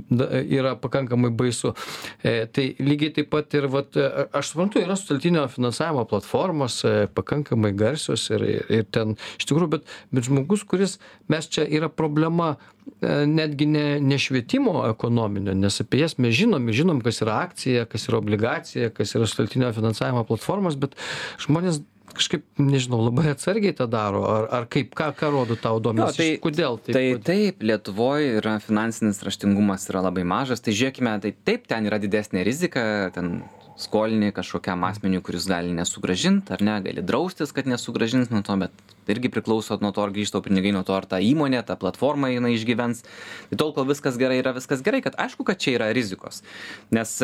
yra 0.45 0.75
pakankamai 0.81 1.31
baisu. 1.35 1.75
E, 2.23 2.47
tai 2.53 2.71
lygiai 2.83 3.15
taip 3.19 3.31
pat 3.35 3.55
ir, 3.59 3.69
vat, 3.73 3.97
e, 3.97 4.27
aš 4.39 4.53
suprantu, 4.53 4.83
yra 4.83 4.97
sutaltinio 4.99 5.47
finansavimo 5.53 6.07
platformos, 6.09 6.81
pakankamai 7.15 7.75
garsios 7.77 8.29
ir, 8.35 8.45
ir 8.69 8.89
ten, 8.95 9.17
iš 9.39 9.49
tikrųjų, 9.51 9.73
bet, 9.79 9.95
bet 10.15 10.29
žmogus, 10.29 10.65
kuris, 10.69 10.99
mes 11.31 11.51
čia 11.51 11.67
yra 11.67 11.91
problema 11.93 12.57
netgi 13.05 13.67
ne, 13.69 14.01
ne 14.01 14.17
švietimo 14.19 14.81
ekonominio, 14.89 15.53
nes 15.55 15.77
apie 15.83 16.01
jas 16.01 16.17
mes 16.19 16.33
žinom, 16.35 16.71
žinom, 16.73 17.03
kas 17.05 17.21
yra 17.21 17.43
akcija, 17.45 17.85
kas 17.91 18.09
yra 18.09 18.17
obligacija, 18.23 18.89
kas 18.97 19.13
yra 19.19 19.29
sutaltinio 19.29 19.69
finansavimo 19.77 20.25
platformos, 20.29 20.79
bet 20.81 20.97
žmonės 21.45 21.83
kažkaip 22.17 22.45
nežinau 22.61 23.01
labai 23.05 23.29
atsargiai 23.35 23.77
tą 23.77 23.89
daro 23.91 24.25
ar 24.31 24.49
ar 24.61 24.67
kaip 24.71 24.95
ką 24.99 25.11
ką 25.19 25.31
rodo 25.35 25.59
tau 25.61 25.81
duomenys 25.83 26.19
tai, 26.19 26.31
kodėl 26.43 26.81
taip 26.83 26.97
tai 26.97 27.07
taip 27.31 27.63
lietuvoj 27.71 28.29
yra 28.41 28.59
finansinis 28.65 29.23
raštingumas 29.27 29.89
yra 29.93 30.05
labai 30.09 30.25
mažas 30.25 30.65
tai 30.65 30.77
žiūrėkime 30.77 31.17
tai 31.25 31.35
taip 31.51 31.67
ten 31.71 31.89
yra 31.91 32.01
didesnė 32.03 32.45
rizika 32.47 32.83
ten 33.15 33.43
skolini 33.79 34.33
kažkokiam 34.35 34.83
asmeniui 34.89 35.23
kuris 35.23 35.47
gali 35.47 35.71
nesugrąžint 35.75 36.51
ar 36.55 36.63
ne 36.67 36.79
gali 36.83 37.05
draustis 37.07 37.55
kad 37.55 37.69
nesugrąžins 37.71 38.33
nuo 38.35 38.43
to 38.43 38.57
bet 38.65 38.89
irgi 39.09 39.31
priklauso 39.33 39.79
nuo 39.81 39.93
to 39.95 40.03
ar 40.03 40.13
grįžta 40.15 40.39
tau 40.39 40.45
pinigai 40.45 40.73
nuo 40.75 40.85
to 40.87 40.97
ar 40.97 41.07
ta 41.09 41.21
įmonė 41.23 41.63
ta 41.67 41.79
platforma 41.81 42.33
jinai 42.33 42.55
išgyvens. 42.57 43.05
Tai 43.51 43.61
tol 43.61 43.73
kol 43.77 43.89
viskas 43.89 44.19
gerai 44.21 44.41
yra 44.43 44.55
viskas 44.57 44.83
gerai 44.85 45.01
kad 45.05 45.17
aišku 45.19 45.47
kad 45.49 45.63
čia 45.63 45.79
yra 45.79 45.93
rizikos. 45.97 46.43
Nes 46.91 47.15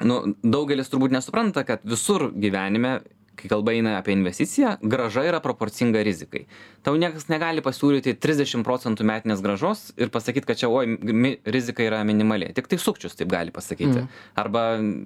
nu 0.00 0.20
daugelis 0.42 0.90
turbūt 0.92 1.14
nesupranta 1.14 1.64
kad 1.68 1.84
visur 1.84 2.30
gyvenime 2.32 3.00
kai 3.40 3.50
kalba 3.52 3.74
eina 3.76 3.96
apie 3.98 4.14
investiciją 4.16 4.76
grąža 4.82 5.24
yra 5.28 5.40
proporcinga 5.44 6.02
rizikai. 6.06 6.44
Tau 6.86 6.96
niekas 7.00 7.28
negali 7.32 7.64
pasiūlyti 7.64 8.16
trisdešim 8.20 8.64
procentų 8.66 9.06
metinės 9.08 9.42
grąžos 9.44 9.90
ir 10.00 10.12
pasakyt 10.12 10.48
kad 10.48 10.60
čia 10.60 10.70
oi 10.72 10.86
mi 10.96 11.34
rizika 11.44 11.84
yra 11.84 12.02
minimali. 12.08 12.50
Tiktai 12.56 12.80
sukčius 12.80 13.16
taip 13.18 13.30
gali 13.32 13.54
pasakyti. 13.54 14.04
Mhm. 14.04 14.08
arba 14.40 14.62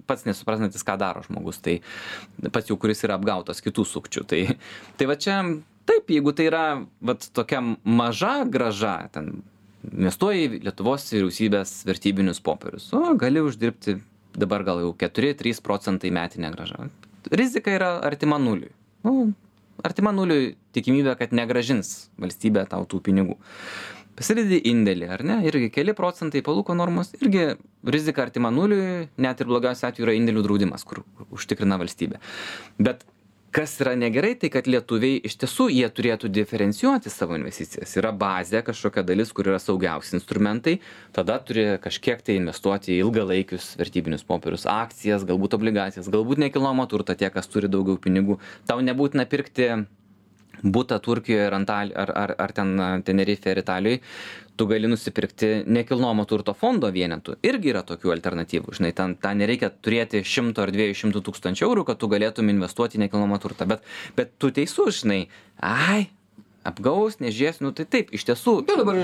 pats 0.06 0.26
nesuprantantis 0.26 0.84
ką 0.84 0.98
daro 1.00 1.22
žmogus 1.26 1.60
tai 1.64 1.80
pats 2.52 2.70
jau 2.70 2.76
kuris 2.80 3.04
yra 3.06 3.18
apgautas 3.18 3.62
kitų 3.64 3.86
sukčių. 3.88 4.26
Tai 4.28 4.40
tai 4.98 5.08
va 5.10 5.16
čia 5.16 5.40
taip 5.88 6.10
jeigu 6.10 6.32
tai 6.36 6.48
yra 6.50 6.64
vat 7.00 7.28
tokia 7.36 7.62
maža 7.84 8.44
grąža 8.48 8.96
ten 9.14 9.42
investuoji 9.92 10.48
į 10.48 10.60
lietuvos 10.64 11.06
vyriausybės 11.12 11.76
vertybinius 11.88 12.40
popierius 12.44 12.90
o 12.96 13.14
gali 13.20 13.42
uždirbti 13.44 13.98
dabar 14.34 14.64
gal 14.66 14.80
jau 14.82 14.92
keturi 14.98 15.34
trys 15.38 15.60
procentai 15.64 16.12
metinė 16.14 16.52
grąža 16.54 16.88
rizika 17.32 17.72
yra 17.74 17.96
artima 18.04 18.38
nuliui. 18.42 18.72
Nu 19.04 19.32
artima 19.84 20.12
nuliui 20.14 20.54
tikimybė 20.76 21.16
kad 21.18 21.34
negrąžins 21.36 22.10
valstybė 22.20 22.66
tau 22.70 22.86
tų 22.88 23.02
pinigų. 23.08 23.38
Pasidedi 24.14 24.60
indėlį 24.70 25.08
ar 25.10 25.24
ne? 25.26 25.40
Irgi 25.48 25.72
keli 25.74 25.94
procentai 25.98 26.44
palūkanų 26.46 26.78
normos 26.78 27.10
irgi 27.18 27.56
rizika 27.90 28.22
artima 28.22 28.52
nuliui 28.54 29.08
net 29.18 29.42
ir 29.42 29.50
blogiausiu 29.50 29.88
atveju 29.88 30.06
yra 30.06 30.14
indėlių 30.14 30.44
draudimas 30.46 30.86
kur 30.86 31.02
užtikrina 31.34 31.80
valstybė. 31.80 32.20
Bet 32.78 33.02
kas 33.54 33.76
yra 33.78 33.94
negerai 33.94 34.34
tai 34.34 34.50
kad 34.50 34.66
lietuviai 34.66 35.20
iš 35.28 35.36
tiesų 35.38 35.68
jie 35.70 35.86
turėtų 35.94 36.30
diferencijuoti 36.34 37.12
savo 37.12 37.36
investicijas. 37.38 37.92
Yra 38.00 38.10
bazė 38.10 38.64
kažkokia 38.66 39.04
dalis 39.06 39.30
kur 39.36 39.46
yra 39.52 39.60
saugiausi 39.62 40.16
instrumentai 40.18 40.80
tada 41.14 41.38
turi 41.38 41.66
kažkiek 41.84 42.24
tai 42.26 42.38
investuoti 42.40 42.96
į 42.96 43.04
ilgalaikius 43.04 43.74
vertybinius 43.78 44.26
popierius 44.26 44.66
akcijas 44.70 45.26
galbūt 45.28 45.54
obligacijas 45.54 46.10
galbūt 46.10 46.42
nekilnojamą 46.42 46.88
turtą 46.90 47.14
tie 47.20 47.30
kas 47.30 47.46
turi 47.50 47.70
daugiau 47.70 48.00
pinigų. 48.02 48.40
Tau 48.66 48.82
nebūtina 48.82 49.28
pirkti 49.30 49.70
butą 50.64 50.98
turkijoj 51.04 51.46
ar 51.46 51.58
antal 51.60 51.92
ar 51.94 52.10
ar 52.24 52.34
ar 52.38 52.56
ten 52.56 52.74
tenerifėj 53.04 53.52
ar 53.52 53.60
italijoj 53.62 54.00
tu 54.56 54.66
gali 54.70 54.88
nusipirkti 54.88 55.64
nekilnojamo 55.66 56.24
turto 56.30 56.54
fondo 56.54 56.90
vienetų. 56.94 57.38
Irgi 57.46 57.72
yra 57.72 57.82
tokių 57.86 58.12
alternatyvų. 58.14 58.74
Žinai 58.78 58.92
ten 58.94 59.16
tą 59.18 59.32
nereikia 59.34 59.72
turėti 59.82 60.22
šimto 60.22 60.62
ar 60.62 60.72
dviejų 60.74 60.98
šimtų 61.00 61.24
tūkstančių 61.26 61.66
eurų 61.66 61.86
kad 61.88 61.98
tu 61.98 62.10
galėtum 62.12 62.52
investuoti 62.52 63.02
nekilnojamą 63.02 63.40
turtą. 63.42 63.66
Bet 63.70 63.82
bet 64.16 64.36
tu 64.38 64.52
teisus 64.54 65.02
žinai. 65.02 65.24
Ai 65.58 66.06
apgaus 66.64 67.18
nežiūrės 67.20 67.60
nu 67.64 67.74
tai 67.76 67.86
taip 67.90 68.12
iš 68.14 68.28
tiesų. 68.30 68.60
Bet 68.68 68.80
dabar 68.80 69.00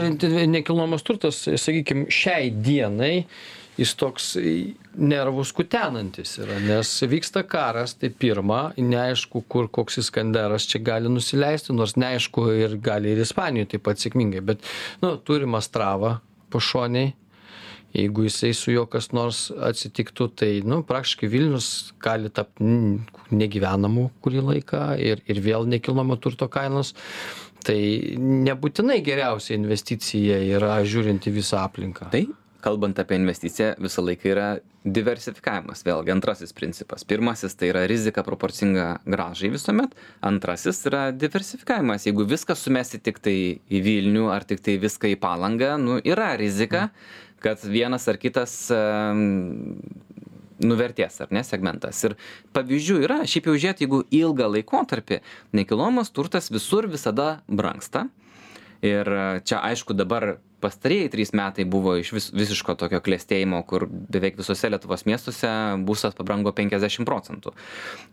nekilnojamas 0.54 1.04
turtas 1.06 1.42
sakykim 1.44 2.06
šiai 2.12 2.52
dienai 2.54 3.26
jis 3.78 3.94
toks 3.98 4.32
nervus 4.96 5.52
kutenantis 5.56 6.36
yra 6.42 6.58
nes 6.64 6.90
vyksta 7.10 7.44
karas 7.48 7.94
tai 7.98 8.10
pirma 8.10 8.62
neaišku 8.76 9.44
kur 9.48 9.70
koks 9.70 10.00
iskanderas 10.02 10.66
čia 10.70 10.82
gali 10.90 11.12
nusileisti 11.12 11.76
nors 11.76 11.96
neaišku 12.00 12.48
ir 12.58 12.76
gali 12.82 13.14
ir 13.14 13.22
ispanijoj 13.24 13.70
taip 13.74 13.86
pat 13.88 14.02
sėkmingai 14.02 14.44
bet 14.52 14.66
nu 15.04 15.14
turim 15.24 15.54
astravą 15.58 16.18
pašonėj 16.50 17.12
jeigu 17.94 18.24
jisai 18.26 18.52
su 18.54 18.72
juo 18.74 18.86
kas 18.90 19.10
nors 19.16 19.48
atsitiktų 19.50 20.28
tai 20.42 20.50
nu 20.66 20.82
praktiškai 20.86 21.30
vilnius 21.30 21.70
gali 22.02 22.30
tapt 22.30 22.62
negyvenamu 23.34 24.10
kurį 24.22 24.44
laiką 24.50 24.82
ir 25.02 25.24
ir 25.26 25.42
vėl 25.42 25.66
nekilnojamo 25.70 26.18
turto 26.22 26.48
kainos. 26.50 26.94
Tai 27.60 27.76
nebūtinai 28.16 29.02
geriausia 29.04 29.52
investicija 29.58 30.38
yra 30.56 30.78
žiūrint 30.80 31.26
į 31.28 31.34
visą 31.34 31.58
aplinką. 31.66 32.08
Tai 32.12 32.22
kalbant 32.62 32.98
apie 33.00 33.18
investiciją 33.20 33.74
visą 33.82 34.04
laiką 34.06 34.30
yra 34.32 34.48
diversifikavimas. 34.84 35.84
Vėlgi 35.86 36.14
antrasis 36.14 36.54
principas. 36.56 37.04
Pirmasis 37.04 37.56
tai 37.58 37.70
yra 37.72 37.86
rizika 37.90 38.24
proporcinga 38.26 38.86
grąžai 39.04 39.52
visuomet. 39.52 39.96
Antrasis 40.24 40.84
yra 40.88 41.08
diversifikavimas. 41.12 42.06
Jeigu 42.08 42.28
viską 42.28 42.56
sumesi 42.56 43.00
tiktai 43.02 43.38
į 43.68 43.82
vilnių 43.86 44.30
ar 44.32 44.46
tiktai 44.48 44.78
viską 44.80 45.12
į 45.14 45.18
palangą 45.20 45.74
nu 45.80 45.98
yra 46.04 46.32
rizika 46.40 46.88
kad 47.40 47.64
vienas 47.64 48.04
ar 48.08 48.18
kitas 48.20 48.54
nuvertės 50.60 51.20
ar 51.24 51.32
ne 51.32 51.42
segmentas. 51.46 52.02
Ir 52.04 52.16
pavyzdžių 52.56 52.98
yra 53.06 53.20
šiaip 53.24 53.48
jau 53.48 53.56
žiūrėt 53.56 53.82
jeigu 53.84 54.02
ilgą 54.12 54.50
laikotarpį 54.56 55.20
nekilnojamas 55.56 56.12
turtas 56.12 56.50
visur 56.52 56.88
visada 56.90 57.40
brangsta. 57.48 58.06
Ir 58.84 59.08
čia 59.44 59.60
aišku 59.60 59.96
dabar 59.96 60.38
pastarieji 60.60 61.10
trys 61.12 61.32
metai 61.36 61.64
buvo 61.68 61.96
išvis 62.00 62.30
visiško 62.36 62.74
tokio 62.80 63.00
klestėjimo 63.04 63.62
kur 63.68 63.86
beveik 63.88 64.38
visuose 64.40 64.70
lietuvos 64.70 65.06
miestuose 65.08 65.50
būstas 65.86 66.16
pabrango 66.18 66.52
penkiasdešim 66.56 67.08
procentų. 67.08 67.54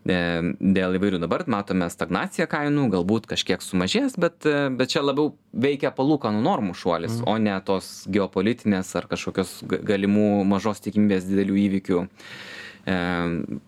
E, 0.08 0.18
dėl 0.58 0.98
įvairių 0.98 1.22
dabar 1.22 1.44
matome 1.50 1.88
stagnaciją 1.92 2.48
kainų 2.50 2.88
galbūt 2.96 3.28
kažkiek 3.30 3.64
sumažės 3.64 4.18
bet 4.20 4.48
bet 4.48 4.94
čia 4.94 5.04
labiau 5.04 5.34
veikia 5.52 5.92
palūkanų 5.94 6.42
normų 6.44 6.76
šuolis 6.78 7.20
o 7.26 7.36
ne 7.42 7.56
tos 7.66 8.04
geopolitinės 8.10 8.94
ar 8.98 9.08
kažkokios 9.10 9.60
galimų 9.68 10.44
mažos 10.48 10.82
tikimybės 10.84 11.26
didelių 11.28 11.62
įvykių 11.66 12.02
e, 12.02 12.98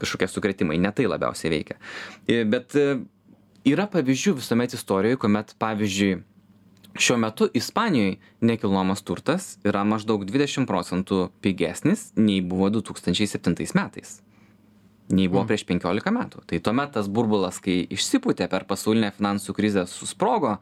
kažkokie 0.01 0.31
sukrėtimai. 0.31 0.81
Ne 0.81 0.93
tai 0.97 1.09
labiausiai 1.11 1.53
veikia. 1.55 1.81
E, 2.27 2.43
bet 2.49 2.77
yra 3.69 3.87
pavyzdžių 3.91 4.37
visuomet 4.39 4.75
istorijoj 4.77 5.21
kuomet 5.21 5.55
pavyzdžiui 5.61 6.21
šiuo 6.99 7.19
metu 7.19 7.49
ispanijoj 7.55 8.17
nekilnojamas 8.41 9.03
turtas 9.03 9.53
yra 9.65 9.85
maždaug 9.85 10.25
dvidešim 10.25 10.67
procentų 10.67 11.29
pigesnis 11.43 12.11
nei 12.17 12.41
buvo 12.41 12.71
du 12.71 12.83
tūkstančiai 12.85 13.29
septintais 13.31 13.75
metais. 13.79 14.21
Nei 15.11 15.27
buvo 15.27 15.43
prieš 15.49 15.65
penkiolika 15.67 16.13
metų. 16.15 16.45
Tai 16.47 16.59
tuomet 16.63 16.93
tas 16.95 17.09
burbulas 17.11 17.59
kai 17.63 17.81
išsipūtė 17.91 18.47
per 18.51 18.63
pasaulinę 18.69 19.11
finansų 19.17 19.55
krizę 19.57 19.83
susprogo 19.91 20.57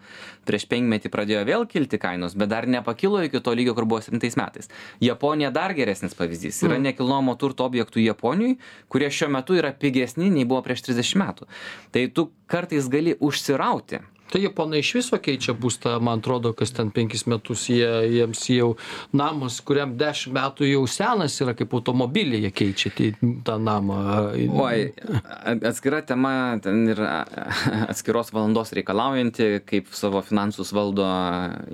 prieš 0.48 0.64
penkmetį 0.70 1.12
pradėjo 1.12 1.42
vėl 1.44 1.66
kilti 1.68 2.00
kainos 2.00 2.36
bet 2.38 2.48
dar 2.48 2.64
nepakilo 2.64 3.20
iki 3.26 3.42
to 3.44 3.52
lygio 3.52 3.76
kur 3.76 3.84
buvo 3.84 4.00
septintais 4.00 4.38
metais. 4.40 4.72
Japonija 5.04 5.52
dar 5.52 5.76
geresnis 5.76 6.16
pavyzdys. 6.16 6.62
Yra 6.64 6.80
nekilnojamo 6.80 7.36
turto 7.36 7.68
objektų 7.68 8.00
japonijoj 8.06 8.56
kurie 8.88 9.10
šiuo 9.12 9.28
metu 9.36 9.58
yra 9.58 9.74
pigesni 9.76 10.32
nei 10.32 10.48
buvo 10.48 10.64
prieš 10.64 10.86
trisdešim 10.88 11.26
metų. 11.26 11.48
Tai 11.92 12.08
tu 12.16 12.30
kartais 12.48 12.88
gali 12.88 13.18
užsirauti 13.20 14.00
tai 14.30 14.42
japonai 14.42 14.82
iš 14.82 14.92
viso 14.98 15.18
keičia 15.22 15.54
būstą 15.56 15.96
man 16.04 16.20
atrodo 16.22 16.52
kas 16.56 16.72
ten 16.76 16.90
penkis 16.94 17.24
metus 17.30 17.66
jie 17.72 17.88
jiems 18.12 18.44
jau 18.52 18.70
namas 19.16 19.58
kuriam 19.64 19.94
dešim 19.98 20.34
metų 20.36 20.68
jau 20.68 20.82
senas 20.90 21.36
yra 21.42 21.54
kaip 21.58 21.72
automobilį 21.78 22.42
jie 22.44 22.52
keičia 22.60 22.92
tai 22.94 23.10
tą 23.46 23.56
namą. 23.62 23.98
Oi 24.64 24.90
atskira 25.70 26.02
tema 26.06 26.32
ten 26.62 26.84
ir 26.92 27.00
atskiros 27.88 28.32
valandos 28.34 28.72
reikalaujanti 28.76 29.62
kaip 29.68 29.92
savo 29.96 30.22
finansus 30.24 30.72
valdo 30.76 31.06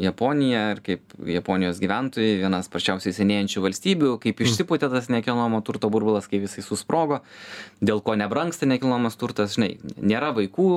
japonija 0.01 0.65
ir 0.75 0.83
kaip 0.87 1.17
japonijos 1.35 1.83
gyventojai 1.83 2.39
viena 2.43 2.63
sparčiausiai 2.65 3.17
senėjančių 3.17 3.65
valstybių 3.67 4.15
kaip 4.23 4.45
išsipūtė 4.47 4.91
tas 4.93 5.11
nekilnojamo 5.13 5.63
turto 5.67 5.91
burbulas 5.93 6.31
kai 6.31 6.43
jisai 6.45 6.65
susprogo 6.67 7.21
dėl 7.85 8.01
ko 8.05 8.17
nebrangsta 8.19 8.69
nekilnojamas 8.69 9.19
turtas 9.21 9.57
žinai 9.57 9.75
nėra 10.01 10.33
vaikų 10.37 10.69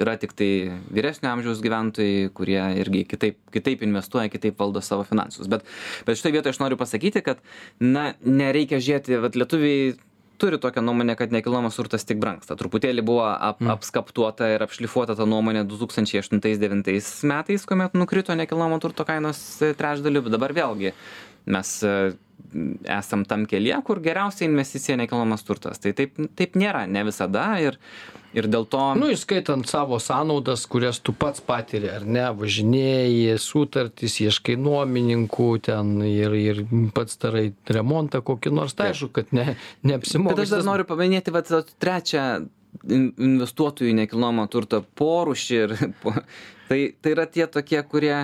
yra 0.00 0.16
tiktai 0.20 0.78
vyresnio 0.92 1.32
amžiaus 1.32 1.62
gyventojai 1.64 2.30
kurie 2.36 2.60
irgi 2.82 3.04
kitaip 3.08 3.40
kitaip 3.54 3.84
investuoja 3.86 4.32
kitaip 4.32 4.58
valdo 4.60 4.82
savo 4.84 5.06
finansus. 5.08 5.50
Bet 5.50 5.66
bet 6.06 6.20
šitoj 6.20 6.38
vietoj 6.38 6.54
aš 6.54 6.62
noriu 6.62 6.80
pasakyti 6.80 7.24
kad 7.24 7.42
na 7.80 8.12
nereikia 8.24 8.82
žiūrėti 8.82 9.20
vat 9.22 9.38
lietuviai 9.38 9.92
turi 10.42 10.58
tokią 10.58 10.82
nuomonę 10.82 11.14
kad 11.16 11.32
nekilnojamas 11.32 11.76
turtas 11.78 12.02
tik 12.08 12.18
brangsta. 12.18 12.56
Truputėlį 12.58 13.04
buvo 13.06 13.26
ap 13.30 13.60
apskaptuota 13.76 14.48
ir 14.50 14.64
apšlifuota 14.64 15.14
ta 15.14 15.26
nuomonė 15.28 15.62
du 15.68 15.78
tūkstančiai 15.78 16.18
aštuntais 16.22 16.58
devintais 16.58 17.10
metais 17.30 17.66
kuomet 17.68 17.94
nukrito 17.94 18.34
nekilnojamo 18.34 18.80
turto 18.82 19.06
kainos 19.06 19.38
trečdaliu. 19.78 20.24
Bet 20.26 20.34
dabar 20.34 20.56
vėlgi 20.56 20.96
mes 21.46 21.82
e, 21.82 21.94
esam 22.90 23.24
tam 23.24 23.46
kelyje 23.48 23.78
kur 23.86 24.00
geriausia 24.04 24.46
investicija 24.48 24.96
nekilnojamas 25.00 25.44
turtas. 25.46 25.80
Tai 25.82 25.94
taip 25.96 26.18
taip 26.38 26.58
nėra 26.58 26.84
ne 26.90 27.04
visada 27.08 27.46
ir 27.62 27.78
ir 28.32 28.48
dėl 28.48 28.64
to 28.72 28.80
nu 28.96 29.10
įskaitant 29.12 29.68
savo 29.68 29.98
sąnaudas 30.00 30.64
kurias 30.70 31.00
tu 31.04 31.12
pats 31.16 31.42
patiri 31.44 31.90
ar 31.92 32.06
ne? 32.08 32.24
Važinėji 32.36 33.36
sutartys 33.42 34.18
ieškai 34.24 34.56
nuomininkų 34.60 35.50
ten 35.68 35.94
ir 36.08 36.36
ir 36.38 36.64
pats 36.96 37.20
darai 37.22 37.50
remontą 37.68 38.22
kokį 38.24 38.54
nors. 38.56 38.76
Tai 38.78 38.90
aišku 38.92 39.12
kad 39.20 39.32
ne 39.36 39.54
neapsimoka 39.84 40.36
Bet 40.36 40.46
aš 40.46 40.56
dar 40.56 40.66
noriu 40.68 40.88
paminėti 40.88 41.34
tą 41.34 41.62
trečią 41.82 42.26
in- 42.88 43.12
investuotojų 43.20 43.92
į 43.92 43.98
nekilnojamą 44.02 44.48
turtą 44.52 44.82
porūšį 44.98 45.62
ir 45.62 45.76
po, 46.02 46.14
tai, 46.68 46.80
tai 47.00 47.16
yra 47.16 47.26
tie 47.28 47.46
tokie, 47.46 47.80
kurie 47.84 48.16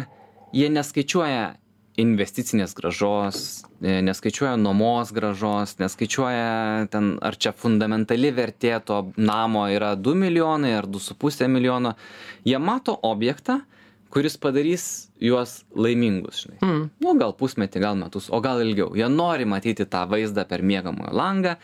jie 0.56 0.68
neskaičiuoja 0.72 1.48
investicinės 1.98 2.74
gražos, 2.78 3.64
e, 3.82 3.98
neskaičiuoja 4.06 4.56
nuomos 4.60 5.10
gražos, 5.14 5.76
neskaičiuoja 5.80 6.86
ten, 6.92 7.16
ar 7.22 7.36
čia 7.36 7.52
fundamentali 7.56 8.30
vertė 8.34 8.76
to 8.84 9.00
namo 9.16 9.66
yra 9.72 9.94
2 9.98 10.14
milijonai 10.18 10.76
ar 10.78 10.86
2,5 10.86 11.48
milijono. 11.50 11.94
Jie 12.46 12.58
mato 12.62 12.94
objektą, 13.02 13.60
kuris 14.14 14.38
padarys 14.40 14.84
juos 15.20 15.64
laimingus, 15.76 16.44
žinai. 16.44 16.58
Mm. 16.62 16.84
Nu, 17.04 17.14
gal 17.20 17.34
pusmetį, 17.36 17.82
gal 17.82 17.98
metus, 17.98 18.30
o 18.32 18.40
gal 18.44 18.62
ilgiau. 18.64 18.94
Jie 18.96 19.08
nori 19.12 19.44
matyti 19.48 19.84
tą 19.90 20.06
vaizdą 20.08 20.46
per 20.48 20.64
miegamojo 20.64 21.12
langą, 21.16 21.56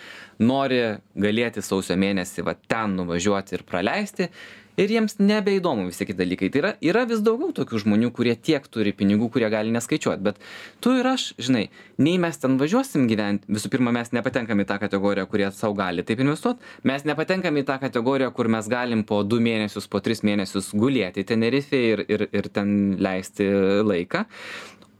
nori 0.42 0.82
galėti 1.16 1.64
sausio 1.64 1.96
mėnesį 2.00 2.44
va 2.44 2.56
ten 2.58 2.98
nuvažiuoti 2.98 3.56
ir 3.56 3.64
praleisti. 3.68 4.28
Ir 4.74 4.90
jiems 4.90 5.20
nebeįdomu 5.22 5.86
visi 5.86 6.06
kiti 6.06 6.18
dalykai. 6.18 6.48
Tai 6.50 6.60
yra, 6.60 6.70
yra 6.82 7.04
vis 7.06 7.20
daugiau 7.22 7.52
tokių 7.54 7.78
žmonių, 7.84 8.08
kurie 8.14 8.34
tiek 8.34 8.64
turi 8.66 8.90
pinigų, 8.96 9.28
kurie 9.34 9.46
gali 9.52 9.70
neskaičiuoti. 9.74 10.24
Bet 10.26 10.40
tu 10.82 10.96
ir 10.98 11.06
aš, 11.06 11.28
žinai, 11.38 11.68
nei 12.02 12.16
mes 12.22 12.40
ten 12.42 12.56
važiuosim 12.58 13.04
gyventi, 13.10 13.46
visų 13.54 13.70
pirma, 13.70 13.92
mes 13.94 14.10
nepatenkam 14.16 14.64
į 14.64 14.66
tą 14.70 14.80
kategoriją, 14.82 15.28
kurie 15.30 15.46
savo 15.54 15.76
gali 15.78 16.02
taip 16.06 16.24
investuoti, 16.24 16.64
mes 16.90 17.06
nepatenkam 17.06 17.60
į 17.60 17.66
tą 17.68 17.76
kategoriją, 17.84 18.32
kur 18.34 18.50
mes 18.50 18.70
galim 18.70 19.04
po 19.06 19.20
du 19.22 19.38
mėnesius, 19.44 19.86
po 19.90 20.02
tris 20.02 20.24
mėnesius 20.26 20.72
gulėti 20.74 21.22
Tenerife 21.28 21.78
ir, 21.92 22.02
ir, 22.10 22.26
ir 22.34 22.50
ten 22.50 22.96
leisti 22.98 23.46
laiką. 23.86 24.24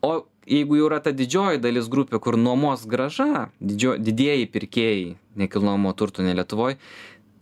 O 0.07 0.13
jeigu 0.47 0.79
jau 0.79 0.87
yra 0.91 1.01
ta 1.03 1.11
didžioji 1.17 1.63
dalis 1.65 1.89
grupė, 1.91 2.21
kur 2.23 2.39
nuomos 2.39 2.85
graža, 2.87 3.49
didžio, 3.59 3.97
didieji 3.99 4.47
pirkėjai 4.55 5.11
nekilnojamo 5.41 5.95
turto 5.99 6.23
ne 6.23 6.37
Lietuvoje, 6.37 6.79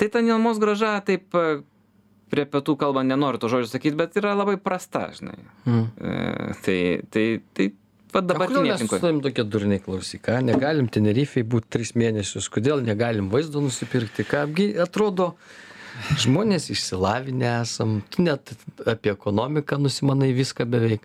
tai 0.01 0.09
ta 0.09 0.23
nuomos 0.25 0.61
graža 0.63 0.95
taip 1.05 1.37
prie 2.33 2.47
pietų 2.49 2.79
kalbant 2.81 3.11
nenoriu 3.13 3.41
to 3.43 3.51
žodžio 3.53 3.69
sakyti, 3.75 3.99
bet 3.99 4.17
yra 4.21 4.33
labai 4.39 4.57
prasta, 4.61 5.07
žinai. 5.17 5.39
Mm. 5.69 5.87
E, 6.01 6.55
tai, 6.65 6.79
tai, 7.13 7.25
tai, 7.53 7.67
kodėl 8.13 8.29
dabartinė 8.29 8.63
mes 8.65 8.71
su 8.71 8.79
aplinkoje. 8.79 9.03
tavim 9.05 9.21
tokie 9.25 9.45
durniai 9.49 9.83
klausyk, 9.85 10.25
ką 10.29 10.39
negalim 10.45 10.89
Tenerifei 10.93 11.45
būti 11.45 11.71
tris 11.77 11.93
mėnesius, 11.99 12.49
kodėl 12.53 12.85
negalim 12.85 13.29
vaizdo 13.33 13.61
nusipirkti, 13.65 14.25
ką 14.29 14.47
atrodo, 14.85 15.33
žmonės 16.25 16.71
išsilavinę 16.73 17.51
esam, 17.63 18.01
tu 18.13 18.25
net 18.25 18.55
apie 18.89 19.13
ekonomiką 19.13 19.81
nusimanai 19.81 20.33
viską 20.37 20.69
beveik 20.73 21.05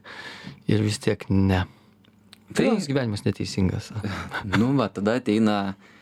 ir 0.71 0.83
vis 0.85 0.99
tiek 1.03 1.27
ne. 1.29 1.65
Tai 2.55 2.63
Tai- 2.63 2.87
gyvenimas 2.87 3.25
neteisingas. 3.27 3.91
Nu, 4.59 4.71
va, 4.79 4.87
tada 4.87 5.17
ateina 5.19 5.57
e, 5.75 5.96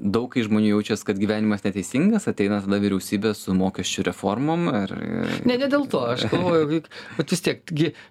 daug 0.00 0.28
kai 0.32 0.42
žmonių 0.46 0.70
jaučiasi, 0.74 1.04
kad 1.04 1.18
gyvenimas 1.20 1.64
neteisingas, 1.66 2.26
ateina 2.30 2.60
tada 2.64 2.78
vyriausybė 2.80 3.34
su 3.36 3.54
mokesčių 3.56 4.04
reformom 4.08 4.68
ir... 4.72 4.92
e, 4.96 5.40
Ne, 5.48 5.56
ne 5.60 5.68
dėl 5.70 5.84
to, 5.92 6.00
aš 6.14 6.24
galvoju, 6.32 6.80
bet 7.18 7.32
vis 7.34 7.42
tiek, 7.44 7.62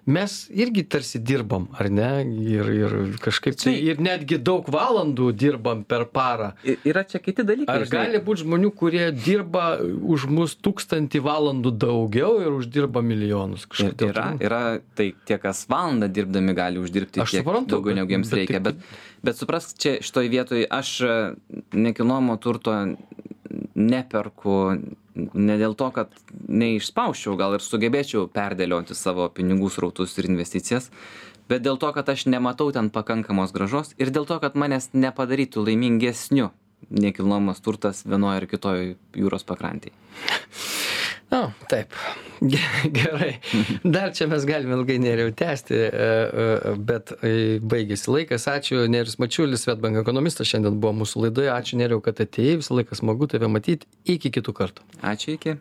mes 0.06 0.36
irgi 0.54 0.84
tarsi 0.90 1.18
dirbam, 1.22 1.68
ar 1.78 1.90
ne? 1.90 2.10
Ir, 2.48 2.70
ir 2.74 2.94
kažkaip 3.24 3.58
tai, 3.58 3.74
ir 3.90 4.00
netgi 4.02 4.38
daug 4.42 4.68
valandų 4.70 5.32
dirbam 5.38 5.82
per 5.88 6.06
parą. 6.14 6.52
Yra 6.86 7.02
čia 7.08 7.18
kiti 7.22 7.44
dalykai. 7.46 7.74
Ar 7.74 7.86
žinai. 7.86 8.04
gali 8.08 8.22
būti 8.24 8.44
žmonių, 8.44 8.70
kurie 8.78 9.08
dirba 9.12 9.78
už 9.82 10.28
mus 10.30 10.54
tūkstantį 10.62 11.22
valandų 11.26 11.74
daugiau 11.84 12.38
ir 12.44 12.54
uždirba 12.58 13.02
milijonus? 13.04 13.66
Yra, 13.78 13.92
tai- 13.98 14.36
yra, 14.46 14.62
tai 14.98 15.10
tie, 15.26 15.38
kas 15.42 15.64
valandą 15.70 16.08
dirbdami 16.12 16.54
gali 16.56 16.78
uždirbti 16.82 17.20
Aš 17.24 17.34
tiek 17.36 17.44
suprantu, 17.44 17.76
daugiau 17.76 17.92
bet- 17.94 18.00
negu 18.02 18.14
jiems 18.16 18.30
bet 18.30 18.38
reikia, 18.42 18.60
tai- 18.62 18.72
bet, 18.72 18.76
bet 19.28 19.36
suprask, 19.36 19.76
čia 19.76 19.98
šitoj 20.00 20.30
vietoj 20.32 20.64
aš 20.72 20.94
e, 21.04 21.16
nekilnojamo 21.76 22.38
turto 22.40 22.74
neperku 23.76 24.54
ne 25.18 25.56
dėl 25.60 25.74
to, 25.78 25.88
kad 25.92 26.12
neišspauščiau, 26.48 27.36
gal 27.36 27.58
ir 27.58 27.64
sugebėčiau 27.64 28.28
perdėlioti 28.32 28.96
savo 28.96 29.26
pinigų 29.34 29.68
srautus 29.74 30.16
ir 30.18 30.30
investicijas, 30.30 30.88
bet 31.50 31.64
dėl 31.66 31.80
to, 31.82 31.90
kad 31.96 32.08
aš 32.08 32.28
nematau 32.30 32.70
ten 32.72 32.88
pakankamos 32.94 33.52
gražos 33.52 33.92
ir 34.00 34.14
dėl 34.14 34.28
to, 34.30 34.38
kad 34.40 34.56
manęs 34.56 34.92
nepadarytų 34.94 35.66
laimingesniu 35.68 36.52
nekilnojamas 36.88 37.60
turtas 37.60 38.04
vienoje 38.06 38.44
ar 38.44 38.46
kitoje 38.48 38.92
jūros 39.18 39.44
pakrantėje. 39.48 39.92
Na, 41.30 41.52
taip. 41.68 41.92
Ge- 42.52 42.90
Gerai. 42.94 43.34
Dar 43.84 44.12
čia 44.16 44.28
mes 44.30 44.46
galime 44.48 44.78
ilgai 44.78 44.96
neriau 45.02 45.32
tęsti, 45.36 45.74
e, 45.76 45.88
e, 45.92 46.74
bet 46.88 47.12
e, 47.20 47.32
baigėsi 47.60 48.08
laikas. 48.14 48.46
Ačiū, 48.48 48.86
Nerius 48.88 49.18
Mačiulis, 49.20 49.66
Svetbank 49.66 50.00
ekonomistas, 50.00 50.48
šiandien 50.48 50.78
buvo 50.80 50.94
mūsų 51.02 51.26
laidoje. 51.26 51.50
Ačiū, 51.52 51.76
Neriu, 51.82 52.00
kad 52.04 52.22
atėjai. 52.24 52.60
Visą 52.62 52.78
laiką 52.78 52.96
smagu 52.96 53.28
tave 53.28 53.50
matyti. 53.52 53.90
Iki 54.08 54.32
kitų 54.38 54.56
kartų. 54.62 54.86
Ačiū 55.12 55.34
iki. 55.36 55.58